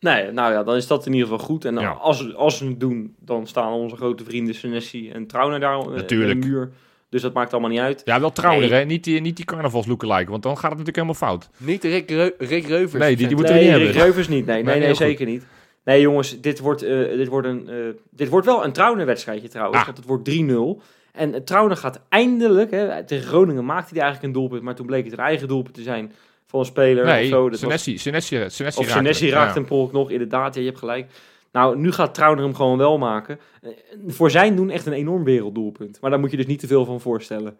Nee, 0.00 0.30
nou 0.30 0.52
ja, 0.52 0.62
dan 0.62 0.76
is 0.76 0.86
dat 0.86 1.06
in 1.06 1.12
ieder 1.12 1.28
geval 1.28 1.44
goed. 1.44 1.64
En 1.64 1.74
dan 1.74 1.82
Ja. 1.84 1.90
als, 1.90 2.34
als 2.34 2.56
ze 2.56 2.66
het 2.66 2.80
doen, 2.80 3.14
dan 3.18 3.46
staan 3.46 3.72
onze 3.72 3.96
grote 3.96 4.24
vrienden 4.24 4.54
Senesi 4.54 5.10
en 5.10 5.26
Trauner 5.26 5.60
daar 5.60 5.88
Natuurlijk. 5.90 6.32
in 6.34 6.40
de 6.40 6.46
muur. 6.46 6.70
Dus 7.08 7.22
dat 7.22 7.32
maakt 7.32 7.52
allemaal 7.52 7.70
niet 7.70 7.80
uit. 7.80 8.02
Ja, 8.04 8.20
wel 8.20 8.32
trouwner, 8.32 8.68
Nee. 8.70 8.78
hè? 8.78 8.84
Niet 8.84 9.04
die, 9.04 9.20
niet 9.20 9.36
die 9.36 9.44
carnavals 9.44 9.86
lookalike, 9.86 10.30
want 10.30 10.42
dan 10.42 10.52
gaat 10.58 10.70
het 10.70 10.78
natuurlijk 10.78 10.96
helemaal 10.96 11.14
fout. 11.28 11.50
Niet 11.56 11.84
Rick, 11.84 12.10
Reu- 12.10 12.34
Rick 12.38 12.66
Reuvers. 12.66 13.02
Nee, 13.02 13.16
die- 13.16 13.26
die 13.26 13.36
moeten 13.36 13.54
we 13.54 13.60
niet 13.60 13.70
Rick 13.70 13.78
hebben. 13.84 14.02
Reuvers 14.02 14.28
niet. 14.28 14.46
Nee, 14.46 14.54
nee, 14.54 14.64
Nee, 14.64 14.74
nee, 14.74 14.82
heel 14.84 14.94
goed. 14.96 15.04
zeker 15.06 15.26
niet. 15.26 15.46
Nee, 15.84 16.00
jongens, 16.00 16.40
dit 16.40 16.58
wordt, 16.58 16.82
eh, 16.82 16.98
dit 16.98 17.28
wordt, 17.28 17.46
een, 17.46 17.68
eh, 17.68 17.76
dit 18.10 18.28
wordt 18.28 18.46
wel 18.46 18.64
een 18.64 18.72
Trauner 18.72 19.06
wedstrijdje 19.06 19.48
trouwens. 19.48 19.78
Ah. 19.78 19.84
Want 19.84 19.96
het 19.96 20.06
wordt 20.06 20.24
3-0. 20.24 20.82
En 21.12 21.30
uh, 21.34 21.36
Trauner 21.40 21.76
gaat 21.76 22.00
eindelijk, 22.08 22.70
hè, 22.70 23.04
tegen 23.04 23.26
Groningen 23.28 23.64
maakte 23.64 23.94
hij 23.94 24.02
eigenlijk 24.02 24.34
een 24.34 24.40
doelpunt. 24.40 24.62
Maar 24.62 24.74
toen 24.74 24.86
bleek 24.86 25.04
het 25.04 25.12
een 25.12 25.18
eigen 25.18 25.48
doelpunt 25.48 25.74
te 25.74 25.82
zijn 25.82 26.12
van 26.46 26.60
een 26.60 26.66
speler. 26.66 27.04
of 27.04 27.10
Nee, 27.10 27.28
zo. 27.28 27.42
Dat 27.50 27.60
was- 27.60 27.82
Senesi, 27.82 27.98
Senesi, 27.98 28.36
Senesi 28.50 28.78
Of 28.78 28.86
raakt 28.86 28.96
Senesi 28.96 29.24
hem. 29.26 29.34
raakt 29.34 29.70
ongeluk 29.70 29.92
nog, 29.92 30.10
inderdaad. 30.10 30.54
Ja, 30.54 30.60
je 30.60 30.66
hebt 30.66 30.78
gelijk. 30.78 31.10
Nou, 31.52 31.76
nu 31.78 31.92
gaat 31.92 32.14
Trauner 32.14 32.44
hem 32.44 32.54
gewoon 32.54 32.78
wel 32.78 32.98
maken. 32.98 33.38
Eh, 33.62 33.70
Voor 34.06 34.30
zijn 34.30 34.56
doen 34.56 34.70
echt 34.70 34.86
een 34.86 34.92
enorm 34.92 35.24
werelddoelpunt. 35.24 36.00
Maar 36.00 36.10
daar 36.10 36.20
moet 36.20 36.30
je 36.30 36.36
dus 36.36 36.46
niet 36.46 36.60
te 36.60 36.66
veel 36.66 36.84
van 36.84 37.00
voorstellen. 37.00 37.58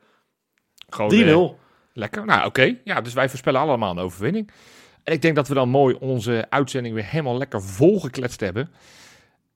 3-0. 0.89 1.09
Gewoon, 1.09 1.49
eh, 1.49 1.51
Lekker. 1.95 2.25
Nou, 2.25 2.47
oké. 2.47 2.77
Ja, 2.85 3.01
dus 3.01 3.13
wij 3.13 3.29
voorspellen 3.29 3.61
allemaal 3.61 3.91
een 3.91 3.99
overwinning. 3.99 4.51
En 5.05 5.13
ik 5.13 5.23
denk 5.23 5.37
dat 5.37 5.49
we 5.49 5.55
dan 5.55 5.69
mooi 5.69 5.97
onze 6.01 6.47
uitzending 6.49 6.95
weer 6.95 7.05
helemaal 7.05 7.39
lekker 7.39 7.63
volgekletst 7.63 8.41
hebben. 8.41 8.71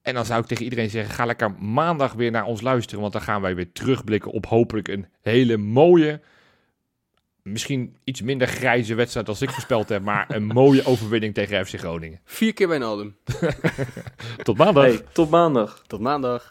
En 0.03 0.15
dan 0.15 0.25
zou 0.25 0.41
ik 0.41 0.47
tegen 0.47 0.65
iedereen 0.65 0.91
zeggen, 0.91 1.15
ga 1.15 1.25
lekker 1.25 1.53
maandag 1.53 2.13
weer 2.13 2.31
naar 2.31 2.45
ons 2.45 2.61
luisteren. 2.61 3.01
Want 3.01 3.13
dan 3.13 3.23
gaan 3.23 3.41
wij 3.41 3.55
weer 3.55 3.73
terugblikken 3.73 4.31
op 4.31 4.47
hopelijk 4.47 4.89
een 4.89 5.07
hele 5.23 5.57
mooie, 5.57 6.21
misschien 7.43 7.97
iets 8.05 8.23
minder 8.23 8.49
grijze 8.49 8.95
wedstrijd 8.95 9.29
als 9.29 9.43
ik 9.43 9.51
voorspeld 9.51 9.89
heb. 9.89 10.03
Maar 10.03 10.27
een 10.29 10.47
mooie 10.63 10.87
overwinning 10.87 11.35
tegen 11.35 11.67
FC 11.67 11.79
Groningen. 11.79 12.21
Vier 12.25 12.53
keer 12.53 12.69
bij 12.69 12.79
Naldum. 12.79 13.17
Tot 14.43 14.57
maandag. 14.57 14.85
Hey, 14.85 15.03
tot 15.13 15.31
maandag. 15.31 15.83
Tot 15.87 16.01
maandag. 16.01 16.47